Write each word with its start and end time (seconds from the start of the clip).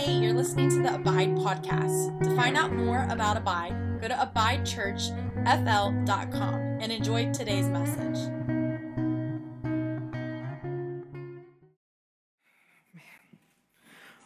Hey, 0.00 0.14
you're 0.14 0.32
listening 0.32 0.70
to 0.70 0.80
the 0.80 0.94
Abide 0.94 1.32
podcast. 1.32 2.24
To 2.24 2.34
find 2.34 2.56
out 2.56 2.72
more 2.72 3.06
about 3.10 3.36
Abide, 3.36 4.00
go 4.00 4.08
to 4.08 4.14
abidechurchfl.com 4.14 6.54
and 6.80 6.90
enjoy 6.90 7.30
today's 7.34 7.68
message. 7.68 8.16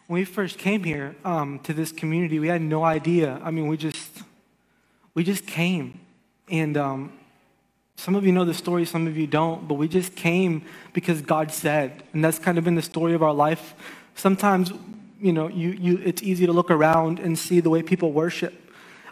When 0.07 0.09
we 0.21 0.23
first 0.23 0.57
came 0.57 0.85
here 0.85 1.17
um, 1.25 1.59
to 1.63 1.73
this 1.73 1.91
community, 1.91 2.39
we 2.39 2.47
had 2.47 2.61
no 2.61 2.85
idea. 2.85 3.41
I 3.43 3.51
mean, 3.51 3.67
we 3.67 3.75
just 3.75 4.23
we 5.13 5.25
just 5.25 5.45
came, 5.45 5.99
and 6.49 6.77
um, 6.77 7.11
some 7.97 8.15
of 8.15 8.25
you 8.25 8.31
know 8.31 8.45
the 8.45 8.53
story, 8.53 8.85
some 8.85 9.07
of 9.07 9.17
you 9.17 9.27
don't. 9.27 9.67
But 9.67 9.73
we 9.73 9.89
just 9.89 10.15
came 10.15 10.63
because 10.93 11.21
God 11.21 11.51
said, 11.51 12.03
and 12.13 12.23
that's 12.23 12.39
kind 12.39 12.57
of 12.57 12.63
been 12.63 12.75
the 12.75 12.81
story 12.81 13.13
of 13.13 13.21
our 13.21 13.33
life. 13.33 13.73
Sometimes, 14.15 14.71
you 15.25 15.33
know, 15.33 15.47
you, 15.47 15.69
you 15.69 16.01
it's 16.03 16.21
easy 16.23 16.45
to 16.45 16.53
look 16.53 16.71
around 16.71 17.19
and 17.19 17.37
see 17.37 17.59
the 17.59 17.69
way 17.69 17.81
people 17.81 18.11
worship, 18.11 18.53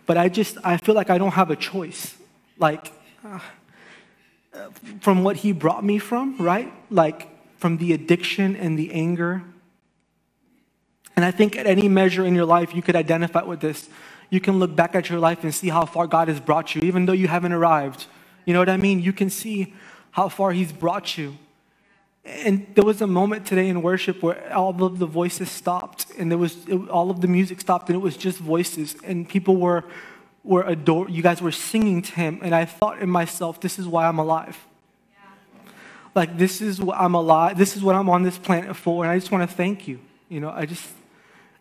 but 0.05 0.17
I 0.17 0.29
just 0.29 0.57
I 0.63 0.77
feel 0.77 0.95
like 0.95 1.09
I 1.09 1.17
don't 1.17 1.33
have 1.33 1.49
a 1.51 1.55
choice. 1.55 2.15
Like. 2.57 2.91
Uh, 3.25 3.39
from 5.01 5.23
what 5.23 5.37
he 5.37 5.51
brought 5.51 5.83
me 5.83 5.97
from, 5.97 6.37
right? 6.37 6.71
Like 6.91 7.27
from 7.57 7.77
the 7.77 7.91
addiction 7.93 8.55
and 8.55 8.77
the 8.77 8.91
anger 8.93 9.41
and 11.15 11.23
I 11.23 11.31
think 11.31 11.55
at 11.55 11.67
any 11.67 11.87
measure 11.87 12.25
in 12.25 12.35
your 12.35 12.45
life, 12.45 12.73
you 12.73 12.81
could 12.81 12.95
identify 12.95 13.43
with 13.43 13.59
this. 13.59 13.89
You 14.29 14.39
can 14.39 14.57
look 14.57 14.75
back 14.75 14.95
at 14.95 15.09
your 15.09 15.19
life 15.19 15.43
and 15.43 15.53
see 15.53 15.69
how 15.69 15.85
far 15.85 16.07
God 16.07 16.27
has 16.27 16.39
brought 16.39 16.73
you, 16.73 16.81
even 16.83 17.05
though 17.05 17.13
you 17.13 17.27
haven't 17.27 17.53
arrived. 17.53 18.07
You 18.45 18.53
know 18.53 18.59
what 18.59 18.69
I 18.69 18.77
mean? 18.77 18.99
You 18.99 19.13
can 19.13 19.29
see 19.29 19.73
how 20.11 20.29
far 20.29 20.51
He's 20.51 20.71
brought 20.71 21.17
you. 21.17 21.37
And 22.25 22.67
there 22.73 22.85
was 22.85 23.01
a 23.01 23.07
moment 23.07 23.45
today 23.45 23.67
in 23.67 23.81
worship 23.81 24.23
where 24.23 24.53
all 24.53 24.81
of 24.83 24.99
the 24.99 25.05
voices 25.05 25.51
stopped, 25.51 26.07
and 26.17 26.31
there 26.31 26.37
was 26.37 26.65
it, 26.67 26.89
all 26.89 27.11
of 27.11 27.19
the 27.19 27.27
music 27.27 27.59
stopped, 27.59 27.89
and 27.89 27.95
it 27.95 28.01
was 28.01 28.15
just 28.15 28.39
voices, 28.39 28.95
and 29.03 29.27
people 29.27 29.57
were 29.57 29.83
were 30.43 30.63
adore. 30.63 31.09
You 31.09 31.21
guys 31.21 31.41
were 31.41 31.51
singing 31.51 32.01
to 32.01 32.11
Him, 32.13 32.39
and 32.41 32.55
I 32.55 32.65
thought 32.65 32.99
in 32.99 33.09
myself, 33.09 33.59
"This 33.59 33.77
is 33.77 33.87
why 33.87 34.07
I'm 34.07 34.19
alive." 34.19 34.57
Like 36.15 36.37
this 36.37 36.61
is 36.61 36.79
what 36.79 36.97
I'm 36.97 37.15
alive. 37.15 37.57
This 37.57 37.75
is 37.75 37.83
what 37.83 37.95
I'm 37.95 38.09
on 38.09 38.23
this 38.23 38.37
planet 38.37 38.75
for, 38.75 39.03
and 39.03 39.11
I 39.11 39.17
just 39.17 39.31
want 39.31 39.49
to 39.49 39.55
thank 39.55 39.87
you. 39.87 39.99
You 40.29 40.39
know, 40.39 40.49
I 40.49 40.65
just 40.65 40.87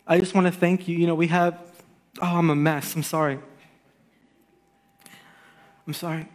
I 0.05 0.19
just 0.19 0.33
want 0.33 0.47
to 0.47 0.53
thank 0.53 0.87
you. 0.87 0.97
You 0.97 1.07
know, 1.07 1.15
we 1.15 1.27
have, 1.27 1.57
oh, 2.21 2.37
I'm 2.37 2.49
a 2.49 2.55
mess. 2.55 2.95
I'm 2.95 3.03
sorry. 3.03 3.39
I'm 5.87 5.93
sorry. 5.93 6.27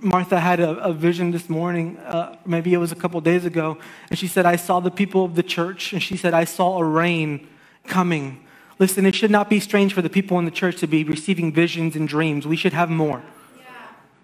Martha 0.00 0.38
had 0.38 0.60
a, 0.60 0.78
a 0.78 0.92
vision 0.92 1.30
this 1.30 1.48
morning, 1.48 1.98
uh, 1.98 2.36
maybe 2.46 2.72
it 2.74 2.78
was 2.78 2.92
a 2.92 2.96
couple 2.96 3.20
days 3.20 3.44
ago, 3.44 3.78
and 4.10 4.18
she 4.18 4.28
said, 4.28 4.46
I 4.46 4.56
saw 4.56 4.80
the 4.80 4.90
people 4.90 5.24
of 5.24 5.34
the 5.34 5.42
church, 5.42 5.92
and 5.92 6.02
she 6.02 6.16
said, 6.16 6.34
I 6.34 6.44
saw 6.44 6.78
a 6.78 6.84
rain 6.84 7.48
coming. 7.86 8.44
Listen, 8.78 9.06
it 9.06 9.14
should 9.14 9.30
not 9.30 9.48
be 9.48 9.60
strange 9.60 9.94
for 9.94 10.02
the 10.02 10.10
people 10.10 10.38
in 10.38 10.44
the 10.44 10.50
church 10.50 10.78
to 10.80 10.86
be 10.86 11.04
receiving 11.04 11.52
visions 11.52 11.96
and 11.96 12.08
dreams. 12.08 12.46
We 12.46 12.56
should 12.56 12.72
have 12.72 12.90
more. 12.90 13.22
Yeah. 13.56 13.64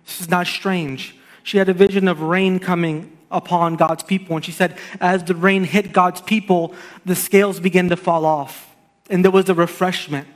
This 0.04 0.20
is 0.20 0.28
not 0.28 0.46
strange. 0.46 1.16
She 1.42 1.58
had 1.58 1.68
a 1.68 1.74
vision 1.74 2.08
of 2.08 2.20
rain 2.20 2.58
coming 2.58 3.16
upon 3.30 3.76
God's 3.76 4.02
people. 4.02 4.36
And 4.36 4.44
she 4.44 4.52
said, 4.52 4.76
as 5.00 5.22
the 5.24 5.34
rain 5.34 5.64
hit 5.64 5.92
God's 5.92 6.20
people, 6.20 6.74
the 7.04 7.14
scales 7.14 7.60
began 7.60 7.88
to 7.90 7.96
fall 7.96 8.26
off. 8.26 8.74
And 9.08 9.24
there 9.24 9.30
was 9.30 9.48
a 9.48 9.54
refreshment. 9.54 10.26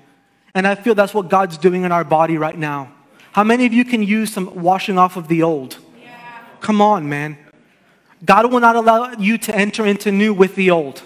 And 0.55 0.67
I 0.67 0.77
feel 0.77 0.95
that's 0.95 1.13
what 1.13 1.29
God's 1.29 1.59
doing 1.59 1.83
in 1.83 1.91
our 1.91 2.05
body 2.05 2.39
right 2.39 2.57
now. 2.57 2.94
How 3.35 3.43
many 3.43 3.67
of 3.67 3.73
you 3.73 3.85
can 3.85 4.01
use 4.05 4.33
some 4.33 4.63
washing 4.63 4.97
off 4.97 5.17
of 5.17 5.27
the 5.27 5.43
old? 5.43 5.79
Yeah. 6.01 6.17
Come 6.61 6.81
on, 6.81 7.09
man. 7.09 7.37
God 8.25 8.53
will 8.53 8.61
not 8.61 8.77
allow 8.77 9.11
you 9.19 9.39
to 9.39 9.55
enter 9.55 9.85
into 9.85 10.13
new 10.13 10.33
with 10.33 10.55
the 10.55 10.71
old. 10.71 11.03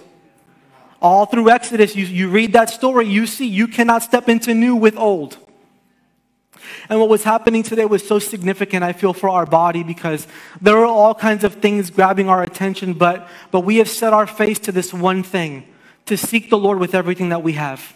All 1.00 1.24
through 1.24 1.48
Exodus, 1.48 1.96
you, 1.96 2.04
you 2.04 2.28
read 2.28 2.52
that 2.52 2.68
story, 2.68 3.06
you 3.06 3.26
see 3.26 3.46
you 3.46 3.66
cannot 3.66 4.02
step 4.02 4.28
into 4.28 4.52
new 4.52 4.76
with 4.76 4.94
old. 4.98 5.38
And 6.90 7.00
what 7.00 7.08
was 7.08 7.24
happening 7.24 7.62
today 7.62 7.86
was 7.86 8.06
so 8.06 8.19
significant, 8.19 8.84
I 8.84 8.92
feel, 8.92 9.14
for 9.14 9.30
our 9.30 9.47
body 9.47 9.82
because 9.82 10.26
there 10.60 10.76
are 10.76 10.84
all 10.84 11.14
kinds 11.14 11.44
of 11.44 11.54
things 11.54 11.88
grabbing 11.88 12.28
our 12.28 12.42
attention, 12.42 12.92
but, 12.92 13.26
but 13.50 13.60
we 13.60 13.76
have 13.78 13.88
set 13.88 14.12
our 14.12 14.26
face 14.26 14.58
to 14.60 14.72
this 14.72 14.92
one 14.92 15.22
thing 15.22 15.66
to 16.04 16.19
seek 16.19 16.50
the 16.50 16.58
Lord 16.58 16.78
with 16.78 16.94
everything 16.94 17.30
that 17.30 17.42
we 17.42 17.54
have. 17.54 17.94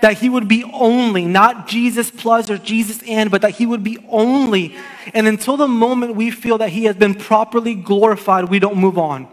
That 0.00 0.18
He 0.18 0.28
would 0.28 0.48
be 0.48 0.64
only, 0.64 1.24
not 1.24 1.66
Jesus 1.66 2.10
plus 2.10 2.50
or 2.50 2.58
Jesus 2.58 3.02
and, 3.02 3.30
but 3.30 3.42
that 3.42 3.52
He 3.52 3.66
would 3.66 3.82
be 3.82 3.98
only. 4.08 4.76
And 5.12 5.26
until 5.26 5.56
the 5.56 5.68
moment 5.68 6.14
we 6.14 6.30
feel 6.30 6.58
that 6.58 6.70
He 6.70 6.84
has 6.84 6.96
been 6.96 7.14
properly 7.14 7.74
glorified, 7.74 8.48
we 8.48 8.58
don't 8.58 8.76
move 8.76 8.98
on. 8.98 9.28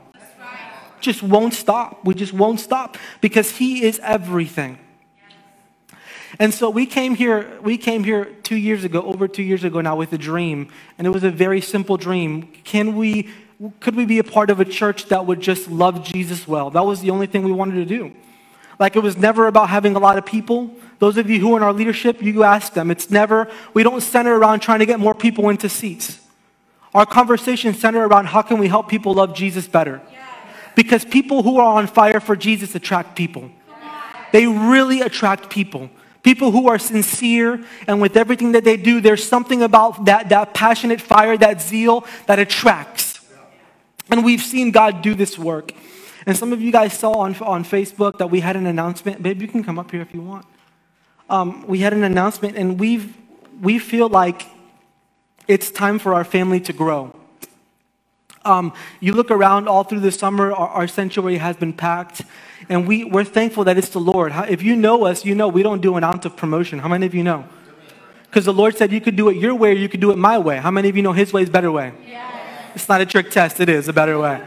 Just 1.02 1.22
won't 1.22 1.54
stop. 1.54 2.04
We 2.04 2.16
just 2.16 2.34
won't 2.34 2.60
stop 2.60 2.98
because 3.22 3.52
He 3.52 3.84
is 3.84 4.00
everything. 4.00 4.80
And 6.40 6.54
so 6.54 6.70
we 6.70 6.86
came 6.86 7.16
here, 7.16 7.60
we 7.62 7.78
came 7.78 8.04
here 8.04 8.26
two 8.44 8.58
years 8.58 8.84
ago, 8.84 9.02
over 9.02 9.28
two 9.28 9.44
years 9.44 9.64
ago 9.64 9.82
now, 9.82 9.96
with 9.96 10.12
a 10.14 10.18
dream. 10.18 10.70
And 10.98 11.08
it 11.08 11.12
was 11.12 11.24
a 11.24 11.32
very 11.32 11.62
simple 11.62 11.98
dream. 11.98 12.52
Can 12.64 12.96
we, 12.96 13.30
could 13.80 13.96
we 13.96 14.06
be 14.06 14.20
a 14.20 14.24
part 14.24 14.50
of 14.50 14.60
a 14.60 14.66
church 14.66 15.06
that 15.06 15.26
would 15.26 15.40
just 15.40 15.70
love 15.70 16.04
Jesus 16.04 16.48
well? 16.48 16.70
That 16.72 16.86
was 16.86 17.02
the 17.02 17.12
only 17.12 17.28
thing 17.28 17.44
we 17.44 17.54
wanted 17.54 17.76
to 17.76 17.86
do. 17.86 18.14
Like 18.80 18.96
it 18.96 19.00
was 19.00 19.18
never 19.18 19.48
about 19.48 19.70
having 19.70 19.96
a 19.96 20.00
lot 20.00 20.18
of 20.18 20.26
people. 20.26 20.74
Those 21.00 21.18
of 21.18 21.30
you 21.30 21.40
who 21.40 21.54
are 21.54 21.58
in 21.58 21.64
our 21.64 21.74
leadership, 21.74 22.22
you 22.22 22.44
ask 22.44 22.74
them. 22.74 22.92
It's 22.92 23.10
never, 23.10 23.50
we 23.74 23.84
don't 23.84 24.02
center 24.02 24.38
around 24.38 24.60
trying 24.60 24.80
to 24.80 24.86
get 24.86 25.00
more 25.00 25.16
people 25.16 25.50
into 25.50 25.70
seats. 25.70 26.20
Our 26.94 27.06
conversation 27.06 27.74
center 27.74 28.06
around 28.06 28.28
how 28.28 28.42
can 28.42 28.58
we 28.58 28.68
help 28.68 28.88
people 28.88 29.14
love 29.14 29.36
Jesus 29.36 29.68
better? 29.68 30.02
Because 30.76 31.06
people 31.06 31.44
who 31.44 31.58
are 31.58 31.78
on 31.78 31.88
fire 31.88 32.20
for 32.20 32.36
Jesus 32.36 32.76
attract 32.76 33.16
people. 33.16 33.50
They 34.32 34.48
really 34.48 35.02
attract 35.02 35.50
people. 35.50 35.90
People 36.24 36.52
who 36.52 36.68
are 36.68 36.80
sincere 36.80 37.64
and 37.88 38.02
with 38.02 38.18
everything 38.18 38.54
that 38.54 38.64
they 38.64 38.78
do, 38.78 39.00
there's 39.00 39.24
something 39.24 39.62
about 39.62 40.06
that, 40.06 40.30
that 40.30 40.54
passionate 40.54 41.00
fire, 41.00 41.38
that 41.38 41.62
zeal 41.62 42.06
that 42.26 42.40
attracts. 42.40 43.20
And 44.10 44.26
we've 44.26 44.42
seen 44.42 44.72
God 44.72 45.02
do 45.02 45.14
this 45.14 45.38
work. 45.38 45.72
And 46.26 46.36
some 46.36 46.52
of 46.54 46.62
you 46.62 46.72
guys 46.72 46.94
saw 46.94 47.14
on, 47.20 47.36
on 47.36 47.64
Facebook 47.64 48.18
that 48.18 48.30
we 48.30 48.40
had 48.40 48.56
an 48.56 48.66
announcement. 48.66 49.22
Babe, 49.22 49.42
you 49.42 49.48
can 49.48 49.64
come 49.64 49.78
up 49.78 49.92
here 49.92 50.02
if 50.02 50.14
you 50.14 50.22
want. 50.22 50.46
Um, 51.30 51.66
we 51.68 51.80
had 51.80 51.94
an 51.94 52.04
announcement, 52.04 52.58
and 52.58 52.80
we've, 52.80 53.16
we 53.62 53.80
feel 53.80 54.10
like 54.10 54.48
it's 55.48 55.70
time 55.70 56.00
for 56.00 56.14
our 56.14 56.24
family 56.24 56.60
to 56.62 56.74
grow. 56.74 57.16
Um, 58.44 58.74
you 59.00 59.14
look 59.14 59.32
around 59.32 59.68
all 59.68 59.84
through 59.84 60.02
the 60.02 60.12
summer, 60.12 60.52
our, 60.52 60.70
our 60.70 60.88
sanctuary 60.88 61.38
has 61.38 61.58
been 61.58 61.74
packed. 61.74 62.22
And 62.70 62.88
we, 62.88 63.04
we're 63.04 63.24
thankful 63.24 63.64
that 63.66 63.78
it's 63.78 63.90
the 63.90 64.00
Lord. 64.00 64.32
If 64.50 64.64
you 64.64 64.76
know 64.76 65.06
us, 65.06 65.26
you 65.26 65.36
know 65.36 65.48
we 65.48 65.64
don't 65.64 65.82
do 65.82 65.98
an 65.98 66.04
ounce 66.04 66.26
of 66.26 66.36
promotion. 66.36 66.80
How 66.80 66.88
many 66.88 67.06
of 67.06 67.14
you 67.14 67.24
know? 67.24 67.46
Because 68.24 68.46
the 68.46 68.54
Lord 68.54 68.78
said 68.78 68.92
you 68.92 69.02
could 69.02 69.16
do 69.16 69.30
it 69.30 69.38
your 69.38 69.56
way 69.56 69.72
or 69.72 69.76
you 69.76 69.90
could 69.90 70.02
do 70.02 70.12
it 70.12 70.18
my 70.18 70.38
way. 70.38 70.58
How 70.58 70.72
many 70.72 70.90
of 70.90 70.96
you 70.96 71.02
know 71.02 71.14
His 71.14 71.32
way 71.32 71.42
is 71.42 71.50
better 71.50 71.72
way? 71.72 71.94
Yes. 72.08 72.76
It's 72.76 72.90
not 72.90 73.02
a 73.02 73.06
trick 73.06 73.32
test, 73.32 73.60
it 73.60 73.70
is 73.70 73.88
a 73.88 73.94
better 73.94 74.20
way. 74.20 74.42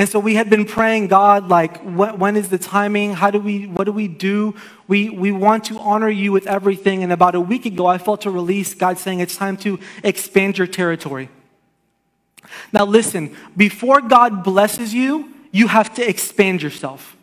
And 0.00 0.08
so 0.08 0.18
we 0.18 0.34
had 0.34 0.48
been 0.48 0.64
praying, 0.64 1.08
God, 1.08 1.50
like, 1.50 1.76
what, 1.82 2.18
when 2.18 2.34
is 2.34 2.48
the 2.48 2.56
timing? 2.56 3.12
How 3.12 3.30
do 3.30 3.38
we, 3.38 3.66
what 3.66 3.84
do 3.84 3.92
we 3.92 4.08
do? 4.08 4.54
We, 4.88 5.10
we 5.10 5.30
want 5.30 5.64
to 5.64 5.78
honor 5.78 6.08
you 6.08 6.32
with 6.32 6.46
everything. 6.46 7.02
And 7.02 7.12
about 7.12 7.34
a 7.34 7.40
week 7.40 7.66
ago, 7.66 7.84
I 7.84 7.98
felt 7.98 8.24
a 8.24 8.30
release, 8.30 8.72
God 8.72 8.96
saying 8.96 9.20
it's 9.20 9.36
time 9.36 9.58
to 9.58 9.78
expand 10.02 10.56
your 10.56 10.66
territory. 10.66 11.28
Now, 12.72 12.86
listen, 12.86 13.36
before 13.54 14.00
God 14.00 14.42
blesses 14.42 14.94
you, 14.94 15.34
you 15.52 15.68
have 15.68 15.92
to 15.96 16.08
expand 16.08 16.62
yourself. 16.62 17.14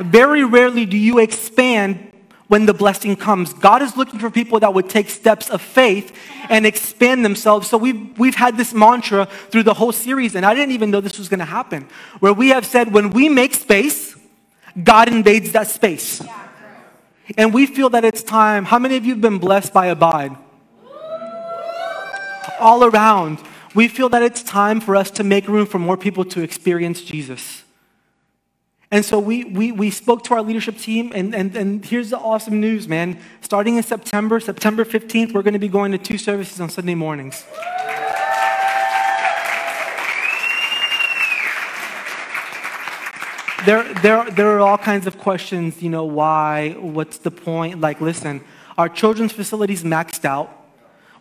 Very 0.00 0.42
rarely 0.42 0.86
do 0.86 0.96
you 0.96 1.20
expand 1.20 2.13
when 2.48 2.66
the 2.66 2.74
blessing 2.74 3.16
comes. 3.16 3.52
God 3.54 3.82
is 3.82 3.96
looking 3.96 4.18
for 4.18 4.30
people 4.30 4.60
that 4.60 4.74
would 4.74 4.90
take 4.90 5.08
steps 5.08 5.48
of 5.48 5.62
faith 5.62 6.14
and 6.50 6.66
expand 6.66 7.24
themselves. 7.24 7.68
So 7.68 7.78
we've, 7.78 8.18
we've 8.18 8.34
had 8.34 8.56
this 8.56 8.74
mantra 8.74 9.26
through 9.50 9.62
the 9.62 9.74
whole 9.74 9.92
series, 9.92 10.34
and 10.34 10.44
I 10.44 10.54
didn't 10.54 10.72
even 10.72 10.90
know 10.90 11.00
this 11.00 11.18
was 11.18 11.28
going 11.28 11.40
to 11.40 11.46
happen, 11.46 11.88
where 12.20 12.32
we 12.32 12.50
have 12.50 12.66
said 12.66 12.92
when 12.92 13.10
we 13.10 13.28
make 13.28 13.54
space, 13.54 14.16
God 14.82 15.08
invades 15.08 15.52
that 15.52 15.68
space. 15.68 16.22
And 17.38 17.54
we 17.54 17.66
feel 17.66 17.88
that 17.90 18.04
it's 18.04 18.22
time. 18.22 18.66
How 18.66 18.78
many 18.78 18.96
of 18.96 19.04
you 19.04 19.14
have 19.14 19.22
been 19.22 19.38
blessed 19.38 19.72
by 19.72 19.86
Abide? 19.86 20.36
All 22.60 22.84
around. 22.84 23.38
We 23.74 23.88
feel 23.88 24.08
that 24.10 24.22
it's 24.22 24.42
time 24.42 24.80
for 24.80 24.94
us 24.94 25.10
to 25.12 25.24
make 25.24 25.48
room 25.48 25.66
for 25.66 25.78
more 25.78 25.96
people 25.96 26.24
to 26.26 26.42
experience 26.42 27.02
Jesus. 27.02 27.63
And 28.90 29.04
so 29.04 29.18
we, 29.18 29.44
we, 29.44 29.72
we 29.72 29.90
spoke 29.90 30.24
to 30.24 30.34
our 30.34 30.42
leadership 30.42 30.78
team, 30.78 31.10
and, 31.14 31.34
and, 31.34 31.56
and 31.56 31.84
here's 31.84 32.10
the 32.10 32.18
awesome 32.18 32.60
news, 32.60 32.86
man. 32.86 33.18
Starting 33.40 33.76
in 33.76 33.82
September, 33.82 34.38
September 34.40 34.84
15th, 34.84 35.32
we're 35.32 35.42
going 35.42 35.54
to 35.54 35.58
be 35.58 35.68
going 35.68 35.92
to 35.92 35.98
two 35.98 36.18
services 36.18 36.60
on 36.60 36.68
Sunday 36.68 36.94
mornings. 36.94 37.44
There, 43.64 43.94
there, 43.94 44.30
there 44.30 44.50
are 44.50 44.60
all 44.60 44.76
kinds 44.76 45.06
of 45.06 45.18
questions, 45.18 45.82
you 45.82 45.88
know, 45.88 46.04
why, 46.04 46.76
what's 46.78 47.16
the 47.16 47.30
point? 47.30 47.80
Like, 47.80 48.02
listen, 48.02 48.42
our 48.76 48.90
children's 48.90 49.32
facilities 49.32 49.82
maxed 49.82 50.26
out. 50.26 50.63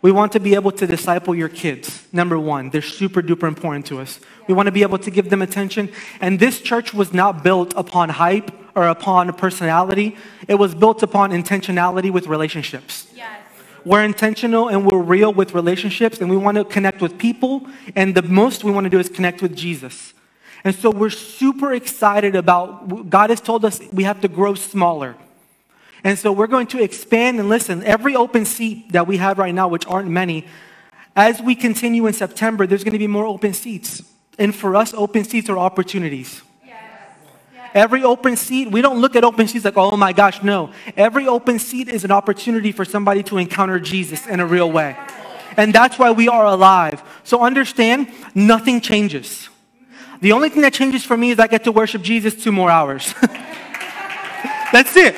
We 0.03 0.11
want 0.11 0.33
to 0.33 0.39
be 0.41 0.53
able 0.53 0.73
to 0.73 0.85
disciple 0.85 1.33
your 1.33 1.47
kids, 1.47 2.05
number 2.11 2.37
one. 2.37 2.69
They're 2.71 2.81
super 2.81 3.21
duper 3.21 3.47
important 3.47 3.85
to 3.85 4.01
us. 4.01 4.19
We 4.49 4.53
want 4.53 4.67
to 4.67 4.71
be 4.73 4.81
able 4.81 4.97
to 4.97 5.09
give 5.09 5.29
them 5.29 5.41
attention. 5.41 5.89
And 6.19 6.41
this 6.41 6.59
church 6.59 6.93
was 6.93 7.13
not 7.13 7.41
built 7.41 7.73
upon 7.77 8.09
hype 8.09 8.51
or 8.75 8.89
upon 8.89 9.31
personality. 9.33 10.17
It 10.45 10.55
was 10.55 10.75
built 10.75 11.03
upon 11.03 11.31
intentionality 11.31 12.11
with 12.11 12.27
relationships. 12.27 13.07
Yes. 13.15 13.39
We're 13.85 14.03
intentional 14.03 14.67
and 14.67 14.85
we're 14.85 15.01
real 15.01 15.33
with 15.33 15.53
relationships, 15.53 16.19
and 16.19 16.29
we 16.29 16.35
want 16.35 16.57
to 16.57 16.65
connect 16.65 17.01
with 17.01 17.17
people. 17.17 17.65
And 17.95 18.13
the 18.13 18.23
most 18.23 18.65
we 18.65 18.71
want 18.71 18.83
to 18.83 18.89
do 18.89 18.99
is 18.99 19.07
connect 19.07 19.41
with 19.41 19.55
Jesus. 19.55 20.13
And 20.65 20.75
so 20.75 20.89
we're 20.89 21.11
super 21.11 21.73
excited 21.73 22.35
about 22.35 23.09
God 23.09 23.29
has 23.29 23.39
told 23.39 23.63
us 23.63 23.79
we 23.93 24.03
have 24.03 24.19
to 24.19 24.27
grow 24.27 24.53
smaller. 24.53 25.15
And 26.03 26.19
so 26.19 26.31
we're 26.31 26.47
going 26.47 26.67
to 26.67 26.83
expand 26.83 27.39
and 27.39 27.47
listen. 27.47 27.83
Every 27.83 28.15
open 28.15 28.45
seat 28.45 28.91
that 28.91 29.07
we 29.07 29.17
have 29.17 29.37
right 29.37 29.53
now, 29.53 29.67
which 29.67 29.87
aren't 29.87 30.09
many, 30.09 30.45
as 31.15 31.41
we 31.41 31.55
continue 31.55 32.07
in 32.07 32.13
September, 32.13 32.67
there's 32.67 32.83
going 32.83 32.93
to 32.93 32.99
be 32.99 33.07
more 33.07 33.25
open 33.25 33.53
seats. 33.53 34.03
And 34.37 34.53
for 34.53 34.75
us, 34.75 34.93
open 34.93 35.23
seats 35.23 35.49
are 35.49 35.57
opportunities. 35.57 36.41
Every 37.73 38.03
open 38.03 38.35
seat, 38.35 38.69
we 38.69 38.81
don't 38.81 39.01
look 39.01 39.15
at 39.15 39.23
open 39.23 39.47
seats 39.47 39.65
like, 39.65 39.77
oh 39.77 39.97
my 39.97 40.13
gosh, 40.13 40.43
no. 40.43 40.71
Every 40.95 41.27
open 41.27 41.57
seat 41.57 41.89
is 41.89 42.03
an 42.03 42.11
opportunity 42.11 42.71
for 42.71 42.85
somebody 42.85 43.23
to 43.23 43.37
encounter 43.39 43.79
Jesus 43.79 44.27
in 44.27 44.39
a 44.39 44.45
real 44.45 44.71
way. 44.71 44.95
And 45.57 45.73
that's 45.73 45.97
why 45.97 46.11
we 46.11 46.27
are 46.27 46.45
alive. 46.45 47.01
So 47.23 47.41
understand, 47.41 48.11
nothing 48.35 48.79
changes. 48.79 49.49
The 50.21 50.33
only 50.33 50.49
thing 50.49 50.61
that 50.61 50.73
changes 50.73 51.03
for 51.03 51.17
me 51.17 51.31
is 51.31 51.39
I 51.39 51.47
get 51.47 51.63
to 51.63 51.71
worship 51.71 52.03
Jesus 52.03 52.35
two 52.35 52.51
more 52.51 52.69
hours. 52.69 53.13
that's 54.71 54.95
it. 54.95 55.15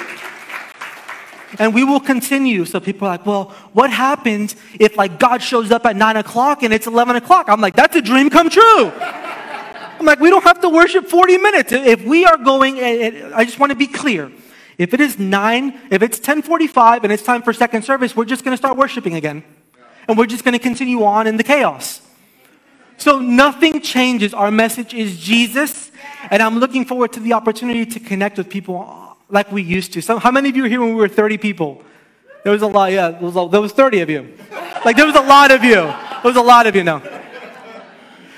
And 1.59 1.73
we 1.73 1.83
will 1.83 1.99
continue. 1.99 2.65
So 2.65 2.79
people 2.79 3.07
are 3.07 3.11
like, 3.11 3.25
well, 3.25 3.45
what 3.73 3.91
happens 3.91 4.55
if 4.79 4.97
like 4.97 5.19
God 5.19 5.41
shows 5.41 5.71
up 5.71 5.85
at 5.85 5.95
nine 5.95 6.17
o'clock 6.17 6.63
and 6.63 6.73
it's 6.73 6.87
11 6.87 7.15
o'clock? 7.15 7.47
I'm 7.49 7.61
like, 7.61 7.75
that's 7.75 7.95
a 7.95 8.01
dream 8.01 8.29
come 8.29 8.49
true. 8.49 8.91
I'm 9.97 10.05
like, 10.05 10.19
we 10.19 10.29
don't 10.29 10.43
have 10.43 10.61
to 10.61 10.69
worship 10.69 11.07
40 11.07 11.37
minutes. 11.37 11.71
If 11.71 12.03
we 12.03 12.25
are 12.25 12.37
going, 12.37 12.79
eh, 12.79 12.81
eh, 12.81 13.31
I 13.33 13.45
just 13.45 13.59
want 13.59 13.71
to 13.71 13.75
be 13.75 13.87
clear. 13.87 14.31
If 14.77 14.93
it 14.93 14.99
is 14.99 15.17
9, 15.17 15.79
if 15.89 16.01
it's 16.01 16.17
1045 16.17 17.03
and 17.05 17.13
it's 17.13 17.23
time 17.23 17.41
for 17.41 17.53
second 17.53 17.83
service, 17.83 18.15
we're 18.15 18.25
just 18.25 18.43
going 18.43 18.53
to 18.53 18.57
start 18.57 18.77
worshiping 18.77 19.15
again. 19.15 19.43
And 20.07 20.17
we're 20.17 20.25
just 20.25 20.43
going 20.43 20.53
to 20.53 20.59
continue 20.59 21.03
on 21.03 21.27
in 21.27 21.37
the 21.37 21.43
chaos. 21.43 22.01
So 22.97 23.19
nothing 23.19 23.81
changes. 23.81 24.33
Our 24.33 24.51
message 24.51 24.93
is 24.93 25.19
Jesus. 25.19 25.91
And 26.29 26.41
I'm 26.41 26.59
looking 26.59 26.85
forward 26.85 27.13
to 27.13 27.19
the 27.19 27.33
opportunity 27.33 27.85
to 27.85 27.99
connect 27.99 28.37
with 28.37 28.49
people 28.49 29.04
like 29.29 29.51
we 29.51 29.61
used 29.61 29.93
to. 29.93 30.01
So 30.01 30.19
how 30.19 30.31
many 30.31 30.49
of 30.49 30.55
you 30.55 30.63
were 30.63 30.69
here 30.69 30.81
when 30.81 30.89
we 30.89 30.95
were 30.95 31.07
30 31.07 31.37
people? 31.37 31.83
There 32.43 32.51
was 32.51 32.61
a 32.61 32.67
lot, 32.67 32.91
yeah, 32.91 33.09
there 33.09 33.21
was, 33.21 33.35
a, 33.35 33.47
there 33.49 33.61
was 33.61 33.71
30 33.71 34.01
of 34.01 34.09
you. 34.09 34.37
Like 34.83 34.95
there 34.95 35.05
was 35.05 35.15
a 35.15 35.21
lot 35.21 35.51
of 35.51 35.63
you. 35.63 35.75
There 35.75 36.21
was 36.23 36.35
a 36.35 36.41
lot 36.41 36.67
of 36.67 36.75
you 36.75 36.83
now. 36.83 37.01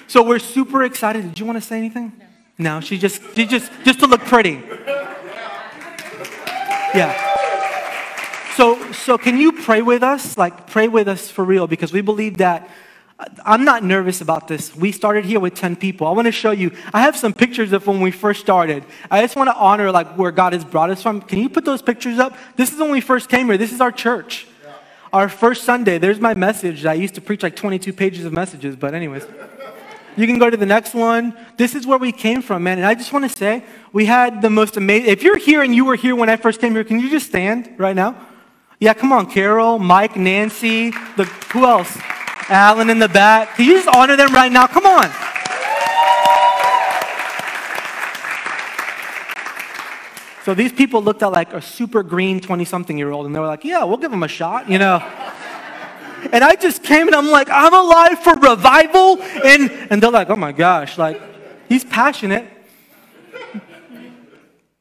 So 0.08 0.24
we're 0.24 0.40
super 0.40 0.84
excited. 0.84 1.24
Did 1.24 1.40
you 1.40 1.46
want 1.46 1.58
to 1.58 1.62
say 1.62 1.78
anything? 1.78 2.14
No. 2.18 2.26
No, 2.76 2.80
she 2.82 2.98
just, 2.98 3.22
she 3.36 3.46
just, 3.46 3.72
just 3.84 4.00
to 4.00 4.08
look 4.08 4.22
pretty. 4.22 4.62
Yeah. 6.96 7.14
So, 8.56 8.92
so 8.92 9.18
can 9.18 9.38
you 9.38 9.52
pray 9.52 9.82
with 9.82 10.02
us? 10.02 10.38
Like, 10.38 10.68
pray 10.68 10.88
with 10.88 11.08
us 11.08 11.30
for 11.30 11.46
real 11.46 11.68
because 11.68 11.94
we 11.94 12.02
believe 12.02 12.38
that. 12.38 12.68
I'm 13.44 13.66
not 13.66 13.84
nervous 13.84 14.22
about 14.22 14.48
this. 14.48 14.76
We 14.76 14.92
started 14.92 15.26
here 15.26 15.40
with 15.40 15.56
10 15.56 15.76
people. 15.76 16.06
I 16.06 16.12
want 16.12 16.28
to 16.28 16.32
show 16.32 16.52
you. 16.52 16.72
I 16.94 17.02
have 17.02 17.18
some 17.18 17.34
pictures 17.34 17.74
of 17.74 17.88
when 17.88 18.00
we 18.00 18.12
first 18.12 18.42
started. 18.42 18.84
I 19.10 19.22
just 19.22 19.36
want 19.36 19.50
to 19.50 19.56
honor 19.56 19.92
like 19.92 20.18
where 20.18 20.32
God 20.32 20.54
has 20.54 20.64
brought 20.64 20.92
us 20.92 21.02
from. 21.02 21.22
Can 21.22 21.40
you 21.40 21.50
put 21.50 21.66
those 21.66 21.82
pictures 21.82 22.20
up? 22.20 22.38
This 22.56 22.72
is 22.72 22.80
when 22.80 22.92
we 22.92 23.02
first 23.02 23.28
came 23.28 23.48
here. 23.48 23.58
This 23.58 23.74
is 23.74 23.82
our 23.82 23.92
church. 23.92 24.46
Our 25.12 25.30
first 25.30 25.64
Sunday. 25.64 25.98
There's 25.98 26.20
my 26.20 26.36
message. 26.36 26.86
I 26.86 26.94
used 26.94 27.16
to 27.16 27.22
preach 27.22 27.42
like 27.42 27.56
22 27.56 27.92
pages 27.94 28.24
of 28.24 28.34
messages, 28.34 28.76
but 28.76 28.94
anyways. 28.94 29.26
You 30.16 30.28
can 30.28 30.38
go 30.38 30.50
to 30.50 30.58
the 30.58 30.66
next 30.66 30.94
one. 30.94 31.36
This 31.58 31.74
is 31.74 31.88
where 31.88 31.98
we 31.98 32.12
came 32.12 32.44
from, 32.44 32.64
man. 32.64 32.78
And 32.78 32.86
I 32.86 32.94
just 32.94 33.14
want 33.14 33.24
to 33.24 33.36
say, 33.36 33.64
we 33.94 34.06
had 34.06 34.42
the 34.44 34.50
most 34.50 34.78
amazing. 34.78 35.10
If 35.10 35.24
you're 35.24 35.38
here 35.38 35.64
and 35.64 35.74
you 35.74 35.86
were 35.86 35.96
here 35.96 36.16
when 36.16 36.30
I 36.30 36.38
first 36.38 36.60
came 36.60 36.74
here, 36.74 36.84
can 36.84 37.00
you 37.00 37.10
just 37.10 37.28
stand 37.28 37.74
right 37.78 37.96
now? 37.96 38.16
Yeah, 38.80 38.94
come 38.94 39.12
on, 39.12 39.30
Carol, 39.30 39.80
Mike, 39.80 40.16
Nancy, 40.16 40.92
the 41.16 41.26
who 41.52 41.66
else? 41.66 41.98
Alan 42.50 42.90
in 42.90 43.00
the 43.00 43.10
back. 43.10 43.56
Can 43.56 43.66
you 43.66 43.74
just 43.74 43.88
honor 43.96 44.16
them 44.16 44.34
right 44.34 44.52
now? 44.52 44.68
Come 44.68 44.86
on. 44.86 45.10
So 50.48 50.54
these 50.54 50.72
people 50.72 51.04
looked 51.04 51.24
at 51.24 51.34
like 51.34 51.52
a 51.52 51.62
super 51.62 52.04
green 52.04 52.40
20 52.40 52.64
something 52.64 52.98
year 52.98 53.12
old 53.12 53.26
and 53.26 53.36
they 53.36 53.40
were 53.40 53.48
like, 53.48 53.66
yeah, 53.66 53.84
we'll 53.84 53.98
give 53.98 54.12
them 54.12 54.24
a 54.24 54.30
shot, 54.30 54.70
you 54.70 54.80
know. 54.80 55.00
And 56.32 56.42
I 56.42 56.56
just 56.56 56.84
came 56.84 57.08
and 57.08 57.16
I'm 57.16 57.28
like, 57.28 57.50
I'm 57.52 57.74
alive 57.74 58.20
for 58.20 58.34
revival. 58.36 59.22
And, 59.22 59.70
and 59.92 60.02
they're 60.02 60.10
like, 60.10 60.30
oh 60.30 60.38
my 60.38 60.54
gosh, 60.54 60.98
like, 60.98 61.22
he's 61.68 61.84
passionate. 61.84 62.48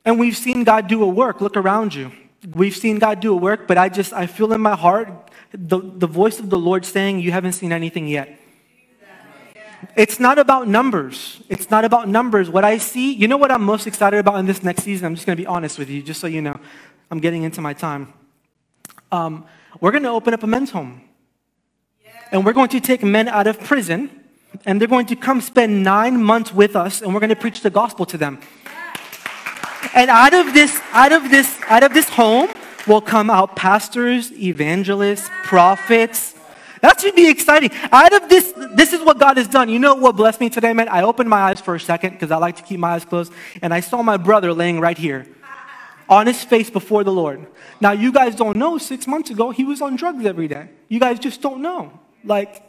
And 0.05 0.21
we've 0.21 0.37
seen 0.37 0.63
God 0.63 0.87
do 0.87 1.03
a 1.03 1.09
work. 1.09 1.41
Look 1.41 1.57
around 1.57 1.95
you. 1.95 2.13
We've 2.55 2.77
seen 2.77 3.01
God 3.01 3.19
do 3.19 3.33
a 3.33 3.37
work, 3.37 3.67
but 3.67 3.77
I 3.77 3.89
just, 3.89 4.13
I 4.13 4.27
feel 4.27 4.53
in 4.53 4.61
my 4.61 4.77
heart 4.77 5.09
the, 5.57 5.81
the 5.81 6.07
voice 6.07 6.39
of 6.39 6.51
the 6.51 6.59
Lord 6.59 6.85
saying, 6.85 7.21
You 7.21 7.33
haven't 7.33 7.53
seen 7.53 7.73
anything 7.73 8.07
yet. 8.09 8.39
It's 9.95 10.19
not 10.19 10.39
about 10.39 10.69
numbers. 10.69 11.43
It's 11.49 11.71
not 11.71 11.85
about 11.85 12.09
numbers. 12.09 12.51
What 12.51 12.65
I 12.65 12.79
see, 12.79 13.13
you 13.13 13.29
know 13.29 13.37
what 13.37 13.51
I'm 13.51 13.63
most 13.63 13.87
excited 13.87 14.19
about 14.19 14.37
in 14.37 14.47
this 14.47 14.63
next 14.63 14.83
season? 14.83 15.07
I'm 15.07 15.15
just 15.15 15.27
going 15.27 15.37
to 15.37 15.43
be 15.43 15.47
honest 15.47 15.79
with 15.79 15.91
you, 15.91 16.03
just 16.03 16.21
so 16.21 16.27
you 16.27 16.43
know. 16.43 16.59
I'm 17.11 17.21
getting 17.21 17.43
into 17.45 17.61
my 17.61 17.73
time. 17.73 18.13
Um, 19.13 19.45
we're 19.81 19.93
going 19.93 20.03
to 20.03 20.11
open 20.11 20.35
up 20.35 20.43
a 20.43 20.47
men's 20.47 20.71
home 20.71 21.03
and 22.33 22.45
we're 22.45 22.53
going 22.53 22.69
to 22.71 22.81
take 22.81 23.03
men 23.03 23.29
out 23.29 23.47
of 23.47 23.61
prison 23.61 24.11
and 24.65 24.81
they're 24.81 24.89
going 24.89 25.07
to 25.07 25.17
come 25.17 25.41
spend 25.41 25.83
nine 25.83 26.23
months 26.23 26.53
with 26.53 26.75
us 26.75 27.03
and 27.03 27.15
we're 27.15 27.21
going 27.21 27.31
to 27.31 27.37
preach 27.37 27.61
the 27.61 27.71
gospel 27.71 28.07
to 28.07 28.19
them 28.19 28.41
and 29.95 30.11
out 30.11 30.35
of 30.35 30.53
this 30.55 30.81
out 30.93 31.13
of 31.13 31.31
this 31.31 31.61
out 31.69 31.83
of 31.83 31.95
this 31.95 32.09
home 32.09 32.49
will 32.87 33.01
come 33.01 33.31
out 33.31 33.57
pastors 33.57 34.33
evangelists 34.33 35.29
prophets 35.45 36.35
that 36.81 37.01
should 37.01 37.15
be 37.15 37.29
exciting 37.29 37.71
out 37.93 38.13
of 38.13 38.29
this 38.29 38.53
this 38.75 38.93
is 38.93 39.01
what 39.03 39.19
god 39.19 39.37
has 39.37 39.49
done 39.49 39.69
you 39.69 39.79
know 39.79 39.95
what 39.95 40.17
blessed 40.17 40.41
me 40.41 40.49
today 40.49 40.73
man 40.73 40.89
i 40.89 41.03
opened 41.03 41.29
my 41.29 41.41
eyes 41.41 41.61
for 41.61 41.75
a 41.75 41.81
second 41.81 42.11
because 42.11 42.31
i 42.31 42.37
like 42.37 42.57
to 42.57 42.63
keep 42.63 42.79
my 42.79 42.93
eyes 42.93 43.05
closed 43.05 43.33
and 43.63 43.73
i 43.73 43.81
saw 43.81 44.03
my 44.03 44.17
brother 44.17 44.53
laying 44.53 44.81
right 44.81 44.99
here 44.99 45.27
on 46.09 46.27
his 46.27 46.45
face 46.45 46.71
before 46.71 47.03
the 47.03 47.13
lord 47.13 47.47
now 47.81 47.93
you 47.93 48.13
guys 48.13 48.35
don't 48.35 48.57
know 48.57 48.79
six 48.79 49.07
months 49.07 49.31
ago 49.31 49.51
he 49.51 49.65
was 49.65 49.81
on 49.81 49.97
drugs 49.97 50.25
every 50.25 50.49
day 50.49 50.69
you 50.89 51.01
guys 51.01 51.19
just 51.19 51.41
don't 51.41 51.61
know 51.61 51.93
like, 52.27 52.63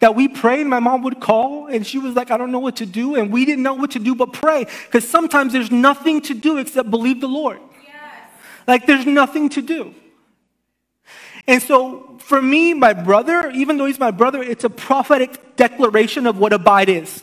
that 0.00 0.14
we 0.14 0.28
prayed, 0.28 0.66
my 0.66 0.80
mom 0.80 1.02
would 1.02 1.20
call 1.20 1.68
and 1.68 1.86
she 1.86 1.98
was 1.98 2.14
like, 2.14 2.30
I 2.30 2.36
don't 2.36 2.50
know 2.50 2.58
what 2.58 2.76
to 2.76 2.86
do. 2.86 3.14
And 3.14 3.32
we 3.32 3.44
didn't 3.44 3.62
know 3.62 3.74
what 3.74 3.92
to 3.92 3.98
do 3.98 4.14
but 4.14 4.32
pray. 4.32 4.66
Because 4.86 5.08
sometimes 5.08 5.52
there's 5.52 5.70
nothing 5.70 6.20
to 6.22 6.34
do 6.34 6.58
except 6.58 6.90
believe 6.90 7.20
the 7.20 7.28
Lord. 7.28 7.60
Like, 8.66 8.86
there's 8.86 9.06
nothing 9.06 9.48
to 9.50 9.62
do. 9.62 9.94
And 11.46 11.62
so, 11.62 12.16
for 12.20 12.40
me, 12.40 12.72
my 12.72 12.94
brother, 12.94 13.50
even 13.50 13.76
though 13.76 13.84
he's 13.84 13.98
my 13.98 14.10
brother, 14.10 14.42
it's 14.42 14.64
a 14.64 14.70
prophetic 14.70 15.56
declaration 15.56 16.26
of 16.26 16.38
what 16.38 16.52
abide 16.52 16.88
is. 16.88 17.22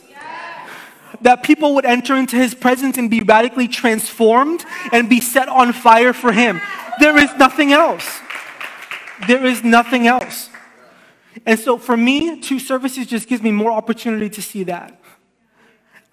That 1.22 1.42
people 1.42 1.74
would 1.74 1.84
enter 1.84 2.16
into 2.16 2.36
his 2.36 2.54
presence 2.54 2.98
and 2.98 3.10
be 3.10 3.20
radically 3.20 3.68
transformed 3.68 4.64
and 4.92 5.08
be 5.08 5.20
set 5.20 5.48
on 5.48 5.72
fire 5.72 6.12
for 6.12 6.32
him. 6.32 6.60
There 7.00 7.16
is 7.16 7.32
nothing 7.36 7.72
else. 7.72 8.20
There 9.26 9.44
is 9.44 9.62
nothing 9.62 10.06
else. 10.06 10.50
And 11.46 11.58
so 11.58 11.78
for 11.78 11.96
me, 11.96 12.40
two 12.40 12.58
services 12.58 13.06
just 13.06 13.28
gives 13.28 13.42
me 13.42 13.50
more 13.50 13.70
opportunity 13.70 14.30
to 14.30 14.42
see 14.42 14.64
that. 14.64 15.00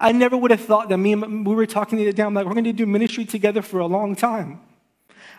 I 0.00 0.12
never 0.12 0.36
would 0.36 0.50
have 0.50 0.62
thought 0.62 0.88
that 0.88 0.96
me 0.96 1.12
and 1.12 1.46
we 1.46 1.54
were 1.54 1.66
talking 1.66 1.98
the 1.98 2.04
other 2.04 2.12
day, 2.12 2.22
I'm 2.22 2.32
like, 2.32 2.46
we're 2.46 2.54
going 2.54 2.64
to 2.64 2.72
do 2.72 2.86
ministry 2.86 3.24
together 3.24 3.62
for 3.62 3.80
a 3.80 3.86
long 3.86 4.16
time. 4.16 4.60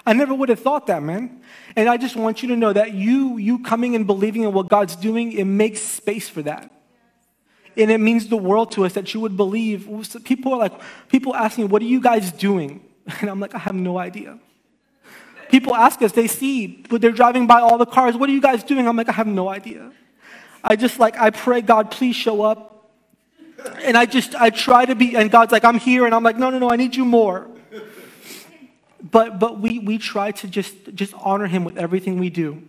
I 0.06 0.14
never 0.14 0.34
would 0.34 0.50
have 0.50 0.60
thought 0.60 0.88
that, 0.88 1.04
man. 1.04 1.42
And 1.76 1.88
I 1.88 1.98
just 1.98 2.16
want 2.16 2.42
you 2.42 2.50
to 2.50 2.56
know 2.56 2.74
that 2.74 2.94
you, 2.94 3.38
you 3.38 3.60
coming 3.60 3.96
and 3.96 4.08
believing 4.08 4.44
in 4.44 4.54
what 4.54 4.68
God's 4.68 4.96
doing, 4.96 5.32
it 5.32 5.46
makes 5.46 5.82
space 5.82 6.28
for 6.28 6.42
that. 6.42 6.72
And 7.78 7.90
it 7.90 8.00
means 8.00 8.28
the 8.28 8.38
world 8.38 8.72
to 8.74 8.86
us 8.86 8.94
that 8.94 9.14
you 9.14 9.20
would 9.20 9.38
believe. 9.38 9.88
People 10.24 10.54
are 10.54 10.60
like, 10.60 10.74
people 11.08 11.36
ask 11.36 11.58
me, 11.58 11.64
what 11.64 11.82
are 11.82 11.86
you 11.86 12.02
guys 12.02 12.32
doing? 12.32 12.86
And 13.20 13.30
I'm 13.30 13.40
like, 13.40 13.56
I 13.56 13.58
have 13.58 13.76
no 13.76 13.98
idea. 13.98 14.40
People 15.50 15.76
ask 15.76 16.02
us, 16.02 16.14
they 16.14 16.28
see, 16.28 16.68
but 16.68 17.02
they're 17.02 17.12
driving 17.12 17.46
by 17.46 17.60
all 17.60 17.78
the 17.78 17.86
cars. 17.86 18.16
What 18.16 18.30
are 18.30 18.32
you 18.32 18.42
guys 18.42 18.64
doing? 18.64 18.88
I'm 18.88 18.96
like, 18.96 19.10
I 19.10 19.14
have 19.14 19.28
no 19.28 19.50
idea. 19.50 19.92
I 20.64 20.76
just 20.76 20.98
like, 20.98 21.18
I 21.18 21.30
pray, 21.30 21.62
God, 21.62 21.92
please 21.92 22.16
show 22.16 22.44
up. 22.44 22.90
And 23.84 23.98
I 23.98 24.06
just, 24.06 24.34
I 24.34 24.50
try 24.50 24.86
to 24.86 24.96
be, 24.96 25.16
and 25.18 25.30
God's 25.30 25.52
like, 25.52 25.66
I'm 25.66 25.78
here. 25.78 26.06
And 26.06 26.16
I'm 26.16 26.24
like, 26.24 26.38
no, 26.38 26.52
no, 26.52 26.60
no, 26.60 26.72
I 26.72 26.78
need 26.78 26.96
you 26.96 27.04
more. 27.04 27.51
But, 29.12 29.40
but 29.40 29.60
we, 29.60 29.80
we 29.80 29.98
try 29.98 30.32
to 30.32 30.48
just, 30.48 30.74
just 30.96 31.14
honor 31.16 31.48
him 31.48 31.64
with 31.64 31.78
everything 31.78 32.20
we 32.20 32.30
do. 32.30 32.64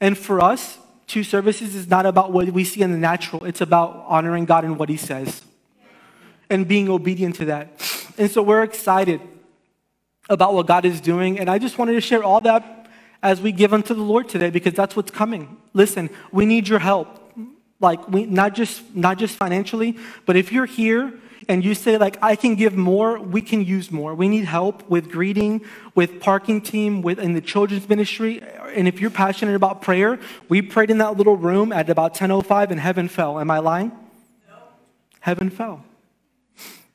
And 0.00 0.16
for 0.16 0.40
us, 0.40 0.78
two 1.06 1.24
services 1.24 1.74
is 1.74 1.88
not 1.88 2.06
about 2.06 2.32
what 2.32 2.48
we 2.50 2.64
see 2.64 2.82
in 2.82 2.92
the 2.92 2.98
natural. 2.98 3.44
It's 3.44 3.60
about 3.60 4.04
honoring 4.06 4.44
God 4.44 4.64
and 4.64 4.78
what 4.78 4.88
he 4.88 4.96
says 4.96 5.42
and 6.48 6.68
being 6.68 6.88
obedient 6.88 7.36
to 7.36 7.46
that. 7.46 7.68
And 8.18 8.30
so 8.30 8.42
we're 8.42 8.62
excited 8.62 9.20
about 10.28 10.54
what 10.54 10.66
God 10.66 10.84
is 10.84 11.00
doing. 11.00 11.38
And 11.38 11.48
I 11.48 11.58
just 11.58 11.78
wanted 11.78 11.92
to 11.92 12.00
share 12.00 12.22
all 12.22 12.40
that 12.42 12.86
as 13.22 13.40
we 13.40 13.52
give 13.52 13.72
unto 13.72 13.94
the 13.94 14.02
Lord 14.02 14.28
today 14.28 14.50
because 14.50 14.74
that's 14.74 14.94
what's 14.94 15.10
coming. 15.10 15.56
Listen, 15.72 16.10
we 16.30 16.44
need 16.44 16.68
your 16.68 16.78
help. 16.78 17.18
Like 17.80 18.08
we 18.08 18.26
not 18.26 18.54
just 18.54 18.94
not 18.94 19.18
just 19.18 19.36
financially, 19.36 19.98
but 20.24 20.36
if 20.36 20.52
you're 20.52 20.66
here 20.66 21.12
and 21.48 21.64
you 21.64 21.74
say 21.74 21.96
like 21.98 22.18
I 22.22 22.36
can 22.36 22.54
give 22.54 22.76
more, 22.76 23.18
we 23.18 23.42
can 23.42 23.64
use 23.64 23.90
more. 23.90 24.14
We 24.14 24.28
need 24.28 24.44
help 24.44 24.88
with 24.88 25.10
greeting, 25.10 25.62
with 25.94 26.20
parking 26.20 26.60
team, 26.60 27.02
with 27.02 27.18
in 27.18 27.34
the 27.34 27.40
children's 27.40 27.88
ministry. 27.88 28.42
And 28.74 28.86
if 28.88 29.00
you're 29.00 29.10
passionate 29.10 29.54
about 29.54 29.82
prayer, 29.82 30.18
we 30.48 30.62
prayed 30.62 30.90
in 30.90 30.98
that 30.98 31.16
little 31.16 31.36
room 31.36 31.72
at 31.72 31.88
about 31.90 32.14
10:05 32.14 32.70
and 32.70 32.80
heaven 32.80 33.08
fell. 33.08 33.38
Am 33.38 33.50
I 33.50 33.58
lying? 33.58 33.92
No. 34.48 34.54
Heaven 35.20 35.50
fell. 35.50 35.84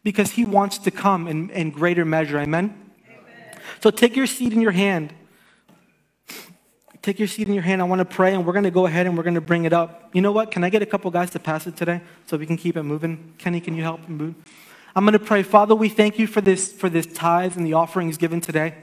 Because 0.03 0.31
he 0.31 0.45
wants 0.45 0.77
to 0.79 0.91
come 0.91 1.27
in, 1.27 1.49
in 1.49 1.71
greater 1.71 2.05
measure. 2.05 2.39
Amen? 2.39 2.73
Amen. 3.09 3.61
So 3.81 3.91
take 3.91 4.15
your 4.15 4.27
seat 4.27 4.53
in 4.53 4.61
your 4.61 4.71
hand. 4.71 5.13
Take 7.07 7.19
your 7.19 7.29
seat 7.29 7.47
in 7.47 7.53
your 7.53 7.63
hand. 7.63 7.81
I 7.81 7.85
want 7.85 7.99
to 7.99 8.05
pray, 8.05 8.33
and 8.33 8.45
we're 8.45 8.51
going 8.51 8.65
to 8.65 8.69
go 8.69 8.85
ahead 8.85 9.05
and 9.05 9.15
we're 9.15 9.23
going 9.23 9.35
to 9.35 9.39
bring 9.39 9.63
it 9.63 9.71
up. 9.71 10.09
You 10.11 10.21
know 10.21 10.33
what? 10.33 10.51
Can 10.51 10.65
I 10.65 10.69
get 10.69 10.81
a 10.81 10.85
couple 10.85 11.09
guys 11.09 11.29
to 11.29 11.39
pass 11.39 11.65
it 11.65 11.77
today 11.77 12.01
so 12.25 12.35
we 12.35 12.45
can 12.45 12.57
keep 12.57 12.75
it 12.75 12.83
moving? 12.83 13.33
Kenny, 13.37 13.61
can 13.61 13.77
you 13.77 13.81
help 13.81 14.09
move? 14.09 14.35
I'm 14.93 15.05
going 15.05 15.13
to 15.13 15.19
pray. 15.19 15.41
Father, 15.41 15.73
we 15.73 15.87
thank 15.87 16.19
you 16.19 16.27
for 16.27 16.41
this, 16.41 16.69
for 16.69 16.89
this 16.89 17.05
tithes 17.05 17.55
and 17.55 17.65
the 17.65 17.71
offerings 17.71 18.17
given 18.17 18.41
today. 18.41 18.75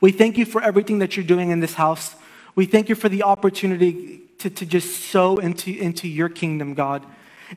We 0.00 0.10
thank 0.10 0.36
you 0.36 0.44
for 0.44 0.60
everything 0.60 0.98
that 0.98 1.16
you're 1.16 1.24
doing 1.24 1.50
in 1.50 1.60
this 1.60 1.74
house. 1.74 2.16
We 2.56 2.66
thank 2.66 2.88
you 2.88 2.96
for 2.96 3.08
the 3.08 3.22
opportunity 3.22 4.22
to, 4.40 4.50
to 4.50 4.66
just 4.66 5.04
sow 5.04 5.36
into, 5.36 5.70
into 5.70 6.08
your 6.08 6.28
kingdom, 6.28 6.74
God. 6.74 7.06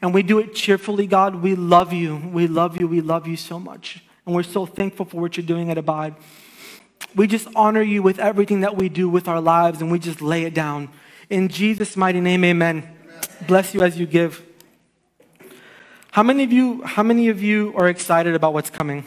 And 0.04 0.14
we 0.14 0.22
do 0.22 0.38
it 0.38 0.54
cheerfully, 0.54 1.08
God. 1.08 1.34
We 1.34 1.56
love 1.56 1.94
you. 1.94 2.18
We 2.32 2.46
love 2.46 2.80
you. 2.80 2.88
We 2.88 3.02
love 3.02 3.26
you 3.26 3.38
so 3.38 3.60
much. 3.60 4.04
And 4.28 4.36
we're 4.36 4.44
so 4.44 4.68
thankful 4.68 5.08
for 5.08 5.20
what 5.20 5.36
you're 5.36 5.48
doing 5.48 5.72
at 5.72 5.80
Abide. 5.80 6.14
We 7.14 7.28
just 7.28 7.48
honor 7.56 7.82
you 7.82 8.02
with 8.02 8.20
everything 8.20 8.62
that 8.62 8.78
we 8.78 8.88
do 8.88 9.10
with 9.10 9.28
our 9.28 9.42
lives 9.42 9.82
and 9.82 9.92
we 9.92 10.00
just 10.00 10.22
lay 10.22 10.44
it 10.44 10.54
down. 10.54 10.90
In 11.30 11.50
Jesus' 11.50 11.98
mighty 11.98 12.22
name, 12.22 12.44
amen. 12.44 12.78
amen. 12.78 13.48
Bless 13.48 13.74
you 13.74 13.82
as 13.82 14.00
you 14.00 14.06
give. 14.06 14.42
How 16.12 16.24
many 16.24 16.44
of 16.44 16.54
you, 16.54 16.84
how 16.84 17.04
many 17.04 17.28
of 17.30 17.42
you 17.42 17.74
are 17.76 17.90
excited 17.90 18.34
about 18.34 18.54
what's 18.54 18.70
coming? 18.70 19.04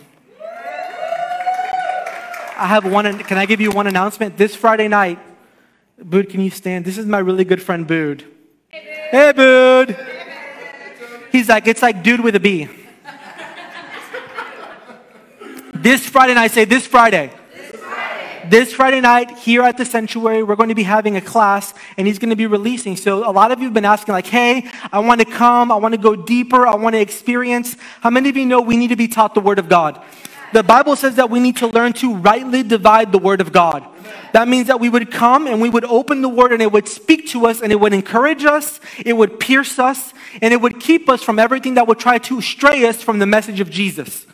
I 2.56 2.66
have 2.66 2.90
one, 2.90 3.18
can 3.20 3.38
I 3.38 3.46
give 3.46 3.60
you 3.60 3.70
one 3.70 3.86
announcement? 3.86 4.36
This 4.36 4.54
Friday 4.54 4.88
night, 4.88 5.18
Bood, 5.98 6.28
can 6.28 6.40
you 6.40 6.50
stand? 6.50 6.84
This 6.84 6.98
is 6.98 7.06
my 7.06 7.18
really 7.18 7.44
good 7.44 7.62
friend, 7.62 7.86
Bood. 7.86 8.24
Hey, 8.68 9.32
Bood. 9.34 9.90
Hey. 9.90 11.28
He's 11.32 11.48
like, 11.48 11.66
it's 11.66 11.82
like 11.82 12.02
dude 12.02 12.20
with 12.20 12.36
a 12.36 12.40
B. 12.40 12.68
this 15.72 16.06
Friday 16.06 16.34
night, 16.34 16.50
say 16.50 16.64
this 16.64 16.86
Friday 16.86 17.32
this 18.50 18.72
Friday 18.72 19.00
night 19.00 19.38
here 19.38 19.62
at 19.62 19.76
the 19.76 19.84
sanctuary, 19.84 20.42
we're 20.42 20.56
going 20.56 20.68
to 20.68 20.74
be 20.74 20.82
having 20.82 21.16
a 21.16 21.20
class 21.20 21.74
and 21.96 22.06
he's 22.06 22.18
going 22.18 22.30
to 22.30 22.36
be 22.36 22.46
releasing. 22.46 22.96
So 22.96 23.28
a 23.28 23.32
lot 23.32 23.52
of 23.52 23.58
you 23.58 23.64
have 23.64 23.74
been 23.74 23.84
asking 23.84 24.12
like, 24.12 24.26
hey, 24.26 24.70
I 24.92 25.00
want 25.00 25.20
to 25.20 25.26
come. 25.26 25.70
I 25.70 25.76
want 25.76 25.94
to 25.94 26.00
go 26.00 26.16
deeper. 26.16 26.66
I 26.66 26.74
want 26.74 26.94
to 26.94 27.00
experience. 27.00 27.76
How 28.00 28.10
many 28.10 28.28
of 28.28 28.36
you 28.36 28.46
know 28.46 28.60
we 28.60 28.76
need 28.76 28.88
to 28.88 28.96
be 28.96 29.08
taught 29.08 29.34
the 29.34 29.40
word 29.40 29.58
of 29.58 29.68
God? 29.68 30.02
The 30.52 30.62
Bible 30.62 30.94
says 30.94 31.16
that 31.16 31.30
we 31.30 31.40
need 31.40 31.56
to 31.58 31.66
learn 31.66 31.94
to 31.94 32.14
rightly 32.14 32.62
divide 32.62 33.10
the 33.10 33.18
word 33.18 33.40
of 33.40 33.52
God. 33.52 33.84
That 34.32 34.48
means 34.48 34.68
that 34.68 34.78
we 34.78 34.88
would 34.88 35.10
come 35.10 35.46
and 35.46 35.60
we 35.60 35.68
would 35.68 35.84
open 35.84 36.22
the 36.22 36.28
word 36.28 36.52
and 36.52 36.62
it 36.62 36.70
would 36.70 36.88
speak 36.88 37.28
to 37.30 37.46
us 37.46 37.60
and 37.60 37.72
it 37.72 37.76
would 37.80 37.92
encourage 37.92 38.44
us, 38.44 38.80
it 39.04 39.14
would 39.14 39.40
pierce 39.40 39.78
us, 39.78 40.12
and 40.42 40.52
it 40.52 40.60
would 40.60 40.80
keep 40.80 41.08
us 41.08 41.22
from 41.22 41.38
everything 41.38 41.74
that 41.74 41.86
would 41.86 41.98
try 41.98 42.18
to 42.18 42.40
stray 42.40 42.84
us 42.84 43.02
from 43.02 43.18
the 43.18 43.26
message 43.26 43.60
of 43.60 43.70
Jesus. 43.70 44.26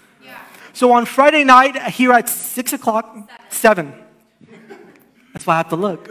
So 0.72 0.92
on 0.92 1.04
Friday 1.04 1.44
night 1.44 1.76
here 1.92 2.12
at 2.12 2.28
6 2.28 2.72
o'clock, 2.72 3.28
7. 3.48 3.92
That's 5.32 5.46
why 5.46 5.54
I 5.54 5.56
have 5.58 5.68
to 5.70 5.76
look. 5.76 6.08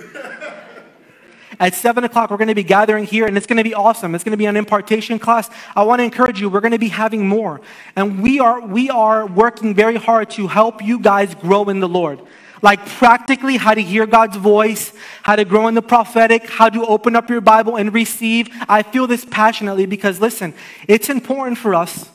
At 1.60 1.76
7 1.76 2.04
o'clock, 2.06 2.32
we're 2.32 2.38
going 2.38 2.48
to 2.48 2.56
be 2.56 2.64
gathering 2.64 3.06
here, 3.06 3.26
and 3.26 3.36
it's 3.36 3.46
going 3.46 3.58
to 3.58 3.64
be 3.64 3.74
awesome. 3.74 4.16
It's 4.16 4.24
going 4.24 4.32
to 4.32 4.38
be 4.38 4.46
an 4.46 4.56
impartation 4.56 5.20
class. 5.20 5.50
I 5.76 5.84
want 5.84 6.00
to 6.00 6.04
encourage 6.04 6.40
you, 6.40 6.50
we're 6.50 6.62
going 6.62 6.72
to 6.72 6.80
be 6.80 6.88
having 6.88 7.28
more. 7.28 7.60
And 7.98 8.22
we 8.22 8.40
are, 8.40 8.66
we 8.66 8.90
are 8.90 9.26
working 9.26 9.76
very 9.76 9.98
hard 9.98 10.30
to 10.32 10.48
help 10.48 10.82
you 10.82 11.00
guys 11.00 11.36
grow 11.36 11.68
in 11.70 11.82
the 11.82 11.90
Lord. 11.90 12.22
Like 12.62 12.86
practically 12.86 13.58
how 13.58 13.74
to 13.74 13.82
hear 13.82 14.06
God's 14.06 14.38
voice, 14.38 14.94
how 15.24 15.36
to 15.36 15.46
grow 15.46 15.68
in 15.68 15.76
the 15.76 15.82
prophetic, 15.82 16.50
how 16.50 16.70
to 16.70 16.86
open 16.86 17.16
up 17.16 17.30
your 17.30 17.42
Bible 17.42 17.78
and 17.78 17.94
receive. 17.94 18.50
I 18.68 18.84
feel 18.84 19.08
this 19.08 19.26
passionately 19.26 19.86
because, 19.86 20.20
listen, 20.22 20.54
it's 20.88 21.10
important 21.10 21.58
for 21.58 21.76
us 21.76 22.10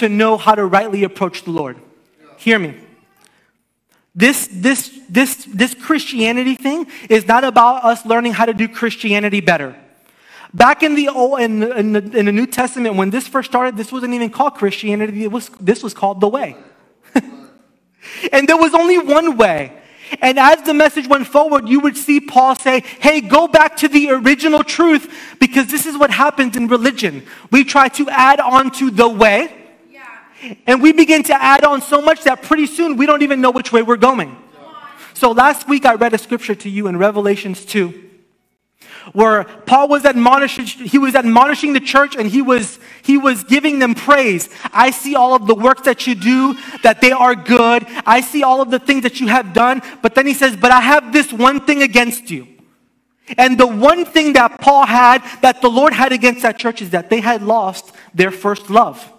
to 0.00 0.08
know 0.08 0.36
how 0.36 0.54
to 0.54 0.64
rightly 0.64 1.04
approach 1.04 1.44
the 1.44 1.50
Lord. 1.50 1.78
Hear 2.36 2.58
me. 2.58 2.74
This, 4.14 4.48
this, 4.50 4.98
this, 5.08 5.46
this 5.46 5.74
Christianity 5.74 6.56
thing 6.56 6.86
is 7.08 7.26
not 7.26 7.44
about 7.44 7.84
us 7.84 8.04
learning 8.04 8.32
how 8.32 8.46
to 8.46 8.52
do 8.52 8.66
Christianity 8.66 9.40
better. 9.40 9.76
Back 10.52 10.82
in 10.82 10.96
the, 10.96 11.08
Old, 11.08 11.40
in, 11.40 11.62
in, 11.62 11.92
the, 11.92 12.18
in 12.18 12.26
the 12.26 12.32
New 12.32 12.46
Testament, 12.46 12.96
when 12.96 13.10
this 13.10 13.28
first 13.28 13.50
started, 13.50 13.76
this 13.76 13.92
wasn't 13.92 14.14
even 14.14 14.30
called 14.30 14.54
Christianity. 14.54 15.22
It 15.22 15.30
was, 15.30 15.48
this 15.60 15.82
was 15.82 15.94
called 15.94 16.20
the 16.20 16.28
way. 16.28 16.56
and 18.32 18.48
there 18.48 18.56
was 18.56 18.74
only 18.74 18.98
one 18.98 19.36
way. 19.36 19.76
And 20.20 20.40
as 20.40 20.62
the 20.62 20.74
message 20.74 21.06
went 21.06 21.28
forward, 21.28 21.68
you 21.68 21.78
would 21.80 21.96
see 21.96 22.20
Paul 22.20 22.56
say, 22.56 22.80
Hey, 22.80 23.20
go 23.20 23.46
back 23.46 23.76
to 23.76 23.88
the 23.88 24.10
original 24.10 24.64
truth 24.64 25.36
because 25.38 25.68
this 25.68 25.86
is 25.86 25.96
what 25.96 26.10
happens 26.10 26.56
in 26.56 26.66
religion. 26.66 27.24
We 27.52 27.62
try 27.62 27.88
to 27.90 28.08
add 28.10 28.40
on 28.40 28.72
to 28.72 28.90
the 28.90 29.08
way 29.08 29.59
and 30.66 30.82
we 30.82 30.92
begin 30.92 31.22
to 31.24 31.34
add 31.34 31.64
on 31.64 31.82
so 31.82 32.00
much 32.00 32.24
that 32.24 32.42
pretty 32.42 32.66
soon 32.66 32.96
we 32.96 33.06
don't 33.06 33.22
even 33.22 33.40
know 33.40 33.50
which 33.50 33.72
way 33.72 33.82
we're 33.82 33.96
going. 33.96 34.36
So 35.14 35.32
last 35.32 35.68
week 35.68 35.84
I 35.84 35.94
read 35.94 36.14
a 36.14 36.18
scripture 36.18 36.54
to 36.54 36.70
you 36.70 36.86
in 36.86 36.96
Revelations 36.96 37.64
2 37.64 38.10
where 39.12 39.44
Paul 39.44 39.88
was 39.88 40.04
admonishing, 40.04 40.66
he 40.66 40.98
was 40.98 41.14
admonishing 41.14 41.72
the 41.72 41.80
church 41.80 42.16
and 42.16 42.28
he 42.28 42.42
was, 42.42 42.78
he 43.02 43.16
was 43.16 43.44
giving 43.44 43.78
them 43.78 43.94
praise. 43.94 44.48
I 44.72 44.90
see 44.90 45.14
all 45.14 45.34
of 45.34 45.46
the 45.46 45.54
works 45.54 45.82
that 45.82 46.06
you 46.06 46.14
do, 46.14 46.56
that 46.82 47.00
they 47.00 47.12
are 47.12 47.34
good. 47.34 47.86
I 48.06 48.20
see 48.20 48.42
all 48.42 48.60
of 48.60 48.70
the 48.70 48.78
things 48.78 49.02
that 49.02 49.20
you 49.20 49.26
have 49.28 49.52
done. 49.52 49.82
But 50.02 50.14
then 50.14 50.26
he 50.26 50.34
says, 50.34 50.56
but 50.56 50.70
I 50.70 50.80
have 50.80 51.12
this 51.12 51.32
one 51.32 51.60
thing 51.60 51.82
against 51.82 52.30
you. 52.30 52.46
And 53.38 53.58
the 53.58 53.66
one 53.66 54.04
thing 54.04 54.32
that 54.34 54.60
Paul 54.60 54.86
had, 54.86 55.22
that 55.40 55.62
the 55.62 55.70
Lord 55.70 55.92
had 55.92 56.12
against 56.12 56.42
that 56.42 56.58
church 56.58 56.82
is 56.82 56.90
that 56.90 57.10
they 57.10 57.20
had 57.20 57.42
lost 57.42 57.92
their 58.12 58.30
first 58.30 58.70
love. 58.70 59.10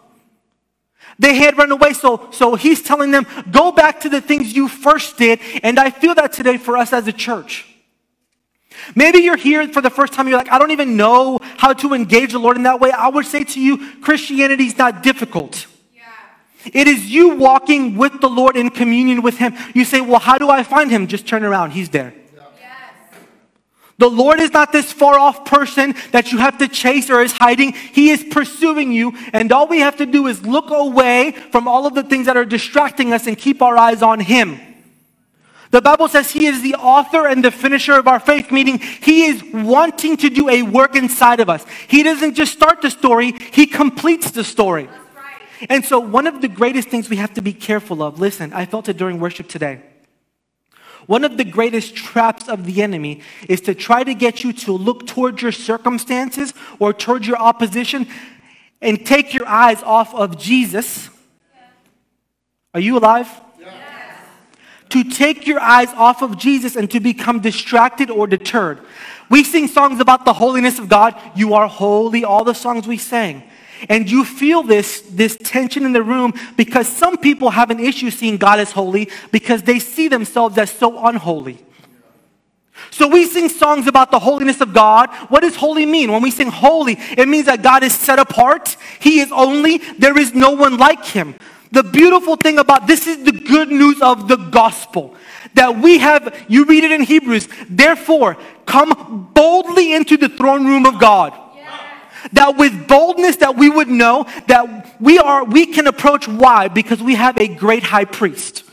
They 1.21 1.35
had 1.35 1.55
run 1.55 1.71
away. 1.71 1.93
So, 1.93 2.29
so 2.31 2.55
he's 2.55 2.81
telling 2.81 3.11
them, 3.11 3.27
go 3.51 3.71
back 3.71 4.01
to 4.01 4.09
the 4.09 4.21
things 4.21 4.55
you 4.55 4.67
first 4.67 5.17
did. 5.17 5.39
And 5.61 5.79
I 5.79 5.91
feel 5.91 6.15
that 6.15 6.33
today 6.33 6.57
for 6.57 6.75
us 6.75 6.91
as 6.93 7.07
a 7.07 7.13
church. 7.13 7.67
Maybe 8.95 9.19
you're 9.19 9.37
here 9.37 9.67
for 9.67 9.81
the 9.81 9.91
first 9.91 10.13
time, 10.13 10.27
you're 10.27 10.37
like, 10.37 10.51
I 10.51 10.57
don't 10.57 10.71
even 10.71 10.97
know 10.97 11.37
how 11.57 11.73
to 11.73 11.93
engage 11.93 12.31
the 12.31 12.39
Lord 12.39 12.57
in 12.57 12.63
that 12.63 12.79
way. 12.79 12.89
I 12.89 13.09
would 13.09 13.27
say 13.27 13.43
to 13.43 13.61
you, 13.61 14.01
Christianity 14.01 14.65
is 14.65 14.77
not 14.79 15.03
difficult. 15.03 15.67
Yeah. 15.93 16.01
It 16.73 16.87
is 16.87 17.05
you 17.05 17.35
walking 17.35 17.97
with 17.97 18.19
the 18.19 18.29
Lord 18.29 18.57
in 18.57 18.71
communion 18.71 19.21
with 19.21 19.37
Him. 19.37 19.53
You 19.75 19.85
say, 19.85 20.01
Well, 20.01 20.19
how 20.19 20.39
do 20.39 20.49
I 20.49 20.63
find 20.63 20.89
Him? 20.89 21.05
Just 21.05 21.27
turn 21.27 21.43
around, 21.43 21.71
He's 21.71 21.89
there. 21.89 22.15
The 24.01 24.09
Lord 24.09 24.39
is 24.39 24.51
not 24.51 24.71
this 24.71 24.91
far 24.91 25.19
off 25.19 25.45
person 25.45 25.93
that 26.09 26.31
you 26.31 26.39
have 26.39 26.57
to 26.57 26.67
chase 26.67 27.11
or 27.11 27.21
is 27.21 27.33
hiding. 27.33 27.73
He 27.73 28.09
is 28.09 28.23
pursuing 28.23 28.91
you. 28.91 29.13
And 29.31 29.51
all 29.51 29.67
we 29.67 29.77
have 29.81 29.97
to 29.97 30.07
do 30.07 30.25
is 30.25 30.43
look 30.43 30.71
away 30.71 31.33
from 31.51 31.67
all 31.67 31.85
of 31.85 31.93
the 31.93 32.01
things 32.01 32.25
that 32.25 32.35
are 32.35 32.43
distracting 32.43 33.13
us 33.13 33.27
and 33.27 33.37
keep 33.37 33.61
our 33.61 33.77
eyes 33.77 34.01
on 34.01 34.19
Him. 34.19 34.59
The 35.69 35.83
Bible 35.83 36.07
says 36.07 36.31
He 36.31 36.47
is 36.47 36.63
the 36.63 36.73
author 36.73 37.27
and 37.27 37.45
the 37.45 37.51
finisher 37.51 37.93
of 37.93 38.07
our 38.07 38.19
faith, 38.19 38.51
meaning 38.51 38.79
He 38.79 39.25
is 39.25 39.43
wanting 39.53 40.17
to 40.17 40.31
do 40.31 40.49
a 40.49 40.63
work 40.63 40.95
inside 40.95 41.39
of 41.39 41.47
us. 41.47 41.63
He 41.87 42.01
doesn't 42.01 42.33
just 42.33 42.53
start 42.53 42.81
the 42.81 42.89
story, 42.89 43.33
He 43.51 43.67
completes 43.67 44.31
the 44.31 44.43
story. 44.43 44.85
Right. 44.85 45.67
And 45.69 45.85
so, 45.85 45.99
one 45.99 46.25
of 46.25 46.41
the 46.41 46.47
greatest 46.47 46.87
things 46.87 47.07
we 47.07 47.17
have 47.17 47.35
to 47.35 47.41
be 47.43 47.53
careful 47.53 48.01
of, 48.01 48.19
listen, 48.19 48.51
I 48.51 48.65
felt 48.65 48.89
it 48.89 48.97
during 48.97 49.19
worship 49.19 49.47
today. 49.47 49.83
One 51.07 51.23
of 51.23 51.37
the 51.37 51.43
greatest 51.43 51.95
traps 51.95 52.47
of 52.47 52.65
the 52.65 52.81
enemy 52.81 53.21
is 53.49 53.61
to 53.61 53.75
try 53.75 54.03
to 54.03 54.13
get 54.13 54.43
you 54.43 54.53
to 54.53 54.71
look 54.73 55.07
towards 55.07 55.41
your 55.41 55.51
circumstances 55.51 56.53
or 56.79 56.93
towards 56.93 57.27
your 57.27 57.37
opposition 57.37 58.07
and 58.81 59.05
take 59.05 59.33
your 59.33 59.47
eyes 59.47 59.81
off 59.83 60.13
of 60.13 60.37
Jesus. 60.37 61.09
Are 62.73 62.79
you 62.79 62.97
alive? 62.97 63.29
Yes. 63.59 63.75
To 64.89 65.03
take 65.03 65.47
your 65.47 65.59
eyes 65.59 65.89
off 65.89 66.21
of 66.21 66.37
Jesus 66.37 66.75
and 66.75 66.89
to 66.91 66.99
become 66.99 67.39
distracted 67.39 68.09
or 68.09 68.27
deterred. 68.27 68.79
We 69.29 69.43
sing 69.43 69.67
songs 69.67 69.99
about 69.99 70.25
the 70.25 70.33
holiness 70.33 70.79
of 70.79 70.89
God. 70.89 71.19
You 71.35 71.53
are 71.53 71.67
holy, 71.67 72.23
all 72.23 72.43
the 72.43 72.53
songs 72.53 72.87
we 72.87 72.97
sang. 72.97 73.43
And 73.89 74.09
you 74.09 74.23
feel 74.25 74.63
this, 74.63 75.01
this 75.01 75.37
tension 75.37 75.85
in 75.85 75.93
the 75.93 76.03
room 76.03 76.33
because 76.57 76.87
some 76.87 77.17
people 77.17 77.49
have 77.49 77.71
an 77.71 77.79
issue 77.79 78.11
seeing 78.11 78.37
God 78.37 78.59
as 78.59 78.71
holy 78.71 79.09
because 79.31 79.63
they 79.63 79.79
see 79.79 80.07
themselves 80.07 80.57
as 80.57 80.71
so 80.71 81.05
unholy. 81.05 81.57
So 82.89 83.07
we 83.07 83.25
sing 83.25 83.49
songs 83.49 83.87
about 83.87 84.11
the 84.11 84.19
holiness 84.19 84.59
of 84.59 84.73
God. 84.73 85.09
What 85.29 85.41
does 85.41 85.55
holy 85.55 85.85
mean? 85.85 86.11
When 86.11 86.21
we 86.21 86.31
sing 86.31 86.49
holy, 86.49 86.97
it 87.17 87.27
means 87.27 87.45
that 87.45 87.61
God 87.61 87.83
is 87.83 87.93
set 87.93 88.19
apart. 88.19 88.75
He 88.99 89.19
is 89.19 89.31
only, 89.31 89.77
there 89.77 90.17
is 90.17 90.33
no 90.33 90.51
one 90.51 90.77
like 90.77 91.05
him. 91.05 91.35
The 91.71 91.83
beautiful 91.83 92.35
thing 92.35 92.59
about 92.59 92.87
this 92.87 93.07
is 93.07 93.23
the 93.23 93.31
good 93.31 93.69
news 93.69 94.01
of 94.01 94.27
the 94.27 94.35
gospel 94.35 95.15
that 95.53 95.77
we 95.77 95.97
have, 95.99 96.45
you 96.47 96.65
read 96.65 96.83
it 96.83 96.91
in 96.91 97.01
Hebrews, 97.01 97.47
therefore 97.69 98.37
come 98.65 99.29
boldly 99.33 99.93
into 99.93 100.17
the 100.17 100.29
throne 100.29 100.65
room 100.65 100.85
of 100.85 100.99
God. 100.99 101.33
That 102.33 102.57
with 102.57 102.87
boldness 102.87 103.37
that 103.37 103.55
we 103.55 103.69
would 103.69 103.87
know 103.87 104.25
that 104.47 104.99
we 105.01 105.19
are 105.19 105.43
we 105.43 105.65
can 105.65 105.87
approach 105.87 106.27
why? 106.27 106.67
Because 106.67 107.01
we 107.01 107.15
have 107.15 107.37
a 107.37 107.47
great 107.47 107.83
high 107.83 108.05
priest. 108.05 108.63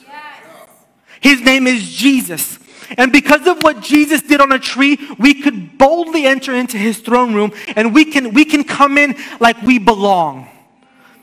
His 1.20 1.40
name 1.40 1.66
is 1.66 1.88
Jesus. 1.90 2.58
And 2.96 3.12
because 3.12 3.46
of 3.46 3.62
what 3.62 3.82
Jesus 3.82 4.22
did 4.22 4.40
on 4.40 4.52
a 4.52 4.58
tree, 4.58 4.98
we 5.18 5.42
could 5.42 5.76
boldly 5.76 6.24
enter 6.24 6.54
into 6.54 6.78
his 6.78 7.00
throne 7.00 7.34
room 7.34 7.52
and 7.76 7.94
we 7.94 8.06
can, 8.06 8.32
we 8.32 8.44
can 8.44 8.64
come 8.64 8.96
in 8.96 9.14
like 9.40 9.60
we 9.62 9.78
belong. 9.78 10.48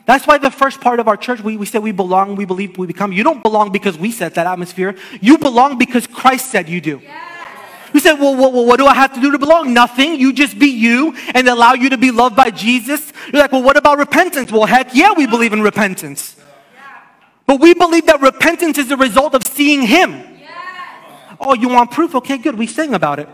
That's 0.04 0.24
why 0.24 0.38
the 0.38 0.52
first 0.52 0.80
part 0.80 1.00
of 1.00 1.08
our 1.08 1.16
church, 1.16 1.40
we, 1.40 1.56
we 1.56 1.66
say 1.66 1.80
we 1.80 1.90
belong, 1.90 2.36
we 2.36 2.44
believe, 2.44 2.78
we 2.78 2.86
become. 2.86 3.12
You 3.12 3.24
don't 3.24 3.42
belong 3.42 3.72
because 3.72 3.98
we 3.98 4.12
set 4.12 4.34
that 4.34 4.46
atmosphere. 4.46 4.94
You 5.20 5.36
belong 5.36 5.78
because 5.78 6.06
Christ 6.06 6.52
said 6.52 6.68
you 6.68 6.80
do. 6.80 7.00
You 7.96 8.00
said, 8.00 8.20
well, 8.20 8.36
well, 8.36 8.52
well, 8.52 8.66
what 8.66 8.76
do 8.76 8.84
I 8.84 8.92
have 8.92 9.14
to 9.14 9.22
do 9.22 9.30
to 9.32 9.38
belong? 9.38 9.72
Nothing. 9.72 10.20
You 10.20 10.34
just 10.34 10.58
be 10.58 10.66
you 10.66 11.16
and 11.34 11.48
allow 11.48 11.72
you 11.72 11.88
to 11.88 11.96
be 11.96 12.10
loved 12.10 12.36
by 12.36 12.50
Jesus. 12.50 13.10
You're 13.32 13.40
like, 13.40 13.52
well, 13.52 13.62
what 13.62 13.78
about 13.78 13.96
repentance? 13.96 14.52
Well, 14.52 14.66
heck 14.66 14.94
yeah, 14.94 15.14
we 15.16 15.26
believe 15.26 15.54
in 15.54 15.62
repentance. 15.62 16.36
But 17.46 17.58
we 17.58 17.72
believe 17.72 18.04
that 18.04 18.20
repentance 18.20 18.76
is 18.76 18.90
the 18.90 18.98
result 18.98 19.34
of 19.34 19.46
seeing 19.46 19.80
Him. 19.80 20.22
Oh, 21.40 21.54
you 21.54 21.70
want 21.70 21.90
proof? 21.90 22.14
Okay, 22.16 22.36
good. 22.36 22.58
We 22.58 22.66
sing 22.66 22.92
about 22.92 23.18
it. 23.18 23.30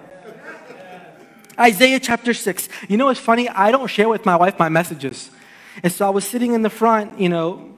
Isaiah 1.58 1.98
chapter 1.98 2.32
6. 2.32 2.68
You 2.88 2.96
know 2.98 3.06
what's 3.06 3.18
funny? 3.18 3.48
I 3.48 3.72
don't 3.72 3.88
share 3.88 4.08
with 4.08 4.24
my 4.24 4.36
wife 4.36 4.60
my 4.60 4.68
messages. 4.68 5.30
And 5.82 5.92
so 5.92 6.06
I 6.06 6.10
was 6.10 6.24
sitting 6.24 6.54
in 6.54 6.62
the 6.62 6.70
front, 6.70 7.18
you 7.18 7.28
know, 7.28 7.71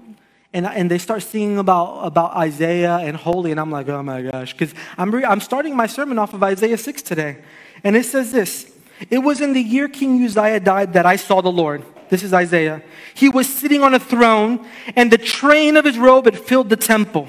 and, 0.55 0.67
and 0.67 0.89
they 0.89 0.99
start 0.99 1.25
singing 1.25 1.59
about, 1.59 2.03
about 2.05 2.37
Isaiah 2.37 2.99
and 2.99 3.17
holy, 3.17 3.51
and 3.51 3.59
I'm 3.59 3.73
like, 3.73 3.89
oh 3.89 4.03
my 4.05 4.23
gosh, 4.23 4.53
because 4.53 4.73
I'm, 4.97 5.13
re- 5.13 5.25
I'm 5.25 5.41
starting 5.41 5.77
my 5.77 5.89
sermon 5.89 6.17
off 6.17 6.33
of 6.33 6.43
Isaiah 6.45 6.79
6 6.79 7.03
today. 7.03 7.39
And 7.83 7.97
it 7.97 8.07
says 8.07 8.31
this 8.31 8.73
It 9.11 9.19
was 9.19 9.41
in 9.41 9.53
the 9.53 9.61
year 9.61 9.89
King 9.89 10.25
Uzziah 10.25 10.61
died 10.61 10.93
that 10.93 11.07
I 11.07 11.17
saw 11.17 11.43
the 11.43 11.51
Lord. 11.51 11.85
This 12.09 12.23
is 12.23 12.33
Isaiah. 12.33 12.83
He 13.15 13.29
was 13.29 13.53
sitting 13.53 13.83
on 13.83 13.95
a 13.95 13.99
throne, 13.99 14.65
and 14.95 15.11
the 15.11 15.19
train 15.19 15.77
of 15.77 15.85
his 15.85 15.99
robe 15.99 16.27
had 16.27 16.39
filled 16.39 16.71
the 16.71 16.77
temple. 16.77 17.29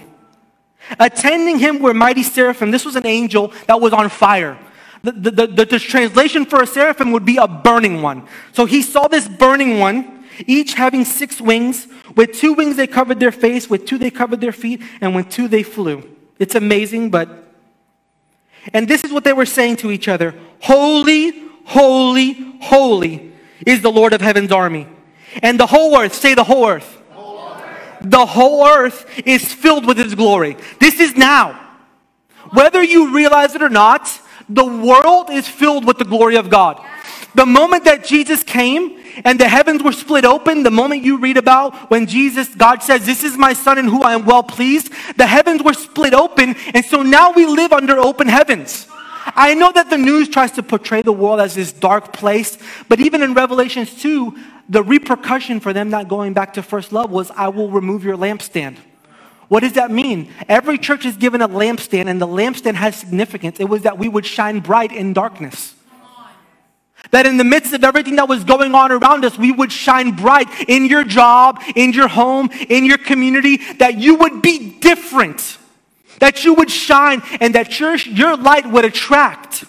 Attending 0.99 1.57
him 1.57 1.79
were 1.79 1.95
mighty 1.95 2.21
seraphim. 2.21 2.69
This 2.69 2.85
was 2.85 2.95
an 2.95 3.07
angel 3.07 3.51
that 3.65 3.81
was 3.81 3.91
on 3.91 4.09
fire. 4.09 4.59
The, 5.01 5.11
the, 5.11 5.47
the, 5.47 5.65
the, 5.65 5.79
translation 5.79 6.45
for 6.45 6.61
a 6.61 6.67
seraphim 6.67 7.11
would 7.11 7.25
be 7.25 7.37
a 7.37 7.47
burning 7.47 8.01
one. 8.01 8.27
So 8.53 8.65
he 8.65 8.81
saw 8.81 9.07
this 9.07 9.27
burning 9.27 9.79
one, 9.79 10.14
each 10.47 10.73
having 10.73 11.05
six 11.05 11.39
wings. 11.41 11.87
With 12.15 12.33
two 12.33 12.53
wings 12.53 12.75
they 12.75 12.87
covered 12.87 13.19
their 13.19 13.31
face, 13.31 13.69
with 13.69 13.85
two 13.85 13.97
they 13.97 14.11
covered 14.11 14.41
their 14.41 14.51
feet, 14.51 14.81
and 15.01 15.15
with 15.15 15.29
two 15.29 15.47
they 15.47 15.63
flew. 15.63 16.09
It's 16.39 16.55
amazing, 16.55 17.11
but. 17.11 17.43
And 18.73 18.87
this 18.87 19.03
is 19.03 19.11
what 19.11 19.23
they 19.23 19.33
were 19.33 19.45
saying 19.45 19.77
to 19.77 19.91
each 19.91 20.07
other 20.07 20.33
Holy, 20.61 21.31
holy, 21.65 22.33
holy 22.61 23.31
is 23.65 23.81
the 23.81 23.91
Lord 23.91 24.13
of 24.13 24.21
heaven's 24.21 24.51
army. 24.51 24.87
And 25.43 25.59
the 25.59 25.67
whole 25.67 25.97
earth, 25.97 26.13
say 26.13 26.33
the 26.33 26.43
whole 26.43 26.67
earth 26.67 27.01
the 28.05 28.25
whole 28.25 28.65
earth 28.65 29.09
is 29.25 29.51
filled 29.51 29.85
with 29.85 29.97
His 29.97 30.15
glory. 30.15 30.57
This 30.79 30.99
is 30.99 31.15
now. 31.15 31.59
Whether 32.51 32.83
you 32.83 33.13
realize 33.13 33.55
it 33.55 33.61
or 33.61 33.69
not, 33.69 34.21
the 34.47 34.65
world 34.65 35.29
is 35.31 35.47
filled 35.47 35.85
with 35.85 35.97
the 35.97 36.05
glory 36.05 36.35
of 36.35 36.49
God. 36.49 36.79
The 37.33 37.45
moment 37.45 37.85
that 37.85 38.05
Jesus 38.05 38.43
came 38.43 39.01
and 39.23 39.39
the 39.39 39.47
heavens 39.47 39.81
were 39.81 39.91
split 39.91 40.25
open, 40.25 40.63
the 40.63 40.71
moment 40.71 41.03
you 41.03 41.17
read 41.17 41.37
about 41.37 41.89
when 41.89 42.05
Jesus, 42.07 42.53
God 42.53 42.83
says, 42.83 43.05
This 43.05 43.23
is 43.23 43.37
my 43.37 43.53
son 43.53 43.77
in 43.77 43.85
who 43.85 44.03
I 44.03 44.13
am 44.13 44.25
well 44.25 44.43
pleased, 44.43 44.91
the 45.17 45.27
heavens 45.27 45.63
were 45.63 45.73
split 45.73 46.13
open, 46.13 46.55
and 46.73 46.83
so 46.83 47.03
now 47.03 47.31
we 47.31 47.45
live 47.45 47.71
under 47.71 47.97
open 47.97 48.27
heavens. 48.27 48.87
I 49.27 49.55
know 49.55 49.71
that 49.71 49.89
the 49.89 49.97
news 49.97 50.29
tries 50.29 50.51
to 50.51 50.63
portray 50.63 51.01
the 51.01 51.11
world 51.11 51.39
as 51.39 51.55
this 51.55 51.71
dark 51.71 52.13
place, 52.13 52.57
but 52.87 52.99
even 52.99 53.23
in 53.23 53.33
Revelations 53.33 53.99
2, 54.01 54.37
the 54.69 54.83
repercussion 54.83 55.59
for 55.59 55.73
them 55.73 55.89
not 55.89 56.07
going 56.07 56.33
back 56.33 56.53
to 56.53 56.63
first 56.63 56.91
love 56.91 57.09
was, 57.11 57.31
I 57.31 57.47
will 57.49 57.69
remove 57.69 58.03
your 58.03 58.17
lampstand. 58.17 58.77
What 59.47 59.59
does 59.59 59.73
that 59.73 59.91
mean? 59.91 60.31
Every 60.49 60.77
church 60.77 61.05
is 61.05 61.17
given 61.17 61.41
a 61.41 61.47
lampstand, 61.47 62.07
and 62.07 62.19
the 62.19 62.27
lampstand 62.27 62.75
has 62.75 62.95
significance. 62.95 63.59
It 63.59 63.69
was 63.69 63.83
that 63.83 63.97
we 63.97 64.09
would 64.09 64.25
shine 64.25 64.59
bright 64.59 64.91
in 64.91 65.13
darkness. 65.13 65.74
That 67.15 67.25
in 67.25 67.37
the 67.37 67.45
midst 67.45 67.71
of 67.71 67.85
everything 67.85 68.17
that 68.17 68.27
was 68.27 68.43
going 68.43 68.75
on 68.75 68.91
around 68.91 69.23
us, 69.23 69.37
we 69.37 69.49
would 69.49 69.71
shine 69.71 70.11
bright 70.17 70.49
in 70.67 70.85
your 70.85 71.05
job, 71.05 71.61
in 71.73 71.93
your 71.93 72.09
home, 72.09 72.49
in 72.67 72.83
your 72.83 72.97
community, 72.97 73.55
that 73.75 73.97
you 73.97 74.15
would 74.15 74.41
be 74.41 74.77
different, 74.81 75.57
that 76.19 76.43
you 76.43 76.55
would 76.55 76.69
shine, 76.69 77.21
and 77.39 77.55
that 77.55 77.79
your, 77.79 77.95
your 77.95 78.35
light 78.35 78.69
would 78.69 78.83
attract 78.83 79.63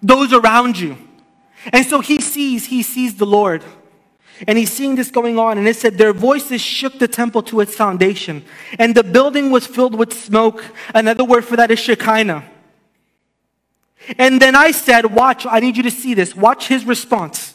those 0.00 0.32
around 0.32 0.78
you. 0.78 0.96
And 1.72 1.84
so 1.84 1.98
he 1.98 2.20
sees, 2.20 2.66
he 2.66 2.84
sees 2.84 3.16
the 3.16 3.26
Lord. 3.26 3.64
And 4.46 4.56
he's 4.56 4.70
seeing 4.70 4.94
this 4.94 5.10
going 5.10 5.36
on. 5.36 5.58
And 5.58 5.66
it 5.66 5.74
said, 5.74 5.98
Their 5.98 6.12
voices 6.12 6.60
shook 6.60 7.00
the 7.00 7.08
temple 7.08 7.42
to 7.42 7.58
its 7.58 7.74
foundation. 7.74 8.44
And 8.78 8.94
the 8.94 9.02
building 9.02 9.50
was 9.50 9.66
filled 9.66 9.96
with 9.96 10.12
smoke. 10.12 10.64
Another 10.94 11.24
word 11.24 11.44
for 11.44 11.56
that 11.56 11.72
is 11.72 11.80
Shekinah. 11.80 12.44
And 14.18 14.40
then 14.40 14.56
I 14.56 14.70
said, 14.70 15.06
Watch, 15.06 15.46
I 15.46 15.60
need 15.60 15.76
you 15.76 15.82
to 15.84 15.90
see 15.90 16.14
this. 16.14 16.34
Watch 16.34 16.68
his 16.68 16.84
response. 16.84 17.54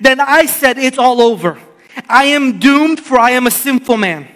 Then 0.00 0.20
I 0.20 0.46
said, 0.46 0.78
It's 0.78 0.98
all 0.98 1.20
over. 1.20 1.58
I 2.08 2.24
am 2.24 2.58
doomed, 2.58 3.00
for 3.00 3.18
I 3.18 3.32
am 3.32 3.46
a 3.46 3.50
sinful 3.50 3.96
man. 3.96 4.28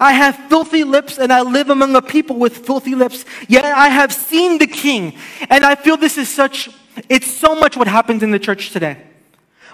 I 0.00 0.12
have 0.12 0.36
filthy 0.48 0.82
lips 0.82 1.18
and 1.18 1.32
I 1.32 1.42
live 1.42 1.70
among 1.70 1.94
a 1.94 2.02
people 2.02 2.36
with 2.36 2.66
filthy 2.66 2.94
lips. 2.94 3.24
Yet 3.48 3.64
I 3.64 3.88
have 3.88 4.12
seen 4.12 4.58
the 4.58 4.66
king. 4.66 5.16
And 5.48 5.64
I 5.64 5.74
feel 5.74 5.96
this 5.96 6.18
is 6.18 6.28
such 6.28 6.68
it's 7.08 7.30
so 7.30 7.54
much 7.54 7.76
what 7.76 7.88
happens 7.88 8.22
in 8.22 8.30
the 8.30 8.38
church 8.38 8.70
today. 8.70 8.98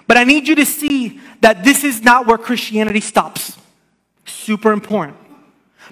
But 0.07 0.17
I 0.17 0.23
need 0.23 0.47
you 0.47 0.55
to 0.55 0.65
see 0.65 1.19
that 1.41 1.63
this 1.63 1.83
is 1.83 2.01
not 2.01 2.25
where 2.25 2.37
Christianity 2.37 2.99
stops. 2.99 3.57
Super 4.25 4.71
important. 4.71 5.17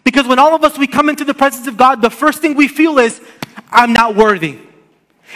Because 0.03 0.27
when 0.27 0.39
all 0.39 0.55
of 0.55 0.63
us 0.63 0.77
we 0.77 0.87
come 0.87 1.09
into 1.09 1.23
the 1.23 1.33
presence 1.33 1.67
of 1.67 1.77
God, 1.77 2.01
the 2.01 2.09
first 2.09 2.41
thing 2.41 2.55
we 2.55 2.67
feel 2.67 2.97
is, 2.99 3.21
I'm 3.71 3.93
not 3.93 4.15
worthy. 4.15 4.59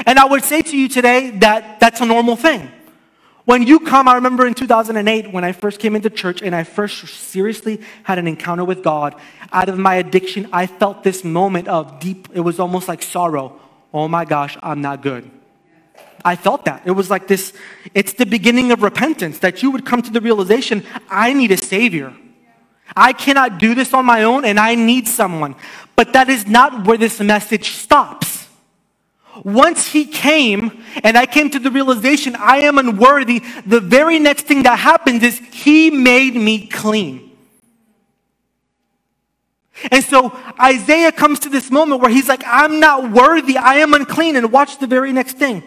And 0.06 0.19
I 0.19 0.25
would 0.25 0.43
say 0.43 0.62
to 0.62 0.77
you 0.77 0.88
today 0.88 1.32
that 1.39 1.79
that's 1.79 2.01
a 2.01 2.06
normal 2.06 2.36
thing. 2.36 2.71
When 3.45 3.63
you 3.63 3.82
come, 3.82 4.08
I 4.08 4.15
remember 4.15 4.47
in 4.47 4.53
2008 4.53 5.34
when 5.34 5.43
I 5.43 5.51
first 5.51 5.79
came 5.79 5.95
into 5.95 6.10
church 6.10 6.41
and 6.41 6.56
I 6.56 6.63
first 6.63 7.06
seriously 7.08 7.82
had 8.03 8.17
an 8.17 8.27
encounter 8.27 8.63
with 8.63 8.84
God. 8.84 9.15
Out 9.51 9.67
of 9.67 9.77
my 9.77 9.95
addiction, 9.95 10.47
I 10.53 10.65
felt 10.65 11.03
this 11.03 11.25
moment 11.25 11.67
of 11.67 11.99
deep, 11.99 12.29
it 12.34 12.39
was 12.39 12.60
almost 12.60 12.88
like 12.88 13.01
sorrow. 13.01 13.60
Oh 13.93 14.08
my 14.08 14.23
gosh, 14.23 14.58
I'm 14.63 14.82
not 14.82 15.01
good. 15.01 15.29
I 16.23 16.38
felt 16.38 16.63
that. 16.65 16.84
It 16.86 16.91
was 16.91 17.10
like 17.10 17.27
this, 17.27 17.51
it's 17.93 18.13
the 18.13 18.25
beginning 18.25 18.71
of 18.71 18.82
repentance 18.82 19.39
that 19.39 19.62
you 19.62 19.71
would 19.71 19.86
come 19.86 20.01
to 20.01 20.12
the 20.12 20.21
realization 20.21 20.86
I 21.10 21.34
need 21.34 21.51
a 21.51 21.58
Savior. 21.58 22.13
I 22.95 23.12
cannot 23.12 23.58
do 23.58 23.75
this 23.75 23.93
on 23.93 24.06
my 24.06 24.23
own 24.23 24.45
and 24.45 24.58
I 24.58 24.75
need 24.75 25.08
someone. 25.08 25.56
But 25.97 26.13
that 26.13 26.29
is 26.29 26.47
not 26.47 26.88
where 26.88 26.97
this 26.97 27.19
message 27.19 27.71
stops. 27.71 28.42
Once 29.43 29.88
He 29.88 30.06
came 30.06 30.84
and 31.04 31.17
I 31.17 31.26
came 31.26 31.50
to 31.52 31.60
the 31.60 31.72
realization 31.72 32.36
I 32.36 32.58
am 32.60 32.78
unworthy, 32.78 33.41
the 33.65 33.80
very 33.80 34.19
next 34.19 34.46
thing 34.46 34.63
that 34.63 34.80
happens 34.80 35.24
is 35.24 35.39
He 35.52 35.89
made 35.89 36.36
me 36.36 36.67
clean. 36.67 37.32
And 39.91 40.04
so 40.04 40.38
Isaiah 40.62 41.12
comes 41.12 41.39
to 41.39 41.50
this 41.50 41.72
moment 41.72 42.02
where 42.02 42.12
he's 42.12 42.30
like, 42.30 42.43
I'm 42.46 42.80
not 42.80 43.12
worthy, 43.12 43.58
I 43.58 43.76
am 43.76 43.93
unclean. 43.93 44.36
And 44.36 44.52
watch 44.52 44.78
the 44.80 44.88
very 44.88 45.12
next 45.12 45.38
thing. 45.38 45.63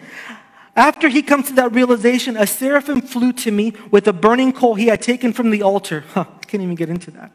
After 0.75 1.09
he 1.09 1.21
comes 1.23 1.47
to 1.47 1.53
that 1.53 1.73
realization, 1.73 2.37
a 2.37 2.45
seraphim 2.45 3.01
flew 3.01 3.33
to 3.33 3.51
me 3.51 3.73
with 3.91 4.07
a 4.07 4.13
burning 4.13 4.53
coal 4.53 4.75
he 4.75 4.87
had 4.87 5.01
taken 5.01 5.33
from 5.33 5.49
the 5.49 5.63
altar. 5.63 6.03
Huh, 6.13 6.25
I 6.29 6.45
can't 6.45 6.63
even 6.63 6.75
get 6.75 6.89
into 6.89 7.11
that. 7.11 7.31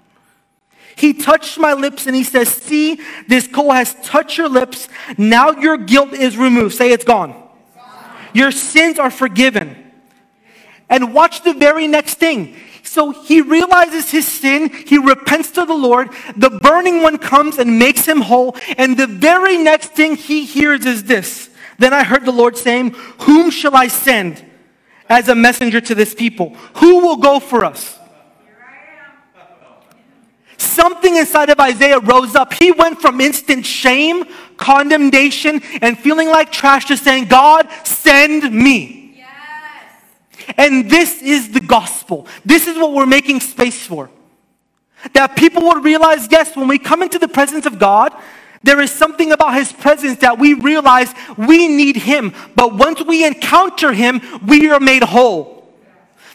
He 0.97 1.15
touched 1.15 1.59
my 1.59 1.73
lips 1.73 2.07
and 2.07 2.15
he 2.15 2.25
says, 2.25 2.49
See, 2.49 3.01
this 3.27 3.47
coal 3.47 3.73
has 3.73 3.95
touched 4.03 4.39
your 4.39 4.49
lips. 4.49 4.89
Now 5.19 5.53
your 5.53 5.77
guilt 5.77 6.13
is 6.13 6.37
removed. 6.37 6.75
Say 6.75 6.93
it's 6.93 7.05
gone. 7.05 7.35
Your 8.33 8.51
sins 8.51 8.99
are 8.99 9.11
forgiven. 9.11 9.77
And 10.89 11.15
watch 11.15 11.43
the 11.43 11.55
very 11.55 11.87
next 11.87 12.15
thing. 12.15 12.57
So 12.83 13.11
he 13.11 13.41
realizes 13.41 14.11
his 14.11 14.29
sin, 14.29 14.69
he 14.69 14.99
repents 14.99 15.53
to 15.53 15.65
the 15.65 15.75
Lord, 15.75 16.11
the 16.37 16.51
burning 16.51 17.01
one 17.01 17.17
comes 17.17 17.57
and 17.59 17.79
makes 17.79 18.07
him 18.07 18.21
whole, 18.21 18.57
and 18.77 18.97
the 18.97 19.07
very 19.07 19.57
next 19.57 19.93
thing 19.93 20.17
he 20.17 20.45
hears 20.45 20.85
is 20.85 21.05
this 21.05 21.49
then 21.83 21.93
I 21.93 22.05
heard 22.05 22.25
the 22.25 22.33
Lord 22.33 22.57
saying, 22.57 22.91
Whom 23.21 23.51
shall 23.51 23.75
I 23.75 23.89
send 23.89 24.45
as 25.09 25.29
a 25.29 25.35
messenger 25.35 25.81
to 25.81 25.95
this 25.95 26.15
people? 26.15 26.51
Who 26.77 27.01
will 27.01 27.17
go 27.17 27.41
for 27.41 27.65
us? 27.65 27.99
Something 30.73 31.17
inside 31.17 31.51
of 31.51 31.61
Isaiah 31.61 31.99
rose 31.99 32.35
up. 32.35 32.53
He 32.55 32.73
went 32.73 33.01
from 33.01 33.21
instant 33.21 33.67
shame, 33.67 34.25
condemnation, 34.57 35.61
and 35.83 35.99
feeling 35.99 36.29
like 36.29 36.51
trash 36.51 36.87
to 36.87 36.97
saying, 36.97 37.27
God, 37.27 37.69
send 37.85 38.53
me. 38.53 39.15
Yes. 39.17 40.55
And 40.57 40.91
this 40.91 41.21
is 41.23 41.51
the 41.53 41.61
gospel. 41.61 42.27
This 42.45 42.67
is 42.67 42.77
what 42.77 42.93
we're 42.93 43.07
making 43.19 43.41
space 43.41 43.87
for. 43.87 44.11
That 45.13 45.37
people 45.37 45.63
would 45.65 45.85
realize 45.85 46.29
yes, 46.31 46.57
when 46.57 46.69
we 46.69 46.79
come 46.79 47.03
into 47.03 47.19
the 47.19 47.29
presence 47.29 47.67
of 47.67 47.79
God, 47.79 48.13
There 48.65 48.81
is 48.81 48.93
something 48.93 49.33
about 49.33 49.55
his 49.55 49.73
presence 49.73 50.21
that 50.21 50.39
we 50.39 50.55
realize 50.55 51.13
we 51.37 51.69
need 51.69 51.97
him. 51.97 52.33
But 52.55 52.75
once 52.75 53.03
we 53.03 53.27
encounter 53.27 53.93
him, 53.93 54.21
we 54.47 54.71
are 54.71 54.81
made 54.81 55.03
whole. 55.03 55.62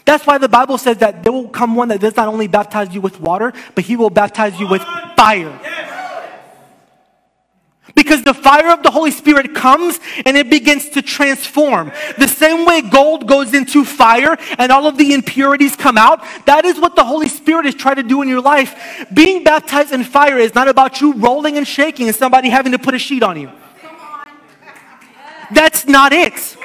That's 0.08 0.26
why 0.26 0.38
the 0.38 0.48
Bible 0.48 0.78
says 0.78 1.00
that 1.00 1.22
there 1.22 1.34
will 1.34 1.50
come 1.50 1.76
one 1.76 1.89
that 1.89 2.00
does 2.00 2.15
not 2.15 2.30
only 2.30 2.48
baptize 2.48 2.96
you 2.96 3.02
with 3.02 3.20
water, 3.20 3.52
but 3.76 3.84
he 3.84 3.98
will 3.98 4.10
baptize 4.10 4.58
you 4.58 4.65
with 4.65 4.82
fire. 5.17 5.52
Because 7.93 8.24
the 8.24 8.34
fire 8.34 8.72
of 8.72 8.84
the 8.84 8.89
Holy 8.89 9.12
Spirit 9.12 9.54
comes 9.54 10.00
and 10.26 10.38
it 10.38 10.50
begins 10.50 10.88
to 10.91 11.02
transform. 11.02 11.91
The 12.17 12.28
same 12.30 12.65
way 12.65 12.84
gold 12.84 13.28
goes 13.28 13.54
into 13.54 13.84
fire 13.84 14.38
and 14.58 14.72
all 14.72 14.88
of 14.88 14.98
the 14.98 15.13
impurities 15.13 15.76
come 15.76 15.98
out, 15.98 16.24
that 16.46 16.63
is 16.63 16.80
what 16.80 16.96
the 16.96 17.04
Holy 17.04 17.28
Spirit 17.28 17.65
is 17.65 17.76
trying 17.76 17.98
to 17.98 18.04
do 18.04 18.22
in 18.22 18.30
your 18.30 18.41
life. 18.41 19.06
Being 19.13 19.43
baptized 19.43 19.91
in 19.91 20.06
fire 20.06 20.38
is 20.38 20.56
not 20.56 20.70
about 20.70 21.02
you 21.02 21.15
rolling 21.15 21.58
and 21.58 21.67
shaking 21.67 22.08
and 22.08 22.15
somebody 22.15 22.48
having 22.48 22.72
to 22.72 22.80
put 22.80 22.93
a 22.93 23.00
sheet 23.00 23.24
on 23.24 23.38
you. 23.41 23.52
That's 25.52 25.86
not 25.86 26.13
it. 26.13 26.58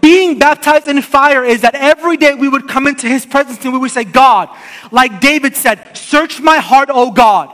Being 0.00 0.38
baptized 0.38 0.88
in 0.88 1.00
fire 1.02 1.44
is 1.44 1.62
that 1.62 1.74
every 1.74 2.16
day 2.16 2.34
we 2.34 2.48
would 2.48 2.68
come 2.68 2.86
into 2.86 3.08
his 3.08 3.24
presence 3.24 3.62
and 3.64 3.72
we 3.72 3.78
would 3.78 3.90
say, 3.90 4.04
God, 4.04 4.48
like 4.90 5.20
David 5.20 5.54
said, 5.56 5.96
search 5.96 6.40
my 6.40 6.58
heart, 6.58 6.88
O 6.92 7.10
God. 7.10 7.52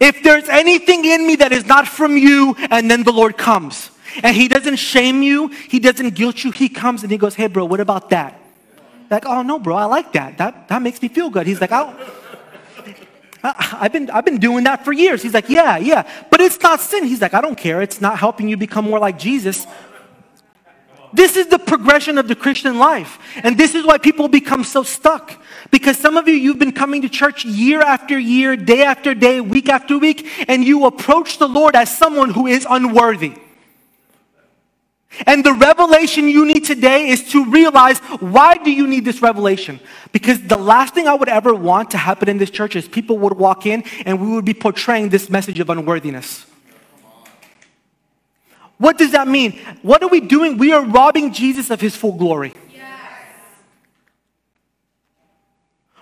If 0.00 0.22
there's 0.22 0.48
anything 0.48 1.04
in 1.04 1.26
me 1.26 1.36
that 1.36 1.52
is 1.52 1.64
not 1.66 1.88
from 1.88 2.16
you, 2.16 2.54
and 2.70 2.90
then 2.90 3.02
the 3.02 3.12
Lord 3.12 3.38
comes. 3.38 3.90
And 4.22 4.36
he 4.36 4.48
doesn't 4.48 4.76
shame 4.76 5.22
you, 5.22 5.48
he 5.48 5.78
doesn't 5.78 6.14
guilt 6.14 6.44
you. 6.44 6.50
He 6.50 6.68
comes 6.68 7.02
and 7.02 7.10
he 7.10 7.18
goes, 7.18 7.34
Hey, 7.34 7.46
bro, 7.46 7.64
what 7.64 7.80
about 7.80 8.10
that? 8.10 8.40
Like, 9.10 9.24
oh 9.26 9.42
no, 9.42 9.58
bro, 9.58 9.76
I 9.76 9.84
like 9.84 10.12
that. 10.12 10.38
That, 10.38 10.68
that 10.68 10.82
makes 10.82 11.00
me 11.00 11.08
feel 11.08 11.30
good. 11.30 11.46
He's 11.46 11.60
like, 11.60 11.70
oh, 11.72 11.94
I've 13.42 13.92
been, 13.92 14.10
I've 14.10 14.24
been 14.24 14.38
doing 14.38 14.64
that 14.64 14.84
for 14.84 14.92
years. 14.92 15.22
He's 15.22 15.34
like, 15.34 15.48
yeah, 15.48 15.76
yeah. 15.76 16.10
But 16.30 16.40
it's 16.40 16.60
not 16.60 16.80
sin. 16.80 17.04
He's 17.04 17.20
like, 17.20 17.34
I 17.34 17.40
don't 17.40 17.56
care. 17.56 17.80
It's 17.80 18.00
not 18.00 18.18
helping 18.18 18.48
you 18.48 18.56
become 18.56 18.84
more 18.84 18.98
like 18.98 19.18
Jesus. 19.18 19.66
This 21.16 21.34
is 21.34 21.46
the 21.46 21.58
progression 21.58 22.18
of 22.18 22.28
the 22.28 22.34
Christian 22.34 22.78
life. 22.78 23.18
And 23.42 23.56
this 23.56 23.74
is 23.74 23.86
why 23.86 23.96
people 23.96 24.28
become 24.28 24.64
so 24.64 24.82
stuck. 24.82 25.40
Because 25.70 25.96
some 25.96 26.18
of 26.18 26.28
you, 26.28 26.34
you've 26.34 26.58
been 26.58 26.72
coming 26.72 27.00
to 27.02 27.08
church 27.08 27.44
year 27.46 27.80
after 27.80 28.18
year, 28.18 28.54
day 28.54 28.82
after 28.82 29.14
day, 29.14 29.40
week 29.40 29.70
after 29.70 29.96
week, 29.96 30.28
and 30.46 30.62
you 30.62 30.84
approach 30.84 31.38
the 31.38 31.48
Lord 31.48 31.74
as 31.74 31.96
someone 31.96 32.30
who 32.30 32.46
is 32.46 32.66
unworthy. 32.68 33.32
And 35.26 35.42
the 35.42 35.54
revelation 35.54 36.28
you 36.28 36.44
need 36.44 36.66
today 36.66 37.08
is 37.08 37.30
to 37.30 37.46
realize 37.46 37.98
why 38.20 38.56
do 38.56 38.70
you 38.70 38.86
need 38.86 39.06
this 39.06 39.22
revelation? 39.22 39.80
Because 40.12 40.42
the 40.42 40.58
last 40.58 40.92
thing 40.92 41.08
I 41.08 41.14
would 41.14 41.30
ever 41.30 41.54
want 41.54 41.92
to 41.92 41.98
happen 41.98 42.28
in 42.28 42.36
this 42.36 42.50
church 42.50 42.76
is 42.76 42.86
people 42.86 43.16
would 43.18 43.38
walk 43.38 43.64
in 43.64 43.84
and 44.04 44.20
we 44.20 44.28
would 44.34 44.44
be 44.44 44.52
portraying 44.52 45.08
this 45.08 45.30
message 45.30 45.60
of 45.60 45.70
unworthiness. 45.70 46.44
What 48.78 48.98
does 48.98 49.12
that 49.12 49.26
mean? 49.26 49.58
What 49.82 50.02
are 50.02 50.08
we 50.08 50.20
doing? 50.20 50.58
We 50.58 50.72
are 50.72 50.84
robbing 50.84 51.32
Jesus 51.32 51.70
of 51.70 51.80
his 51.80 51.96
full 51.96 52.12
glory. 52.12 52.52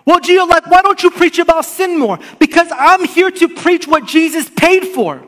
Well, 0.07 0.21
Gio, 0.21 0.47
like, 0.47 0.67
why 0.67 0.83
don't 0.83 1.03
you 1.03 1.11
preach 1.11 1.39
about 1.39 1.65
sin 1.65 1.99
more? 1.99 2.19
Because 2.39 2.69
I'm 2.77 3.05
here 3.05 3.31
to 3.31 3.49
preach 3.49 3.87
what 3.87 4.07
Jesus 4.07 4.51
paid 4.51 4.89
for. 4.89 5.23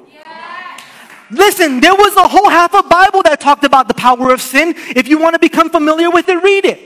Listen, 1.31 1.81
there 1.81 1.95
was 1.95 2.15
a 2.17 2.29
whole 2.29 2.49
half 2.49 2.75
of 2.75 2.89
Bible 2.89 3.23
that 3.23 3.41
talked 3.41 3.65
about 3.65 3.89
the 3.89 3.95
power 3.95 4.33
of 4.33 4.41
sin. 4.41 4.75
If 4.95 5.09
you 5.09 5.19
want 5.19 5.35
to 5.35 5.39
become 5.39 5.71
familiar 5.71 6.11
with 6.11 6.29
it, 6.29 6.43
read 6.43 6.65
it. 6.65 6.79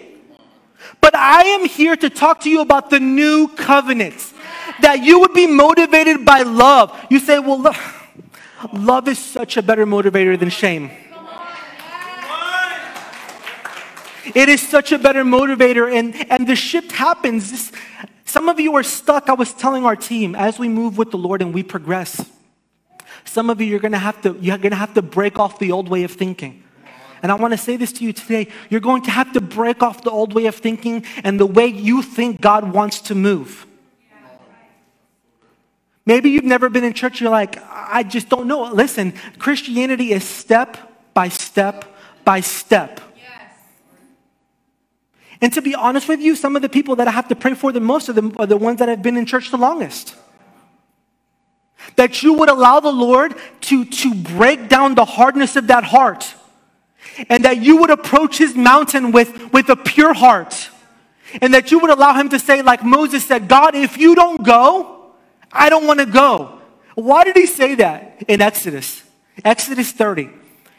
But 1.00 1.14
I 1.14 1.42
am 1.42 1.66
here 1.66 1.96
to 1.96 2.08
talk 2.08 2.40
to 2.40 2.50
you 2.50 2.60
about 2.60 2.90
the 2.90 3.00
new 3.00 3.48
covenants. 3.48 4.32
That 4.82 5.02
you 5.02 5.20
would 5.20 5.34
be 5.34 5.46
motivated 5.46 6.24
by 6.24 6.42
love. 6.42 6.96
You 7.10 7.18
say, 7.18 7.38
well, 7.38 7.74
love 8.72 9.08
is 9.08 9.18
such 9.18 9.56
a 9.56 9.62
better 9.62 9.86
motivator 9.86 10.38
than 10.38 10.50
shame. 10.50 10.90
It 14.34 14.48
is 14.48 14.60
such 14.60 14.92
a 14.92 14.98
better 14.98 15.24
motivator, 15.24 15.92
and, 15.92 16.14
and 16.30 16.46
the 16.46 16.54
shift 16.54 16.92
happens. 16.92 17.72
Some 18.24 18.48
of 18.48 18.60
you 18.60 18.76
are 18.76 18.82
stuck. 18.82 19.28
I 19.28 19.32
was 19.32 19.52
telling 19.52 19.84
our 19.84 19.96
team 19.96 20.34
as 20.34 20.58
we 20.58 20.68
move 20.68 20.98
with 20.98 21.10
the 21.10 21.18
Lord 21.18 21.42
and 21.42 21.52
we 21.52 21.62
progress. 21.62 22.24
Some 23.24 23.50
of 23.50 23.60
you 23.60 23.78
going 23.78 23.92
to 23.92 23.98
have 23.98 24.20
to 24.22 24.36
you're 24.40 24.58
going 24.58 24.70
to 24.70 24.76
have 24.76 24.94
to 24.94 25.02
break 25.02 25.38
off 25.38 25.58
the 25.58 25.72
old 25.72 25.88
way 25.88 26.04
of 26.04 26.12
thinking. 26.12 26.62
And 27.22 27.30
I 27.30 27.34
want 27.34 27.52
to 27.52 27.58
say 27.58 27.76
this 27.76 27.92
to 27.94 28.04
you 28.04 28.12
today. 28.12 28.48
You're 28.70 28.80
going 28.80 29.02
to 29.02 29.10
have 29.10 29.32
to 29.32 29.40
break 29.40 29.82
off 29.82 30.04
the 30.04 30.10
old 30.10 30.32
way 30.32 30.46
of 30.46 30.54
thinking 30.54 31.04
and 31.22 31.38
the 31.38 31.46
way 31.46 31.66
you 31.66 32.02
think 32.02 32.40
God 32.40 32.72
wants 32.72 33.00
to 33.02 33.14
move. 33.14 33.66
Maybe 36.06 36.30
you've 36.30 36.44
never 36.44 36.68
been 36.68 36.84
in 36.84 36.92
church, 36.92 37.20
you're 37.20 37.30
like, 37.30 37.58
I 37.68 38.02
just 38.02 38.28
don't 38.28 38.46
know. 38.46 38.62
Listen, 38.72 39.12
Christianity 39.38 40.12
is 40.12 40.24
step 40.24 40.76
by 41.14 41.28
step 41.28 41.84
by 42.24 42.40
step. 42.40 43.00
And 45.42 45.52
to 45.54 45.62
be 45.62 45.74
honest 45.74 46.06
with 46.06 46.20
you, 46.20 46.36
some 46.36 46.54
of 46.54 46.62
the 46.62 46.68
people 46.68 46.96
that 46.96 47.08
I 47.08 47.10
have 47.10 47.28
to 47.28 47.34
pray 47.34 47.54
for 47.54 47.72
the 47.72 47.80
most 47.80 48.08
are 48.08 48.12
the, 48.12 48.34
are 48.38 48.46
the 48.46 48.58
ones 48.58 48.78
that 48.78 48.88
have 48.88 49.02
been 49.02 49.16
in 49.16 49.24
church 49.24 49.50
the 49.50 49.56
longest. 49.56 50.14
That 51.96 52.22
you 52.22 52.34
would 52.34 52.50
allow 52.50 52.80
the 52.80 52.92
Lord 52.92 53.34
to, 53.62 53.84
to 53.86 54.14
break 54.14 54.68
down 54.68 54.94
the 54.94 55.06
hardness 55.06 55.56
of 55.56 55.68
that 55.68 55.84
heart. 55.84 56.34
And 57.28 57.44
that 57.44 57.62
you 57.62 57.78
would 57.78 57.90
approach 57.90 58.36
his 58.36 58.54
mountain 58.54 59.12
with, 59.12 59.52
with 59.52 59.70
a 59.70 59.76
pure 59.76 60.12
heart. 60.12 60.68
And 61.40 61.54
that 61.54 61.70
you 61.70 61.78
would 61.78 61.90
allow 61.90 62.14
him 62.14 62.28
to 62.30 62.38
say, 62.38 62.60
like 62.60 62.84
Moses 62.84 63.24
said, 63.24 63.48
God, 63.48 63.74
if 63.74 63.96
you 63.96 64.14
don't 64.14 64.44
go, 64.44 64.99
I 65.52 65.68
don't 65.68 65.86
want 65.86 66.00
to 66.00 66.06
go. 66.06 66.60
Why 66.94 67.24
did 67.24 67.36
he 67.36 67.46
say 67.46 67.76
that 67.76 68.24
in 68.28 68.40
Exodus? 68.40 69.02
Exodus 69.44 69.92
30. 69.92 70.30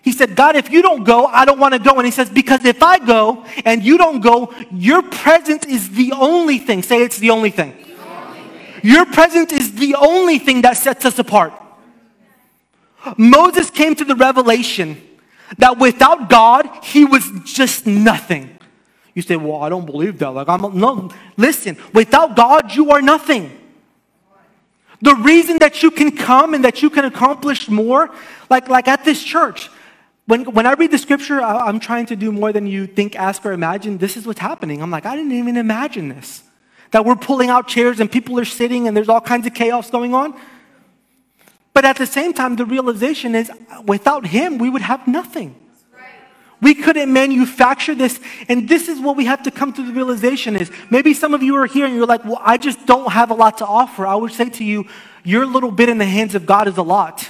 He 0.04 0.12
said, 0.12 0.36
God, 0.36 0.56
if 0.56 0.72
you 0.72 0.82
don't 0.82 1.04
go, 1.04 1.26
I 1.26 1.46
don't 1.46 1.60
want 1.60 1.74
to 1.74 1.80
go. 1.80 1.96
And 1.96 2.06
he 2.06 2.12
says, 2.12 2.30
because 2.30 2.66
if 2.66 2.82
I 2.82 2.98
go 2.98 3.46
and 3.66 3.84
you 3.84 3.98
don't 3.98 4.20
go, 4.20 4.54
your 4.72 5.04
presence 5.04 5.66
is 5.66 5.92
the 5.92 6.14
only 6.14 6.58
thing. 6.58 6.82
Say 6.82 7.04
it's 7.04 7.20
the 7.20 7.30
only 7.30 7.52
thing. 7.52 7.72
The 7.72 8.08
only 8.08 8.40
thing. 8.40 8.80
Your 8.84 9.06
presence 9.06 9.52
is 9.52 9.74
the 9.76 9.96
only 9.96 10.40
thing 10.40 10.62
that 10.64 10.78
sets 10.78 11.06
us 11.06 11.20
apart. 11.20 11.54
Moses 13.18 13.70
came 13.70 13.96
to 13.96 14.06
the 14.06 14.16
revelation 14.16 15.02
that 15.58 15.78
without 15.78 16.30
God, 16.30 16.68
he 16.84 17.06
was 17.06 17.30
just 17.46 17.86
nothing. 17.86 18.58
You 19.14 19.22
say, 19.22 19.36
well, 19.36 19.62
I 19.62 19.70
don't 19.70 19.86
believe 19.86 20.18
that. 20.20 20.30
Like, 20.30 20.48
I'm 20.48 20.80
no. 20.80 21.12
Listen, 21.36 21.78
without 21.94 22.36
God, 22.36 22.74
you 22.74 22.92
are 22.92 23.02
nothing. 23.02 23.61
The 25.02 25.16
reason 25.16 25.58
that 25.60 25.82
you 25.82 25.92
can 25.92 26.16
come 26.16 26.54
and 26.54 26.64
that 26.64 26.82
you 26.82 26.90
can 26.90 27.06
accomplish 27.06 27.70
more, 27.70 28.14
like, 28.50 28.70
like 28.70 28.88
at 28.88 29.04
this 29.04 29.24
church, 29.24 29.70
when, 30.28 30.46
when 30.54 30.66
I 30.68 30.74
read 30.74 30.92
the 30.92 30.98
scripture, 30.98 31.42
I, 31.42 31.68
I'm 31.68 31.80
trying 31.80 32.06
to 32.08 32.16
do 32.16 32.32
more 32.32 32.54
than 32.54 32.68
you 32.68 32.86
think, 32.88 33.16
ask, 33.16 33.46
or 33.46 33.52
imagine. 33.52 33.98
This 33.98 34.16
is 34.16 34.28
what's 34.28 34.40
happening. 34.40 34.82
I'm 34.82 34.92
like, 34.92 35.06
I 35.06 35.16
didn't 35.16 35.32
even 35.32 35.58
imagine 35.58 36.10
this. 36.10 36.44
That 36.92 37.06
we're 37.06 37.16
pulling 37.16 37.50
out 37.50 37.68
chairs 37.68 38.00
and 38.00 38.12
people 38.12 38.40
are 38.40 38.46
sitting 38.46 38.88
and 38.88 38.96
there's 38.96 39.10
all 39.10 39.22
kinds 39.22 39.48
of 39.48 39.54
chaos 39.54 39.90
going 39.90 40.14
on. 40.14 40.40
But 41.74 41.86
at 41.86 41.98
the 41.98 42.06
same 42.06 42.34
time, 42.34 42.58
the 42.58 42.66
realization 42.66 43.34
is 43.34 43.50
without 43.86 44.28
him, 44.28 44.58
we 44.58 44.70
would 44.70 44.82
have 44.82 45.08
nothing. 45.08 45.56
We 46.62 46.76
couldn't 46.76 47.12
manufacture 47.12 47.96
this. 47.96 48.20
And 48.48 48.70
this 48.70 48.88
is 48.88 49.00
what 49.00 49.18
we 49.18 49.26
have 49.26 49.44
to 49.44 49.52
come 49.52 49.74
to 49.74 49.84
the 49.84 49.92
realization 49.92 50.56
is 50.56 50.72
maybe 50.92 51.14
some 51.14 51.34
of 51.34 51.42
you 51.42 51.56
are 51.56 51.66
here 51.66 51.86
and 51.86 51.96
you're 51.96 52.06
like, 52.06 52.24
well, 52.24 52.40
I 52.40 52.58
just 52.58 52.86
don't 52.86 53.12
have 53.12 53.32
a 53.32 53.34
lot 53.34 53.58
to 53.58 53.66
offer. 53.66 54.06
I 54.06 54.16
would 54.16 54.32
say 54.32 54.50
to 54.50 54.64
you, 54.64 54.86
your 55.24 55.46
little 55.46 55.72
bit 55.72 55.90
in 55.90 55.98
the 55.98 56.06
hands 56.06 56.36
of 56.36 56.46
God 56.46 56.68
is 56.68 56.78
a 56.78 56.84
lot. 56.84 57.28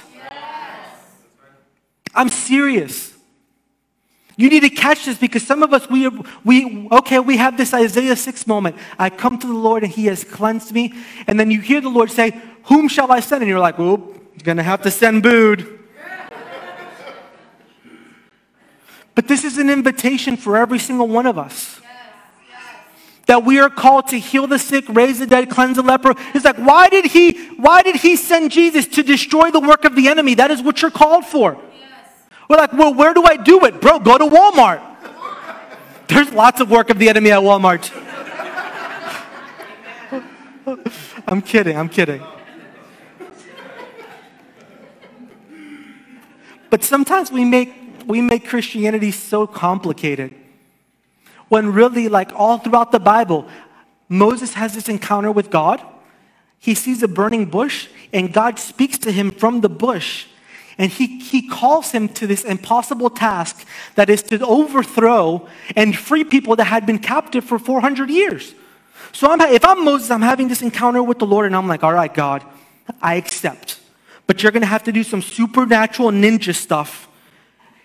I'm 2.14 2.28
serious. 2.28 3.12
You 4.36 4.50
need 4.50 4.60
to 4.60 4.70
catch 4.70 5.06
this 5.06 5.18
because 5.18 5.46
some 5.46 5.62
of 5.62 5.72
us, 5.72 5.88
we, 5.88 6.08
we, 6.44 6.88
okay, 6.90 7.18
we 7.18 7.38
have 7.38 7.56
this 7.56 7.72
Isaiah 7.72 8.16
6 8.16 8.46
moment. 8.46 8.76
I 8.98 9.08
come 9.10 9.38
to 9.38 9.46
the 9.46 9.52
Lord 9.54 9.82
and 9.82 9.92
he 9.92 10.06
has 10.06 10.24
cleansed 10.24 10.72
me. 10.72 10.94
And 11.26 11.40
then 11.40 11.50
you 11.50 11.60
hear 11.60 11.80
the 11.80 11.90
Lord 11.90 12.10
say, 12.10 12.40
Whom 12.64 12.88
shall 12.88 13.10
I 13.12 13.20
send? 13.20 13.42
And 13.42 13.48
you're 13.48 13.58
like, 13.58 13.78
Well, 13.78 13.98
you're 13.98 14.44
going 14.44 14.56
to 14.58 14.62
have 14.62 14.82
to 14.82 14.90
send 14.90 15.22
Bood. 15.22 15.81
But 19.14 19.28
this 19.28 19.44
is 19.44 19.58
an 19.58 19.68
invitation 19.70 20.36
for 20.36 20.56
every 20.56 20.78
single 20.78 21.08
one 21.08 21.26
of 21.26 21.38
us. 21.38 21.80
That 23.26 23.44
we 23.44 23.60
are 23.60 23.70
called 23.70 24.08
to 24.08 24.18
heal 24.18 24.46
the 24.46 24.58
sick, 24.58 24.84
raise 24.88 25.18
the 25.20 25.26
dead, 25.26 25.48
cleanse 25.48 25.76
the 25.76 25.82
leper. 25.82 26.14
It's 26.34 26.44
like, 26.44 26.56
why 26.56 26.88
did 26.88 27.06
he, 27.06 27.32
why 27.56 27.82
did 27.82 27.96
he 27.96 28.16
send 28.16 28.50
Jesus 28.50 28.86
to 28.88 29.02
destroy 29.02 29.50
the 29.50 29.60
work 29.60 29.84
of 29.84 29.94
the 29.94 30.08
enemy? 30.08 30.34
That 30.34 30.50
is 30.50 30.60
what 30.60 30.82
you're 30.82 30.90
called 30.90 31.24
for. 31.24 31.56
We're 32.48 32.56
like, 32.56 32.72
well, 32.72 32.92
where 32.92 33.14
do 33.14 33.22
I 33.22 33.36
do 33.36 33.64
it? 33.64 33.80
Bro, 33.80 34.00
go 34.00 34.18
to 34.18 34.26
Walmart. 34.26 34.82
There's 36.08 36.32
lots 36.32 36.60
of 36.60 36.70
work 36.70 36.90
of 36.90 36.98
the 36.98 37.08
enemy 37.08 37.30
at 37.30 37.40
Walmart. 37.40 37.90
I'm 41.26 41.40
kidding, 41.40 41.76
I'm 41.76 41.88
kidding. 41.88 42.22
But 46.68 46.82
sometimes 46.82 47.30
we 47.30 47.44
make, 47.44 47.72
we 48.06 48.20
make 48.20 48.46
Christianity 48.46 49.10
so 49.10 49.46
complicated. 49.46 50.34
When 51.48 51.72
really, 51.72 52.08
like 52.08 52.32
all 52.34 52.58
throughout 52.58 52.92
the 52.92 53.00
Bible, 53.00 53.46
Moses 54.08 54.54
has 54.54 54.74
this 54.74 54.88
encounter 54.88 55.30
with 55.30 55.50
God. 55.50 55.82
He 56.58 56.74
sees 56.74 57.02
a 57.02 57.08
burning 57.08 57.46
bush. 57.46 57.88
And 58.12 58.32
God 58.32 58.58
speaks 58.58 58.98
to 58.98 59.12
him 59.12 59.30
from 59.30 59.60
the 59.60 59.68
bush. 59.68 60.26
And 60.78 60.90
he, 60.90 61.18
he 61.18 61.46
calls 61.46 61.90
him 61.90 62.08
to 62.10 62.26
this 62.26 62.44
impossible 62.44 63.10
task 63.10 63.66
that 63.94 64.08
is 64.08 64.22
to 64.24 64.44
overthrow 64.46 65.48
and 65.76 65.96
free 65.96 66.24
people 66.24 66.56
that 66.56 66.64
had 66.64 66.86
been 66.86 66.98
captive 66.98 67.44
for 67.44 67.58
400 67.58 68.08
years. 68.10 68.54
So 69.12 69.30
I'm, 69.30 69.40
if 69.40 69.64
I'm 69.64 69.84
Moses, 69.84 70.10
I'm 70.10 70.22
having 70.22 70.48
this 70.48 70.62
encounter 70.62 71.02
with 71.02 71.18
the 71.18 71.26
Lord, 71.26 71.46
and 71.46 71.54
I'm 71.54 71.68
like, 71.68 71.84
all 71.84 71.92
right, 71.92 72.12
God, 72.12 72.44
I 73.00 73.16
accept. 73.16 73.80
But 74.26 74.42
you're 74.42 74.52
going 74.52 74.62
to 74.62 74.66
have 74.66 74.84
to 74.84 74.92
do 74.92 75.04
some 75.04 75.20
supernatural 75.20 76.10
ninja 76.10 76.54
stuff. 76.54 77.08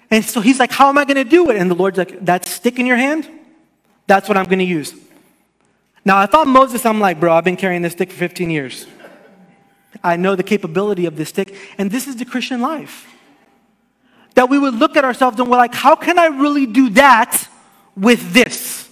And 0.10 0.24
so 0.24 0.42
he's 0.42 0.60
like, 0.60 0.72
how 0.72 0.90
am 0.90 0.98
I 0.98 1.06
going 1.06 1.18
to 1.18 1.30
do 1.30 1.50
it? 1.50 1.58
And 1.58 1.70
the 1.70 1.76
Lord's 1.76 1.98
like, 1.98 2.26
that 2.26 2.46
stick 2.46 2.80
in 2.80 2.86
your 2.86 2.98
hand, 2.98 3.30
that's 4.06 4.28
what 4.28 4.38
I'm 4.38 4.46
going 4.46 4.60
to 4.60 4.66
use. 4.66 4.94
Now, 6.06 6.24
if 6.24 6.34
I'm 6.34 6.50
Moses, 6.50 6.86
I'm 6.86 7.02
like, 7.02 7.20
bro, 7.20 7.34
I've 7.34 7.44
been 7.44 7.58
carrying 7.58 7.82
this 7.82 7.92
stick 7.92 8.12
for 8.12 8.18
15 8.18 8.50
years. 8.50 8.88
I 10.04 10.16
know 10.16 10.36
the 10.36 10.44
capability 10.44 11.06
of 11.06 11.18
this 11.18 11.30
stick. 11.30 11.56
And 11.78 11.92
this 11.92 12.08
is 12.08 12.16
the 12.16 12.26
Christian 12.26 12.62
life. 12.62 13.14
That 14.36 14.50
we 14.50 14.60
would 14.60 14.76
look 14.76 14.96
at 14.96 15.04
ourselves 15.04 15.40
and 15.40 15.50
we're 15.50 15.58
like, 15.58 15.74
how 15.74 15.96
can 15.96 16.18
I 16.18 16.28
really 16.28 16.66
do 16.66 16.92
that 16.92 17.48
with 17.96 18.32
this? 18.32 18.88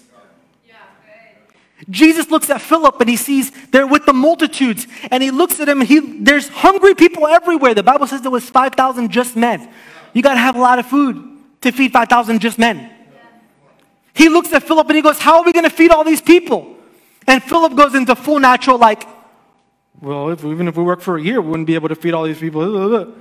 Jesus 1.90 2.32
looks 2.32 2.50
at 2.50 2.62
Philip 2.62 3.00
and 3.00 3.10
he 3.10 3.16
sees 3.16 3.52
they're 3.68 3.86
with 3.86 4.06
the 4.06 4.14
multitudes 4.14 4.88
and 5.12 5.22
he 5.22 5.30
looks 5.30 5.60
at 5.60 5.70
him 5.70 5.82
and 5.82 5.88
he, 5.88 6.00
there's 6.00 6.48
hungry 6.48 6.96
people 6.96 7.28
everywhere. 7.28 7.74
The 7.74 7.84
Bible 7.84 8.08
says 8.08 8.22
there 8.22 8.32
was 8.32 8.50
5,000 8.50 9.12
just 9.12 9.36
men. 9.36 9.70
You 10.16 10.22
got 10.22 10.36
to 10.36 10.40
have 10.40 10.56
a 10.56 10.60
lot 10.60 10.80
of 10.80 10.86
food 10.86 11.22
to 11.62 11.72
feed 11.74 11.92
5,000 11.92 12.40
just 12.40 12.58
men. 12.58 12.90
He 14.14 14.30
looks 14.30 14.54
at 14.54 14.64
Philip 14.64 14.88
and 14.88 14.96
he 14.96 15.02
goes, 15.02 15.20
how 15.20 15.40
are 15.40 15.44
we 15.44 15.52
going 15.52 15.66
to 15.66 15.70
feed 15.70 15.92
all 15.92 16.06
these 16.06 16.22
people? 16.22 16.78
And 17.28 17.44
Philip 17.44 17.76
goes 17.76 17.94
into 17.96 18.16
full 18.16 18.40
natural 18.40 18.78
like, 18.78 19.06
well, 20.00 20.30
if, 20.30 20.46
even 20.46 20.70
if 20.70 20.78
we 20.78 20.84
work 20.84 21.02
for 21.02 21.18
a 21.18 21.22
year, 21.22 21.42
we 21.42 21.50
wouldn't 21.50 21.68
be 21.68 21.76
able 21.76 21.90
to 21.90 21.96
feed 21.96 22.14
all 22.14 22.24
these 22.24 22.40
people. 22.40 23.14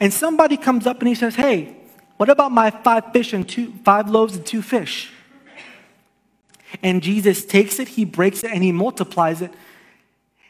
And 0.00 0.12
somebody 0.12 0.56
comes 0.56 0.86
up 0.86 1.00
and 1.00 1.08
he 1.08 1.14
says, 1.14 1.34
hey, 1.34 1.76
what 2.16 2.30
about 2.30 2.50
my 2.52 2.70
five 2.70 3.12
fish 3.12 3.34
and 3.34 3.46
two, 3.46 3.74
five 3.84 4.08
loaves 4.08 4.36
and 4.36 4.46
two 4.46 4.62
fish? 4.62 5.12
And 6.82 7.02
Jesus 7.02 7.44
takes 7.44 7.78
it, 7.78 7.88
he 7.88 8.06
breaks 8.06 8.42
it, 8.42 8.50
and 8.50 8.62
he 8.64 8.72
multiplies 8.72 9.42
it. 9.42 9.52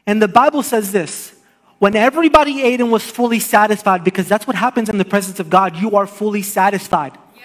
And 0.07 0.23
the 0.23 0.29
Bible 0.29 0.63
says 0.63 0.93
this 0.93 1.34
when 1.79 1.97
everybody 1.97 2.63
ate 2.63 2.81
and 2.81 2.91
was 2.91 3.03
fully 3.03 3.41
satisfied, 3.41 4.05
because 4.05 4.29
that's 4.29 4.47
what 4.47 4.57
happens 4.57 4.89
in 4.89 4.99
the 4.99 5.05
presence 5.05 5.41
of 5.41 5.51
God, 5.51 5.77
you 5.77 5.97
are 5.97 6.07
fully 6.07 6.43
satisfied. 6.43 7.19
Yes. 7.37 7.45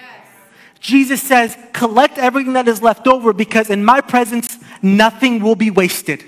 Jesus 0.80 1.22
says, 1.22 1.56
collect 1.72 2.18
everything 2.18 2.54
that 2.54 2.68
is 2.68 2.82
left 2.82 3.06
over 3.06 3.32
because 3.32 3.70
in 3.70 3.84
my 3.84 4.00
presence, 4.00 4.58
nothing 4.82 5.42
will 5.42 5.56
be 5.56 5.70
wasted. 5.70 6.24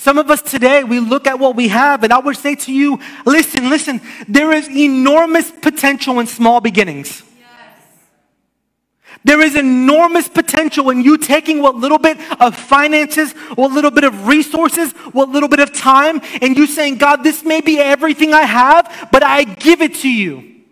Some 0.00 0.16
of 0.16 0.30
us 0.30 0.40
today, 0.40 0.84
we 0.84 1.00
look 1.00 1.26
at 1.26 1.38
what 1.40 1.56
we 1.56 1.68
have, 1.68 2.04
and 2.04 2.12
I 2.12 2.18
would 2.20 2.36
say 2.36 2.54
to 2.54 2.72
you, 2.72 3.00
listen, 3.26 3.68
listen, 3.68 4.00
there 4.28 4.52
is 4.52 4.68
enormous 4.70 5.50
potential 5.50 6.20
in 6.20 6.28
small 6.28 6.60
beginnings. 6.60 7.24
There 9.24 9.40
is 9.40 9.56
enormous 9.56 10.28
potential 10.28 10.90
in 10.90 11.02
you 11.02 11.18
taking 11.18 11.60
what 11.60 11.74
little 11.74 11.98
bit 11.98 12.18
of 12.40 12.56
finances, 12.56 13.32
what 13.56 13.72
little 13.72 13.90
bit 13.90 14.04
of 14.04 14.26
resources, 14.26 14.92
what 15.12 15.28
little 15.28 15.48
bit 15.48 15.58
of 15.58 15.72
time, 15.72 16.20
and 16.40 16.56
you 16.56 16.66
saying, 16.66 16.98
God, 16.98 17.24
this 17.24 17.44
may 17.44 17.60
be 17.60 17.78
everything 17.78 18.32
I 18.32 18.42
have, 18.42 19.08
but 19.12 19.22
I 19.22 19.44
give 19.44 19.82
it 19.82 19.96
to 19.96 20.08
you. 20.08 20.62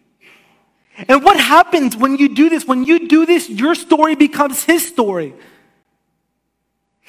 And 1.08 1.22
what 1.22 1.38
happens 1.38 1.96
when 1.96 2.16
you 2.16 2.34
do 2.34 2.48
this? 2.48 2.64
When 2.64 2.84
you 2.84 3.08
do 3.08 3.26
this, 3.26 3.50
your 3.50 3.74
story 3.74 4.14
becomes 4.14 4.64
his 4.64 4.86
story. 4.86 5.34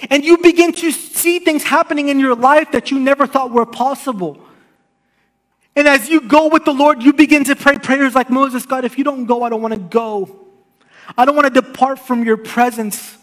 And 0.10 0.24
you 0.24 0.38
begin 0.38 0.74
to 0.74 0.92
see 0.92 1.40
things 1.40 1.64
happening 1.64 2.10
in 2.10 2.20
your 2.20 2.36
life 2.36 2.72
that 2.72 2.92
you 2.92 3.00
never 3.00 3.26
thought 3.26 3.52
were 3.52 3.66
possible. 3.66 4.40
And 5.76 5.88
as 5.88 6.10
you 6.10 6.22
go 6.22 6.48
with 6.48 6.66
the 6.66 6.74
Lord, 6.74 7.04
you 7.04 7.14
begin 7.14 7.44
to 7.46 7.56
pray 7.56 7.78
prayers 7.78 8.16
like 8.16 8.30
Moses 8.30 8.66
God, 8.66 8.84
if 8.84 8.98
you 8.98 9.04
don't 9.04 9.26
go, 9.26 9.44
I 9.44 9.50
don't 9.50 9.62
want 9.62 9.74
to 9.74 9.80
go. 9.80 10.47
I 11.16 11.26
don't 11.26 11.36
want 11.36 11.54
to 11.54 11.62
depart 11.62 12.00
from 12.00 12.24
your 12.24 12.38
presence. 12.38 13.18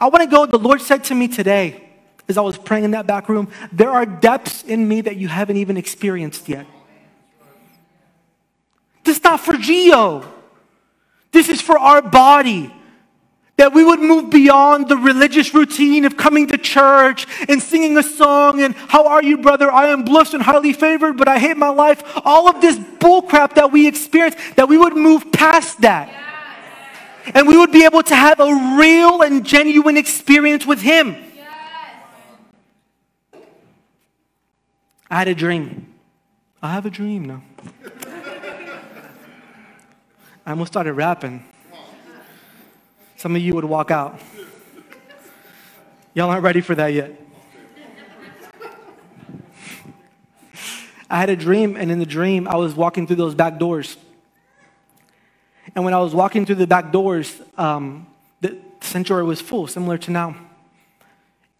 I 0.00 0.08
want 0.08 0.22
to 0.22 0.26
go. 0.26 0.46
The 0.46 0.58
Lord 0.58 0.80
said 0.80 1.04
to 1.04 1.14
me 1.14 1.28
today, 1.28 1.84
as 2.28 2.38
I 2.38 2.40
was 2.40 2.56
praying 2.56 2.84
in 2.84 2.90
that 2.92 3.06
back 3.06 3.28
room, 3.28 3.48
there 3.70 3.90
are 3.90 4.06
depths 4.06 4.64
in 4.64 4.88
me 4.88 5.02
that 5.02 5.16
you 5.16 5.28
haven't 5.28 5.58
even 5.58 5.76
experienced 5.76 6.48
yet. 6.48 6.66
This 9.04 9.18
is 9.18 9.24
not 9.24 9.40
for 9.40 9.56
Geo. 9.56 10.24
This 11.32 11.48
is 11.48 11.60
for 11.60 11.78
our 11.78 12.00
body. 12.00 12.74
That 13.56 13.72
we 13.72 13.84
would 13.84 14.00
move 14.00 14.30
beyond 14.30 14.88
the 14.88 14.96
religious 14.96 15.54
routine 15.54 16.04
of 16.06 16.16
coming 16.16 16.48
to 16.48 16.58
church 16.58 17.26
and 17.48 17.62
singing 17.62 17.96
a 17.96 18.02
song 18.02 18.60
and, 18.60 18.74
How 18.74 19.06
are 19.06 19.22
you, 19.22 19.38
brother? 19.38 19.70
I 19.70 19.88
am 19.88 20.04
blessed 20.04 20.34
and 20.34 20.42
highly 20.42 20.72
favored, 20.72 21.16
but 21.16 21.28
I 21.28 21.38
hate 21.38 21.56
my 21.56 21.68
life. 21.68 22.02
All 22.24 22.48
of 22.48 22.60
this 22.60 22.76
bullcrap 22.76 23.54
that 23.54 23.70
we 23.70 23.86
experience, 23.86 24.34
that 24.56 24.68
we 24.68 24.76
would 24.76 24.96
move 24.96 25.30
past 25.30 25.82
that. 25.82 26.08
And 27.32 27.48
we 27.48 27.56
would 27.56 27.72
be 27.72 27.84
able 27.84 28.02
to 28.02 28.14
have 28.14 28.38
a 28.40 28.76
real 28.78 29.22
and 29.22 29.46
genuine 29.46 29.96
experience 29.96 30.66
with 30.66 30.82
Him. 30.82 31.16
I 35.10 35.18
had 35.18 35.28
a 35.28 35.34
dream. 35.34 35.94
I 36.62 36.72
have 36.72 36.86
a 36.86 36.90
dream 36.90 37.24
now. 37.24 37.42
I 40.46 40.50
almost 40.50 40.72
started 40.72 40.92
rapping. 40.94 41.44
Some 43.16 43.36
of 43.36 43.42
you 43.42 43.54
would 43.54 43.64
walk 43.64 43.90
out. 43.90 44.20
Y'all 46.14 46.28
aren't 46.30 46.42
ready 46.42 46.60
for 46.60 46.74
that 46.74 46.88
yet. 46.88 47.20
I 51.08 51.18
had 51.18 51.30
a 51.30 51.36
dream, 51.36 51.76
and 51.76 51.90
in 51.90 51.98
the 51.98 52.06
dream, 52.06 52.48
I 52.48 52.56
was 52.56 52.74
walking 52.74 53.06
through 53.06 53.16
those 53.16 53.34
back 53.34 53.58
doors. 53.58 53.96
And 55.74 55.84
when 55.84 55.92
I 55.92 55.98
was 55.98 56.14
walking 56.14 56.46
through 56.46 56.56
the 56.56 56.66
back 56.66 56.92
doors, 56.92 57.40
um, 57.58 58.06
the 58.40 58.56
sanctuary 58.80 59.24
was 59.24 59.40
full, 59.40 59.66
similar 59.66 59.98
to 59.98 60.10
now. 60.10 60.36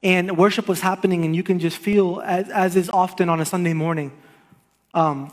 And 0.03 0.37
worship 0.37 0.69
was 0.69 0.81
happening, 0.81 1.25
and 1.25 1.35
you 1.35 1.43
can 1.43 1.59
just 1.59 1.79
feel, 1.79 2.21
as, 2.25 2.49
as 2.51 2.77
is 2.77 2.91
often 2.91 3.29
on 3.29 3.41
a 3.41 3.45
Sunday 3.45 3.73
morning, 3.73 4.13
um, 4.93 5.33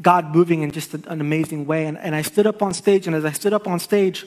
God 0.00 0.34
moving 0.34 0.62
in 0.62 0.70
just 0.70 0.94
an 0.94 1.20
amazing 1.20 1.66
way. 1.66 1.86
And, 1.86 1.98
and 1.98 2.14
I 2.14 2.22
stood 2.22 2.46
up 2.46 2.62
on 2.62 2.72
stage, 2.72 3.06
and 3.06 3.14
as 3.14 3.24
I 3.24 3.32
stood 3.32 3.52
up 3.52 3.66
on 3.66 3.78
stage, 3.78 4.24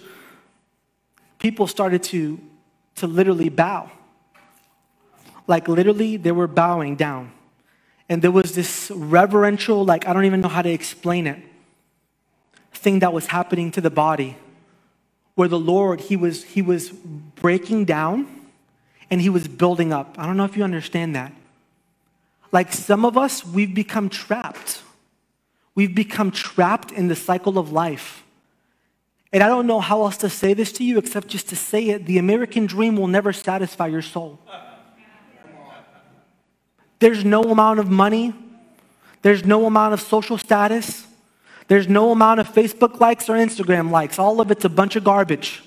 people 1.39 1.67
started 1.67 2.04
to, 2.04 2.39
to 2.95 3.08
literally 3.08 3.49
bow. 3.49 3.89
Like 5.47 5.67
literally, 5.67 6.17
they 6.17 6.32
were 6.32 6.47
bowing 6.47 6.95
down. 6.95 7.32
And 8.10 8.21
there 8.21 8.32
was 8.32 8.54
this 8.54 8.91
reverential, 8.93 9.84
like, 9.84 10.08
I 10.08 10.13
don't 10.13 10.25
even 10.25 10.41
know 10.41 10.49
how 10.49 10.62
to 10.62 10.69
explain 10.69 11.25
it 11.28 11.41
thing 12.86 13.00
that 13.00 13.12
was 13.12 13.26
happening 13.26 13.71
to 13.71 13.82
the 13.82 13.89
body 13.89 14.38
where 15.34 15.48
the 15.48 15.60
Lord, 15.60 16.02
he 16.02 16.15
was, 16.15 16.43
he 16.43 16.62
was 16.62 16.91
breaking 16.91 17.86
down 17.86 18.28
and 19.10 19.19
he 19.19 19.28
was 19.28 19.48
building 19.48 19.91
up. 19.91 20.13
I 20.19 20.28
don't 20.28 20.38
know 20.38 20.45
if 20.45 20.56
you 20.56 20.63
understand 20.63 21.15
that. 21.15 21.34
Like 22.52 22.71
some 22.71 23.04
of 23.04 23.17
us, 23.17 23.43
we've 23.43 23.74
become 23.74 24.08
trapped. 24.08 24.84
We've 25.74 25.95
become 25.95 26.30
trapped 26.30 26.91
in 26.91 27.08
the 27.08 27.15
cycle 27.15 27.58
of 27.58 27.71
life. 27.71 28.24
And 29.34 29.41
I 29.41 29.48
don't 29.48 29.65
know 29.65 29.80
how 29.80 30.04
else 30.04 30.17
to 30.17 30.30
say 30.30 30.54
this 30.54 30.71
to 30.74 30.84
you 30.84 31.00
except 31.00 31.28
just 31.28 31.50
to 31.50 31.56
say 31.56 31.89
it. 31.89 32.06
The 32.06 32.19
American 32.19 32.67
dream 32.67 32.98
will 32.98 33.08
never 33.08 33.34
satisfy 33.34 33.88
your 33.88 34.04
soul. 34.04 34.39
There's 37.00 37.26
no 37.26 37.41
amount 37.41 37.80
of 37.80 37.89
money, 37.89 38.36
there's 39.24 39.43
no 39.43 39.65
amount 39.65 39.95
of 39.95 40.02
social 40.02 40.38
status, 40.38 41.08
there's 41.67 41.88
no 41.88 42.12
amount 42.12 42.39
of 42.39 42.51
Facebook 42.51 42.99
likes 42.99 43.30
or 43.30 43.34
Instagram 43.34 43.89
likes. 43.91 44.19
All 44.19 44.39
of 44.39 44.51
it's 44.51 44.65
a 44.65 44.69
bunch 44.69 44.95
of 44.95 45.04
garbage. 45.04 45.63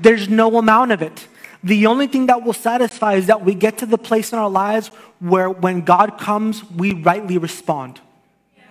There's 0.00 0.28
no 0.28 0.58
amount 0.58 0.92
of 0.92 1.02
it. 1.02 1.28
The 1.62 1.86
only 1.86 2.06
thing 2.06 2.26
that 2.26 2.42
will 2.42 2.54
satisfy 2.54 3.14
is 3.14 3.26
that 3.26 3.44
we 3.44 3.54
get 3.54 3.78
to 3.78 3.86
the 3.86 3.98
place 3.98 4.32
in 4.32 4.38
our 4.38 4.50
lives 4.50 4.88
where 5.20 5.48
when 5.48 5.82
God 5.82 6.18
comes, 6.18 6.64
we 6.70 6.92
rightly 6.92 7.38
respond. 7.38 8.00
Yes. 8.56 8.66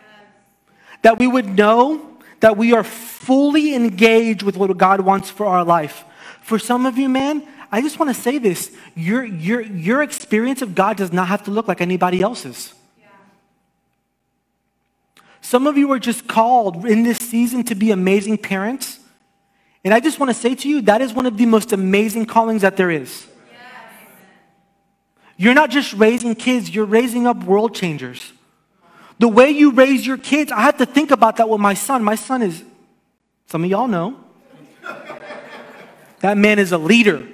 That 1.03 1.19
we 1.19 1.27
would 1.27 1.47
know 1.47 2.05
that 2.41 2.57
we 2.57 2.73
are 2.73 2.83
fully 2.83 3.75
engaged 3.75 4.43
with 4.43 4.57
what 4.57 4.75
God 4.77 5.01
wants 5.01 5.29
for 5.29 5.45
our 5.45 5.63
life. 5.63 6.03
For 6.41 6.59
some 6.59 6.85
of 6.85 6.97
you, 6.97 7.07
man, 7.07 7.47
I 7.71 7.81
just 7.81 7.99
want 7.99 8.13
to 8.13 8.19
say 8.19 8.39
this 8.39 8.75
your, 8.95 9.23
your, 9.23 9.61
your 9.61 10.01
experience 10.01 10.61
of 10.61 10.75
God 10.75 10.97
does 10.97 11.13
not 11.13 11.29
have 11.29 11.43
to 11.43 11.51
look 11.51 11.67
like 11.67 11.79
anybody 11.79 12.21
else's. 12.21 12.73
Some 15.51 15.67
of 15.67 15.77
you 15.77 15.91
are 15.91 15.99
just 15.99 16.29
called 16.29 16.85
in 16.85 17.03
this 17.03 17.17
season 17.17 17.65
to 17.65 17.75
be 17.75 17.91
amazing 17.91 18.37
parents. 18.37 18.99
And 19.83 19.93
I 19.93 19.99
just 19.99 20.17
want 20.17 20.29
to 20.29 20.33
say 20.33 20.55
to 20.55 20.69
you, 20.69 20.81
that 20.83 21.01
is 21.01 21.11
one 21.11 21.25
of 21.25 21.35
the 21.35 21.45
most 21.45 21.73
amazing 21.73 22.25
callings 22.25 22.61
that 22.61 22.77
there 22.77 22.89
is. 22.89 23.27
You're 25.35 25.53
not 25.53 25.69
just 25.69 25.91
raising 25.91 26.35
kids, 26.35 26.73
you're 26.73 26.85
raising 26.85 27.27
up 27.27 27.43
world 27.43 27.75
changers. 27.75 28.31
The 29.19 29.27
way 29.27 29.49
you 29.49 29.71
raise 29.71 30.07
your 30.07 30.17
kids, 30.17 30.53
I 30.53 30.61
have 30.61 30.77
to 30.77 30.85
think 30.85 31.11
about 31.11 31.35
that 31.35 31.49
with 31.49 31.59
my 31.59 31.73
son. 31.73 32.01
My 32.01 32.15
son 32.15 32.41
is, 32.41 32.63
some 33.47 33.65
of 33.65 33.69
y'all 33.69 33.89
know, 33.89 34.17
that 36.21 36.37
man 36.37 36.59
is 36.59 36.71
a 36.71 36.77
leader. 36.77 37.27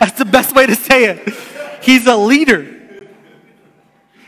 That's 0.00 0.16
the 0.16 0.24
best 0.24 0.54
way 0.54 0.64
to 0.64 0.76
say 0.76 1.10
it. 1.10 1.34
He's 1.82 2.06
a 2.06 2.16
leader. 2.16 2.81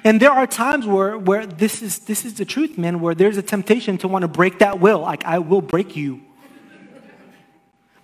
And 0.05 0.21
there 0.21 0.31
are 0.31 0.47
times 0.47 0.87
where, 0.87 1.17
where 1.17 1.47
this, 1.47 1.81
is, 1.81 2.01
this 2.01 2.27
is 2.27 2.35
the 2.35 2.45
truth, 2.45 2.77
man, 2.77 3.01
where 3.01 3.15
there's 3.15 3.39
a 3.39 3.43
temptation 3.43 3.97
to 3.99 4.09
want 4.09 4.23
to 4.23 4.29
break 4.29 4.59
that 4.59 4.79
will. 4.79 5.01
Like, 5.01 5.25
I 5.25 5.39
will 5.39 5.63
break 5.63 5.97
you. 5.97 6.21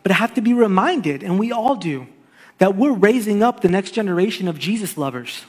But 0.03 0.13
I 0.13 0.15
have 0.15 0.33
to 0.35 0.41
be 0.41 0.55
reminded, 0.55 1.23
and 1.23 1.39
we 1.39 1.53
all 1.53 1.77
do, 1.77 2.07
that 2.57 2.75
we're 2.75 2.93
raising 2.93 3.43
up 3.43 3.61
the 3.61 3.69
next 3.69 3.91
generation 3.91 4.49
of 4.49 4.59
Jesus 4.59 4.97
lovers. 4.97 5.45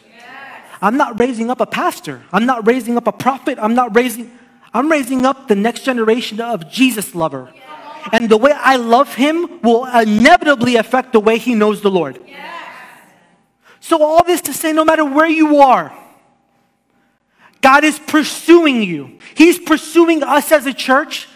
I'm 0.82 0.98
not 0.98 1.20
raising 1.20 1.50
up 1.50 1.62
a 1.62 1.66
pastor. 1.66 2.22
I'm 2.34 2.46
not 2.46 2.68
raising 2.68 2.98
up 2.98 3.08
a 3.08 3.12
prophet. 3.14 3.58
I'm 3.62 3.76
not 3.76 3.96
raising, 3.96 4.30
I'm 4.74 4.92
raising 4.92 5.26
up 5.26 5.48
the 5.48 5.56
next 5.56 5.84
generation 5.84 6.42
of 6.42 6.70
Jesus 6.70 7.16
lover. 7.16 7.54
And 8.12 8.28
the 8.30 8.38
way 8.38 8.52
I 8.52 8.76
love 8.76 9.14
him 9.14 9.62
will 9.62 9.86
inevitably 9.86 10.76
affect 10.76 11.14
the 11.14 11.20
way 11.20 11.38
he 11.38 11.56
knows 11.56 11.82
the 11.82 11.92
Lord. 11.92 12.20
So, 13.80 14.04
all 14.04 14.24
this 14.24 14.42
to 14.42 14.54
say, 14.54 14.74
no 14.74 14.84
matter 14.84 15.06
where 15.06 15.30
you 15.30 15.58
are, 15.58 15.96
God 17.62 17.84
is 17.84 18.00
pursuing 18.00 18.84
you. 18.84 19.20
He's 19.36 19.60
pursuing 19.60 20.24
us 20.24 20.52
as 20.52 20.66
a 20.66 20.74
church, 20.74 21.28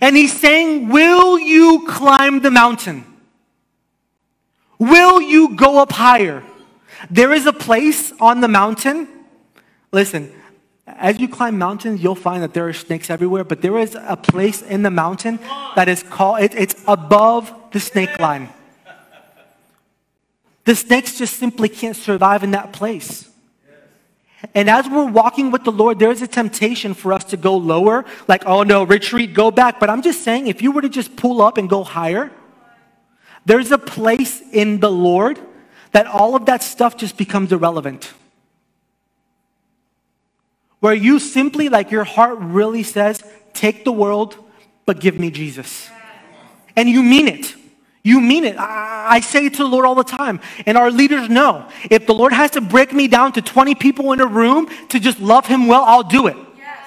and 0.00 0.16
He's 0.16 0.38
saying, 0.38 0.88
Will 0.88 1.38
you 1.38 1.86
climb 1.86 2.40
the 2.40 2.50
mountain? 2.50 3.04
Will 4.78 5.20
you 5.20 5.54
go 5.54 5.78
up 5.80 5.92
higher? 5.92 6.42
There 7.10 7.32
is 7.32 7.46
a 7.46 7.52
place 7.52 8.12
on 8.20 8.40
the 8.40 8.48
mountain. 8.48 9.08
Listen, 9.92 10.32
as 10.86 11.18
you 11.18 11.28
climb 11.28 11.58
mountains, 11.58 12.02
you'll 12.02 12.14
find 12.14 12.42
that 12.42 12.54
there 12.54 12.68
are 12.68 12.72
snakes 12.72 13.10
everywhere, 13.10 13.44
but 13.44 13.62
there 13.62 13.78
is 13.78 13.94
a 13.94 14.16
place 14.16 14.62
in 14.62 14.82
the 14.82 14.90
mountain 14.90 15.38
that 15.76 15.88
is 15.88 16.02
called, 16.02 16.40
it, 16.40 16.54
it's 16.54 16.82
above 16.86 17.52
the 17.72 17.80
snake 17.80 18.18
line. 18.18 18.48
The 20.64 20.74
snakes 20.74 21.18
just 21.18 21.36
simply 21.36 21.68
can't 21.68 21.96
survive 21.96 22.42
in 22.42 22.52
that 22.52 22.72
place. 22.72 23.29
And 24.54 24.70
as 24.70 24.88
we're 24.88 25.10
walking 25.10 25.50
with 25.50 25.64
the 25.64 25.72
Lord, 25.72 25.98
there's 25.98 26.22
a 26.22 26.26
temptation 26.26 26.94
for 26.94 27.12
us 27.12 27.24
to 27.24 27.36
go 27.36 27.56
lower, 27.56 28.06
like, 28.26 28.46
oh 28.46 28.62
no, 28.62 28.84
retreat, 28.84 29.34
go 29.34 29.50
back. 29.50 29.78
But 29.78 29.90
I'm 29.90 30.02
just 30.02 30.24
saying, 30.24 30.46
if 30.46 30.62
you 30.62 30.72
were 30.72 30.82
to 30.82 30.88
just 30.88 31.14
pull 31.16 31.42
up 31.42 31.58
and 31.58 31.68
go 31.68 31.84
higher, 31.84 32.30
there's 33.44 33.70
a 33.70 33.78
place 33.78 34.40
in 34.52 34.80
the 34.80 34.90
Lord 34.90 35.38
that 35.92 36.06
all 36.06 36.34
of 36.36 36.46
that 36.46 36.62
stuff 36.62 36.96
just 36.96 37.16
becomes 37.16 37.52
irrelevant. 37.52 38.12
Where 40.80 40.94
you 40.94 41.18
simply, 41.18 41.68
like 41.68 41.90
your 41.90 42.04
heart 42.04 42.38
really 42.40 42.82
says, 42.82 43.22
take 43.52 43.84
the 43.84 43.92
world, 43.92 44.36
but 44.86 45.00
give 45.00 45.18
me 45.18 45.30
Jesus. 45.30 45.90
And 46.76 46.88
you 46.88 47.02
mean 47.02 47.28
it. 47.28 47.54
You 48.02 48.20
mean 48.20 48.44
it. 48.44 48.56
I 48.58 49.20
say 49.20 49.46
it 49.46 49.54
to 49.54 49.62
the 49.62 49.68
Lord 49.68 49.84
all 49.84 49.94
the 49.94 50.04
time. 50.04 50.40
And 50.64 50.78
our 50.78 50.90
leaders 50.90 51.28
know 51.28 51.68
if 51.90 52.06
the 52.06 52.14
Lord 52.14 52.32
has 52.32 52.52
to 52.52 52.60
break 52.60 52.92
me 52.92 53.08
down 53.08 53.32
to 53.32 53.42
20 53.42 53.74
people 53.74 54.12
in 54.12 54.20
a 54.20 54.26
room 54.26 54.68
to 54.88 54.98
just 54.98 55.20
love 55.20 55.46
Him 55.46 55.66
well, 55.66 55.84
I'll 55.84 56.02
do 56.02 56.26
it. 56.26 56.36
Yes. 56.56 56.78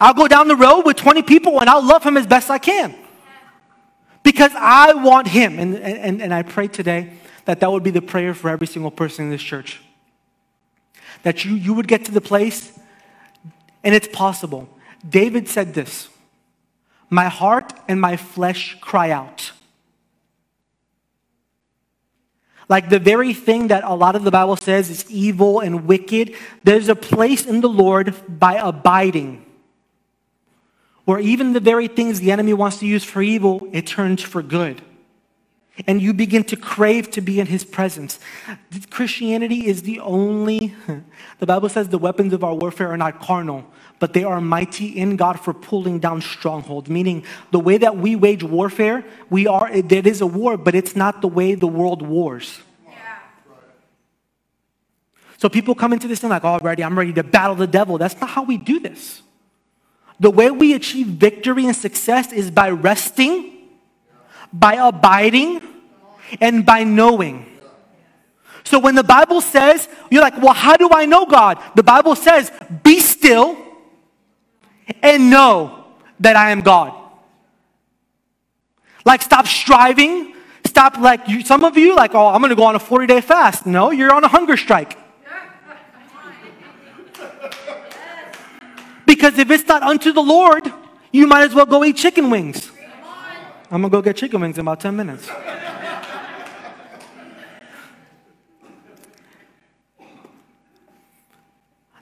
I'll 0.00 0.14
go 0.14 0.26
down 0.26 0.48
the 0.48 0.56
road 0.56 0.80
with 0.80 0.96
20 0.96 1.22
people 1.22 1.60
and 1.60 1.70
I'll 1.70 1.84
love 1.84 2.02
Him 2.02 2.16
as 2.16 2.26
best 2.26 2.50
I 2.50 2.58
can. 2.58 2.94
Because 4.24 4.50
I 4.56 4.94
want 4.94 5.28
Him. 5.28 5.60
And, 5.60 5.76
and, 5.76 6.20
and 6.20 6.34
I 6.34 6.42
pray 6.42 6.66
today 6.66 7.12
that 7.44 7.60
that 7.60 7.70
would 7.70 7.84
be 7.84 7.90
the 7.90 8.02
prayer 8.02 8.34
for 8.34 8.48
every 8.50 8.66
single 8.66 8.90
person 8.90 9.26
in 9.26 9.30
this 9.30 9.42
church. 9.42 9.80
That 11.22 11.44
you, 11.44 11.54
you 11.54 11.72
would 11.74 11.86
get 11.86 12.04
to 12.06 12.12
the 12.12 12.20
place, 12.20 12.76
and 13.84 13.94
it's 13.94 14.08
possible. 14.08 14.68
David 15.08 15.48
said 15.48 15.74
this 15.74 16.08
My 17.10 17.28
heart 17.28 17.72
and 17.86 18.00
my 18.00 18.16
flesh 18.16 18.76
cry 18.80 19.10
out. 19.10 19.52
Like 22.68 22.88
the 22.88 22.98
very 22.98 23.34
thing 23.34 23.68
that 23.68 23.84
a 23.84 23.94
lot 23.94 24.16
of 24.16 24.24
the 24.24 24.30
Bible 24.30 24.56
says 24.56 24.90
is 24.90 25.10
evil 25.10 25.60
and 25.60 25.86
wicked, 25.86 26.34
there's 26.64 26.88
a 26.88 26.94
place 26.94 27.46
in 27.46 27.60
the 27.60 27.68
Lord 27.68 28.14
by 28.28 28.54
abiding. 28.54 29.44
Where 31.04 31.18
even 31.18 31.52
the 31.52 31.60
very 31.60 31.88
things 31.88 32.20
the 32.20 32.30
enemy 32.30 32.54
wants 32.54 32.78
to 32.78 32.86
use 32.86 33.04
for 33.04 33.22
evil, 33.22 33.68
it 33.72 33.86
turns 33.86 34.22
for 34.22 34.42
good. 34.42 34.80
And 35.86 36.02
you 36.02 36.12
begin 36.12 36.44
to 36.44 36.56
crave 36.56 37.10
to 37.12 37.22
be 37.22 37.40
in 37.40 37.46
his 37.46 37.64
presence. 37.64 38.20
Christianity 38.90 39.66
is 39.66 39.82
the 39.82 40.00
only, 40.00 40.74
the 41.38 41.46
Bible 41.46 41.70
says 41.70 41.88
the 41.88 41.98
weapons 41.98 42.34
of 42.34 42.44
our 42.44 42.54
warfare 42.54 42.88
are 42.88 42.96
not 42.98 43.20
carnal, 43.20 43.64
but 43.98 44.12
they 44.12 44.22
are 44.22 44.40
mighty 44.40 44.88
in 44.88 45.16
God 45.16 45.40
for 45.40 45.54
pulling 45.54 45.98
down 45.98 46.20
strongholds. 46.20 46.90
Meaning, 46.90 47.24
the 47.52 47.58
way 47.58 47.78
that 47.78 47.96
we 47.96 48.16
wage 48.16 48.44
warfare, 48.44 49.02
we 49.30 49.46
are, 49.46 49.70
it 49.70 49.90
is 49.90 50.20
a 50.20 50.26
war, 50.26 50.58
but 50.58 50.74
it's 50.74 50.94
not 50.94 51.22
the 51.22 51.28
way 51.28 51.54
the 51.54 51.66
world 51.66 52.02
wars. 52.02 52.60
Yeah. 52.86 53.18
So 55.38 55.48
people 55.48 55.74
come 55.74 55.94
into 55.94 56.06
this 56.06 56.20
thing 56.20 56.30
like, 56.30 56.44
already, 56.44 56.84
I'm 56.84 56.98
ready 56.98 57.14
to 57.14 57.22
battle 57.22 57.56
the 57.56 57.66
devil. 57.66 57.96
That's 57.96 58.20
not 58.20 58.28
how 58.28 58.42
we 58.42 58.58
do 58.58 58.78
this. 58.78 59.22
The 60.20 60.30
way 60.30 60.50
we 60.50 60.74
achieve 60.74 61.06
victory 61.06 61.64
and 61.64 61.74
success 61.74 62.30
is 62.30 62.50
by 62.50 62.70
resting, 62.70 63.61
by 64.52 64.74
abiding, 64.74 65.62
and 66.40 66.64
by 66.64 66.84
knowing. 66.84 67.46
So 68.64 68.78
when 68.78 68.94
the 68.94 69.04
Bible 69.04 69.40
says, 69.40 69.88
you're 70.10 70.22
like, 70.22 70.40
well, 70.40 70.54
how 70.54 70.76
do 70.76 70.88
I 70.92 71.04
know 71.04 71.26
God? 71.26 71.58
The 71.74 71.82
Bible 71.82 72.14
says, 72.14 72.50
be 72.82 73.00
still 73.00 73.56
and 75.02 75.30
know 75.30 75.84
that 76.20 76.36
I 76.36 76.50
am 76.50 76.60
God. 76.60 76.94
Like, 79.04 79.22
stop 79.22 79.46
striving. 79.46 80.34
Stop, 80.64 80.96
like, 80.96 81.28
you, 81.28 81.42
some 81.42 81.64
of 81.64 81.76
you, 81.76 81.94
like, 81.94 82.14
oh, 82.14 82.28
I'm 82.28 82.40
going 82.40 82.50
to 82.50 82.56
go 82.56 82.64
on 82.64 82.76
a 82.76 82.78
40 82.78 83.06
day 83.06 83.20
fast. 83.20 83.66
No, 83.66 83.90
you're 83.90 84.14
on 84.14 84.24
a 84.24 84.28
hunger 84.28 84.56
strike. 84.56 84.96
Because 89.04 89.36
if 89.38 89.50
it's 89.50 89.68
not 89.68 89.82
unto 89.82 90.12
the 90.12 90.22
Lord, 90.22 90.72
you 91.12 91.26
might 91.26 91.42
as 91.42 91.54
well 91.54 91.66
go 91.66 91.84
eat 91.84 91.96
chicken 91.96 92.30
wings. 92.30 92.71
I'm 93.72 93.80
going 93.80 93.90
to 93.90 93.96
go 93.96 94.02
get 94.02 94.16
chicken 94.16 94.42
wings 94.42 94.58
in 94.58 94.60
about 94.60 94.80
10 94.80 94.94
minutes. 94.94 95.26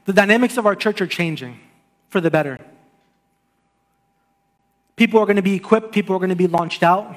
the 0.05 0.13
dynamics 0.13 0.57
of 0.57 0.67
our 0.67 0.75
church 0.75 1.01
are 1.01 1.07
changing 1.07 1.61
for 2.09 2.21
the 2.21 2.29
better. 2.29 2.59
People 4.97 5.21
are 5.21 5.27
going 5.27 5.37
to 5.37 5.43
be 5.43 5.55
equipped, 5.55 5.93
people 5.93 6.17
are 6.17 6.19
going 6.19 6.31
to 6.31 6.35
be 6.35 6.49
launched 6.49 6.83
out. 6.83 7.17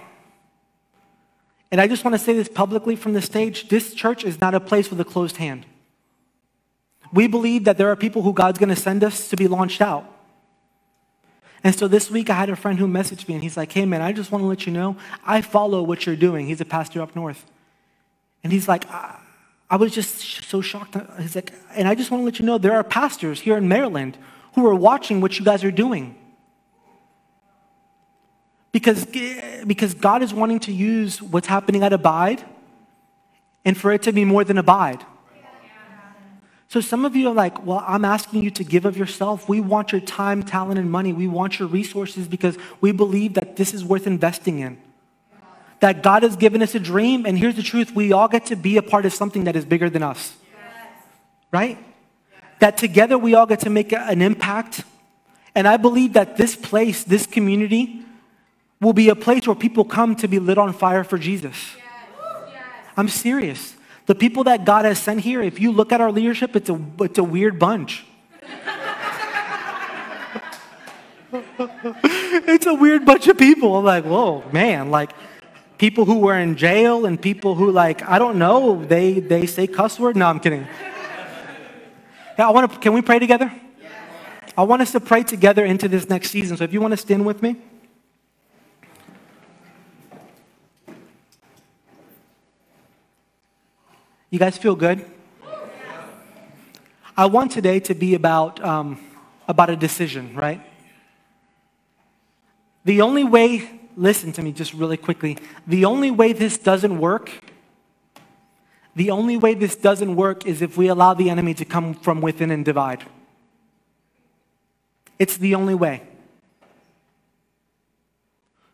And 1.71 1.81
I 1.81 1.87
just 1.87 2.05
want 2.05 2.13
to 2.13 2.19
say 2.19 2.33
this 2.33 2.47
publicly 2.47 2.95
from 2.95 3.13
the 3.13 3.23
stage 3.23 3.69
this 3.69 3.95
church 3.95 4.23
is 4.23 4.39
not 4.39 4.53
a 4.53 4.59
place 4.59 4.91
with 4.91 4.99
a 4.99 5.05
closed 5.05 5.37
hand. 5.37 5.65
We 7.11 7.25
believe 7.25 7.63
that 7.63 7.79
there 7.79 7.89
are 7.89 7.95
people 7.95 8.21
who 8.21 8.33
God's 8.33 8.59
going 8.59 8.69
to 8.69 8.75
send 8.75 9.03
us 9.03 9.29
to 9.29 9.35
be 9.35 9.47
launched 9.47 9.81
out. 9.81 10.12
And 11.63 11.73
so 11.73 11.88
this 11.88 12.12
week 12.12 12.30
I 12.30 12.34
had 12.34 12.49
a 12.49 12.56
friend 12.56 12.78
who 12.78 12.88
messaged 12.88 13.28
me 13.28 13.36
and 13.36 13.43
he's 13.43 13.56
like, 13.56 13.71
hey 13.71 13.86
man, 13.86 14.02
I 14.02 14.12
just 14.12 14.32
want 14.32 14.41
to 14.41 14.47
let 14.47 14.65
you 14.65 14.73
know 14.73 14.97
I 15.26 15.41
follow 15.41 15.82
what 15.82 16.06
you're 16.06 16.17
doing. 16.17 16.45
He's 16.45 16.60
a 16.60 16.65
pastor 16.65 17.02
up 17.02 17.15
north. 17.15 17.45
And 18.43 18.52
he's 18.52 18.67
like, 18.67 18.86
I, 18.89 19.19
I 19.69 19.78
was 19.78 19.93
just 19.93 20.19
so 20.45 20.62
shocked. 20.62 20.97
He's 21.19 21.36
like, 21.36 21.54
and 21.73 21.88
I 21.88 21.95
just 21.95 22.12
want 22.12 22.21
to 22.21 22.26
let 22.26 22.39
you 22.39 22.45
know 22.45 22.58
there 22.58 22.76
are 22.76 22.84
pastors 22.84 23.39
here 23.39 23.58
in 23.58 23.67
Maryland 23.67 24.17
who 24.56 24.67
are 24.67 24.76
watching 24.76 25.21
what 25.21 25.39
you 25.39 25.45
guys 25.45 25.63
are 25.63 25.71
doing. 25.71 26.15
Because, 28.73 29.06
because 29.65 29.93
God 29.93 30.21
is 30.21 30.34
wanting 30.34 30.60
to 30.62 30.73
use 30.73 31.21
what's 31.21 31.47
happening 31.47 31.84
at 31.84 31.93
Abide 31.93 32.43
and 33.63 33.78
for 33.78 33.93
it 33.93 34.02
to 34.04 34.12
be 34.12 34.26
more 34.26 34.43
than 34.43 34.58
Abide. 34.58 35.06
So 36.73 36.81
some 36.81 37.05
of 37.05 37.15
you 37.15 37.27
are 37.29 37.33
like, 37.36 37.67
well, 37.67 37.86
I'm 37.88 38.03
asking 38.03 38.41
you 38.41 38.49
to 38.49 38.63
give 38.63 38.86
of 38.86 38.97
yourself. 38.97 39.47
We 39.47 39.62
want 39.62 39.91
your 39.91 40.01
time, 40.01 40.41
talent, 40.41 40.79
and 40.79 40.89
money. 40.89 41.13
We 41.13 41.27
want 41.27 41.59
your 41.59 41.67
resources 41.67 42.27
because 42.27 42.57
we 42.81 42.91
believe 42.91 43.36
that 43.36 43.57
this 43.57 43.75
is 43.75 43.86
worth 43.86 44.07
investing 44.07 44.57
in. 44.57 44.81
That 45.81 46.01
God 46.01 46.23
has 46.23 46.36
given 46.36 46.63
us 46.63 46.73
a 46.73 46.79
dream, 46.79 47.27
and 47.27 47.38
here's 47.38 47.57
the 47.57 47.62
truth 47.62 47.93
we 47.93 48.12
all 48.12 48.27
get 48.27 48.47
to 48.47 48.55
be 48.55 48.77
a 48.77 48.81
part 48.81 49.05
of 49.05 49.13
something 49.13 49.43
that 49.43 49.55
is 49.55 49.65
bigger 49.65 49.88
than 49.88 50.01
us. 50.01 50.33
Right? 51.51 51.77
That 52.57 52.75
together 52.75 53.19
we 53.19 53.36
all 53.36 53.45
get 53.45 53.59
to 53.59 53.69
make 53.69 53.93
an 53.93 54.23
impact. 54.23 54.83
And 55.54 55.67
I 55.67 55.77
believe 55.77 56.13
that 56.13 56.37
this 56.37 56.56
place, 56.56 57.04
this 57.04 57.27
community, 57.27 58.04
will 58.81 58.93
be 58.93 59.10
a 59.10 59.15
place 59.15 59.45
where 59.45 59.56
people 59.56 59.85
come 59.85 60.15
to 60.15 60.27
be 60.27 60.39
lit 60.39 60.58
on 60.58 60.73
fire 60.73 61.04
for 61.04 61.19
Jesus. 61.19 61.56
I'm 62.98 63.10
serious. 63.10 63.75
The 64.06 64.15
people 64.15 64.43
that 64.45 64.65
God 64.65 64.85
has 64.85 64.99
sent 64.99 65.21
here, 65.21 65.41
if 65.41 65.60
you 65.60 65.71
look 65.71 65.91
at 65.91 66.01
our 66.01 66.12
leadership, 66.12 66.56
it's 66.56 66.69
a, 66.69 66.79
it's 66.99 67.17
a 67.17 67.23
weird 67.23 67.58
bunch. 67.58 68.06
it's 71.33 72.65
a 72.65 72.73
weird 72.73 73.06
bunch 73.06 73.27
of 73.27 73.37
people. 73.37 73.77
I'm 73.77 73.85
like, 73.85 74.04
whoa, 74.04 74.43
man, 74.51 74.91
like 74.91 75.12
people 75.77 76.06
who 76.06 76.19
were 76.19 76.37
in 76.37 76.58
jail 76.58 77.06
and 77.06 77.21
people 77.21 77.56
who 77.56 77.71
like, 77.71 78.01
I 78.04 78.19
don't 78.19 78.37
know, 78.37 78.83
they, 78.83 79.19
they 79.19 79.45
say 79.45 79.67
cuss 79.67 79.99
word. 79.99 80.17
No, 80.17 80.27
I'm 80.27 80.39
kidding. 80.39 80.67
Yeah, 82.37 82.47
I 82.47 82.51
want 82.51 82.71
to, 82.71 82.79
can 82.79 82.93
we 82.93 83.01
pray 83.01 83.19
together? 83.19 83.51
I 84.58 84.63
want 84.63 84.81
us 84.81 84.91
to 84.91 84.99
pray 84.99 85.23
together 85.23 85.65
into 85.65 85.87
this 85.87 86.10
next 86.10 86.29
season. 86.29 86.58
So 86.58 86.63
if 86.63 86.73
you 86.73 86.81
want 86.81 86.91
to 86.91 86.97
stand 86.97 87.25
with 87.25 87.41
me. 87.41 87.56
You 94.34 94.40
guys 94.40 94.58
feel 94.58 94.75
good? 94.75 95.06
I 97.15 97.27
want 97.27 97.52
today 97.52 97.79
to 97.81 97.94
be 97.94 98.15
about, 98.15 98.60
um, 98.65 99.00
about 99.48 99.69
a 99.69 99.75
decision, 99.75 100.34
right? 100.34 100.60
The 102.84 103.02
only 103.02 103.23
way, 103.23 103.69
listen 103.96 104.31
to 104.31 104.42
me 104.42 104.52
just 104.52 104.73
really 104.73 104.98
quickly, 104.98 105.38
the 105.67 105.86
only 105.86 106.10
way 106.10 106.34
this 106.34 106.58
doesn't 106.58 106.98
work, 107.00 107.29
the 108.96 109.12
only 109.12 109.38
way 109.38 109.54
this 109.54 109.75
doesn't 109.75 110.15
work 110.15 110.48
is 110.48 110.63
if 110.63 110.77
we 110.77 110.88
allow 110.88 111.13
the 111.13 111.29
enemy 111.29 111.54
to 111.54 111.63
come 111.63 111.94
from 111.94 112.19
within 112.19 112.50
and 112.50 112.65
divide. 112.65 113.06
It's 115.19 115.38
the 115.38 115.54
only 115.54 115.75
way. 115.75 116.02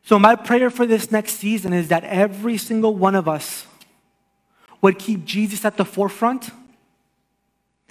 So, 0.04 0.18
my 0.18 0.38
prayer 0.38 0.70
for 0.70 0.86
this 0.86 1.12
next 1.12 1.34
season 1.34 1.74
is 1.74 1.90
that 1.90 2.06
every 2.06 2.56
single 2.56 2.96
one 2.96 3.14
of 3.14 3.28
us 3.28 3.66
would 4.82 4.98
keep 4.98 5.26
Jesus 5.26 5.66
at 5.66 5.78
the 5.78 5.86
forefront 5.86 6.52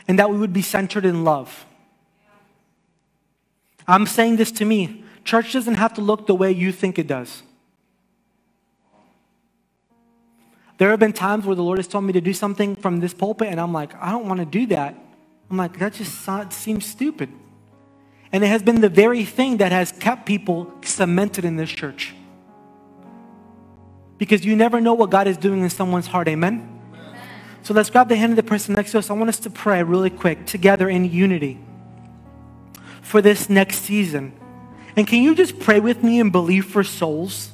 and 0.07 0.19
that 0.19 0.31
we 0.31 0.39
would 0.39 0.53
be 0.53 0.63
centered 0.63 1.05
in 1.05 1.25
love. 1.25 1.67
I'm 3.87 4.07
saying 4.07 4.37
this 4.37 4.51
to 4.53 4.65
me. 4.65 5.05
Church 5.25 5.53
doesn't 5.53 5.75
have 5.75 5.95
to 5.95 6.01
look 6.01 6.27
the 6.27 6.35
way 6.35 6.51
you 6.51 6.73
think 6.73 6.99
it 6.99 7.07
does. 7.07 7.43
There 10.79 10.91
have 10.91 11.01
been 11.01 11.13
times 11.13 11.45
where 11.45 11.57
the 11.57 11.63
Lord 11.63 11.79
has 11.79 11.89
told 11.89 12.05
me 12.05 12.13
to 12.13 12.21
do 12.21 12.33
something 12.33 12.77
from 12.77 13.01
this 13.01 13.13
pulpit, 13.13 13.49
and 13.49 13.61
I'm 13.61 13.73
like, 13.73 13.95
I 14.01 14.11
don't 14.13 14.27
want 14.27 14.41
to 14.41 14.47
do 14.47 14.67
that. 14.67 14.95
I'm 15.51 15.57
like, 15.57 15.79
that 15.81 15.95
just 15.95 16.25
seems 16.53 16.87
stupid. 16.87 17.31
And 18.31 18.45
it 18.45 18.47
has 18.47 18.63
been 18.63 18.81
the 18.81 18.89
very 18.89 19.25
thing 19.25 19.57
that 19.57 19.73
has 19.73 19.91
kept 19.91 20.25
people 20.25 20.73
cemented 20.83 21.45
in 21.45 21.57
this 21.57 21.71
church. 21.71 22.15
Because 24.19 24.45
you 24.45 24.55
never 24.55 24.81
know 24.81 24.95
what 24.95 25.11
God 25.11 25.27
is 25.27 25.37
doing 25.37 25.63
in 25.63 25.71
someone's 25.71 26.07
heart. 26.07 26.29
Amen? 26.29 26.78
So 27.63 27.75
let's 27.75 27.91
grab 27.91 28.09
the 28.09 28.17
hand 28.17 28.33
of 28.33 28.37
the 28.37 28.43
person 28.43 28.75
next 28.75 28.93
to 28.93 28.99
us. 28.99 29.11
I 29.11 29.13
want 29.13 29.29
us 29.29 29.39
to 29.41 29.51
pray 29.51 29.83
really 29.83 30.11
quick 30.11 30.47
together 30.47 30.89
in 30.89 31.05
unity 31.05 31.59
for 33.03 33.21
this 33.21 33.51
next 33.51 33.79
season. 33.81 34.33
And 34.97 35.07
can 35.07 35.23
you 35.23 35.35
just 35.35 35.59
pray 35.59 35.81
with 35.81 36.03
me 36.03 36.19
and 36.21 36.33
believe 36.33 36.67
for 36.67 36.83
souls? 36.83 37.53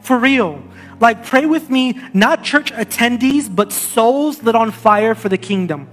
For 0.00 0.18
real. 0.18 0.62
Like, 1.00 1.24
pray 1.24 1.46
with 1.46 1.70
me, 1.70 2.00
not 2.12 2.44
church 2.44 2.72
attendees, 2.72 3.54
but 3.54 3.72
souls 3.72 4.42
lit 4.42 4.54
on 4.54 4.70
fire 4.70 5.14
for 5.14 5.28
the 5.28 5.38
kingdom. 5.38 5.88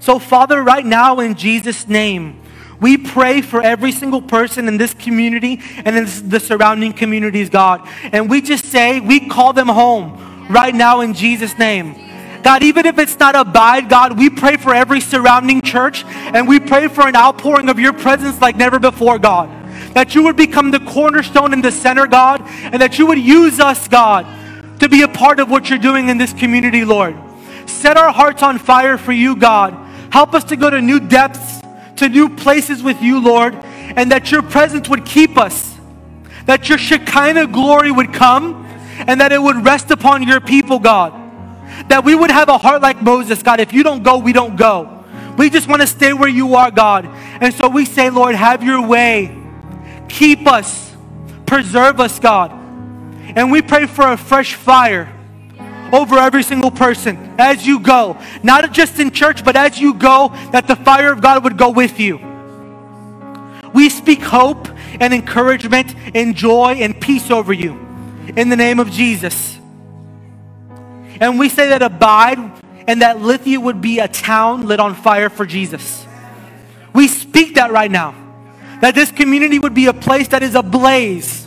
So, 0.00 0.18
Father, 0.18 0.62
right 0.62 0.84
now 0.84 1.20
in 1.20 1.34
Jesus' 1.34 1.88
name, 1.88 2.40
we 2.80 2.96
pray 2.96 3.40
for 3.40 3.62
every 3.62 3.92
single 3.92 4.20
person 4.20 4.68
in 4.68 4.76
this 4.76 4.92
community 4.94 5.60
and 5.84 5.96
in 5.96 6.28
the 6.28 6.40
surrounding 6.40 6.92
communities, 6.92 7.48
God. 7.48 7.86
And 8.12 8.28
we 8.28 8.40
just 8.40 8.66
say, 8.66 9.00
we 9.00 9.28
call 9.28 9.52
them 9.52 9.68
home 9.68 10.46
right 10.50 10.74
now 10.74 11.00
in 11.00 11.14
Jesus' 11.14 11.56
name. 11.58 11.94
God, 12.44 12.62
even 12.62 12.84
if 12.84 12.98
it's 12.98 13.18
not 13.18 13.34
abide, 13.34 13.88
God, 13.88 14.18
we 14.18 14.28
pray 14.28 14.58
for 14.58 14.74
every 14.74 15.00
surrounding 15.00 15.62
church 15.62 16.04
and 16.04 16.46
we 16.46 16.60
pray 16.60 16.88
for 16.88 17.08
an 17.08 17.16
outpouring 17.16 17.70
of 17.70 17.78
your 17.78 17.94
presence 17.94 18.38
like 18.38 18.54
never 18.54 18.78
before, 18.78 19.18
God. 19.18 19.48
That 19.94 20.14
you 20.14 20.24
would 20.24 20.36
become 20.36 20.70
the 20.70 20.80
cornerstone 20.80 21.54
in 21.54 21.62
the 21.62 21.72
center, 21.72 22.06
God, 22.06 22.42
and 22.44 22.82
that 22.82 22.98
you 22.98 23.06
would 23.06 23.18
use 23.18 23.60
us, 23.60 23.88
God, 23.88 24.26
to 24.80 24.90
be 24.90 25.00
a 25.00 25.08
part 25.08 25.40
of 25.40 25.50
what 25.50 25.70
you're 25.70 25.78
doing 25.78 26.10
in 26.10 26.18
this 26.18 26.34
community, 26.34 26.84
Lord. 26.84 27.16
Set 27.64 27.96
our 27.96 28.12
hearts 28.12 28.42
on 28.42 28.58
fire 28.58 28.98
for 28.98 29.12
you, 29.12 29.36
God. 29.36 29.72
Help 30.12 30.34
us 30.34 30.44
to 30.44 30.56
go 30.56 30.68
to 30.68 30.82
new 30.82 31.00
depths, 31.00 31.62
to 31.96 32.10
new 32.10 32.28
places 32.28 32.82
with 32.82 33.00
you, 33.00 33.20
Lord, 33.20 33.54
and 33.54 34.12
that 34.12 34.30
your 34.30 34.42
presence 34.42 34.86
would 34.90 35.06
keep 35.06 35.38
us, 35.38 35.74
that 36.44 36.68
your 36.68 36.76
Shekinah 36.76 37.46
glory 37.46 37.90
would 37.90 38.12
come, 38.12 38.66
and 38.98 39.18
that 39.22 39.32
it 39.32 39.40
would 39.40 39.64
rest 39.64 39.90
upon 39.90 40.24
your 40.24 40.42
people, 40.42 40.78
God. 40.78 41.23
That 41.88 42.04
we 42.04 42.14
would 42.14 42.30
have 42.30 42.48
a 42.48 42.58
heart 42.58 42.82
like 42.82 43.02
Moses, 43.02 43.42
God. 43.42 43.60
If 43.60 43.72
you 43.72 43.82
don't 43.82 44.02
go, 44.02 44.18
we 44.18 44.32
don't 44.32 44.56
go. 44.56 45.04
We 45.36 45.50
just 45.50 45.68
want 45.68 45.82
to 45.82 45.86
stay 45.86 46.12
where 46.12 46.28
you 46.28 46.54
are, 46.54 46.70
God. 46.70 47.06
And 47.06 47.52
so 47.52 47.68
we 47.68 47.84
say, 47.84 48.10
Lord, 48.10 48.34
have 48.34 48.62
your 48.62 48.86
way. 48.86 49.36
Keep 50.08 50.46
us, 50.46 50.94
preserve 51.46 52.00
us, 52.00 52.18
God. 52.20 52.52
And 52.52 53.50
we 53.50 53.62
pray 53.62 53.86
for 53.86 54.12
a 54.12 54.16
fresh 54.16 54.54
fire 54.54 55.12
over 55.92 56.16
every 56.18 56.42
single 56.42 56.70
person 56.70 57.34
as 57.38 57.66
you 57.66 57.80
go. 57.80 58.16
Not 58.42 58.72
just 58.72 58.98
in 58.98 59.10
church, 59.10 59.44
but 59.44 59.56
as 59.56 59.78
you 59.78 59.94
go, 59.94 60.28
that 60.52 60.66
the 60.66 60.76
fire 60.76 61.12
of 61.12 61.20
God 61.20 61.44
would 61.44 61.58
go 61.58 61.70
with 61.70 61.98
you. 61.98 62.20
We 63.72 63.88
speak 63.88 64.22
hope 64.22 64.68
and 65.00 65.12
encouragement 65.12 65.94
and 66.14 66.36
joy 66.36 66.76
and 66.80 67.00
peace 67.00 67.30
over 67.30 67.52
you 67.52 67.72
in 68.36 68.48
the 68.48 68.56
name 68.56 68.78
of 68.78 68.90
Jesus. 68.90 69.53
And 71.20 71.38
we 71.38 71.48
say 71.48 71.68
that 71.68 71.82
abide 71.82 72.38
and 72.86 73.02
that 73.02 73.20
Lithia 73.20 73.60
would 73.60 73.80
be 73.80 73.98
a 73.98 74.08
town 74.08 74.66
lit 74.66 74.80
on 74.80 74.94
fire 74.94 75.30
for 75.30 75.46
Jesus. 75.46 76.06
We 76.92 77.08
speak 77.08 77.54
that 77.54 77.72
right 77.72 77.90
now. 77.90 78.14
That 78.80 78.94
this 78.94 79.10
community 79.10 79.58
would 79.58 79.74
be 79.74 79.86
a 79.86 79.94
place 79.94 80.28
that 80.28 80.42
is 80.42 80.54
ablaze. 80.54 81.46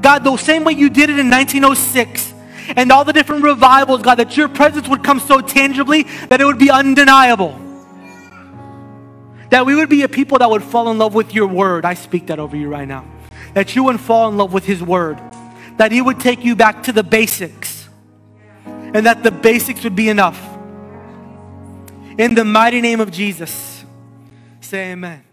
God, 0.00 0.24
the 0.24 0.36
same 0.36 0.64
way 0.64 0.72
you 0.72 0.90
did 0.90 1.10
it 1.10 1.18
in 1.18 1.30
1906 1.30 2.34
and 2.76 2.90
all 2.92 3.04
the 3.04 3.12
different 3.12 3.44
revivals, 3.44 4.02
God, 4.02 4.16
that 4.16 4.36
your 4.36 4.48
presence 4.48 4.88
would 4.88 5.02
come 5.02 5.20
so 5.20 5.40
tangibly 5.40 6.04
that 6.28 6.40
it 6.40 6.44
would 6.44 6.58
be 6.58 6.70
undeniable. 6.70 7.58
That 9.50 9.66
we 9.66 9.74
would 9.74 9.88
be 9.88 10.02
a 10.02 10.08
people 10.08 10.38
that 10.38 10.50
would 10.50 10.62
fall 10.62 10.90
in 10.90 10.98
love 10.98 11.14
with 11.14 11.34
your 11.34 11.46
word. 11.46 11.84
I 11.84 11.94
speak 11.94 12.26
that 12.28 12.38
over 12.38 12.56
you 12.56 12.68
right 12.68 12.88
now. 12.88 13.04
That 13.54 13.76
you 13.76 13.84
would 13.84 14.00
fall 14.00 14.28
in 14.28 14.36
love 14.36 14.52
with 14.52 14.64
his 14.64 14.82
word. 14.82 15.18
That 15.76 15.92
he 15.92 16.00
would 16.00 16.20
take 16.20 16.44
you 16.44 16.56
back 16.56 16.84
to 16.84 16.92
the 16.92 17.02
basics 17.02 17.71
and 18.94 19.06
that 19.06 19.22
the 19.22 19.30
basics 19.30 19.82
would 19.84 19.96
be 19.96 20.08
enough. 20.08 20.40
In 22.18 22.34
the 22.34 22.44
mighty 22.44 22.80
name 22.80 23.00
of 23.00 23.10
Jesus, 23.10 23.84
say 24.60 24.92
amen. 24.92 25.24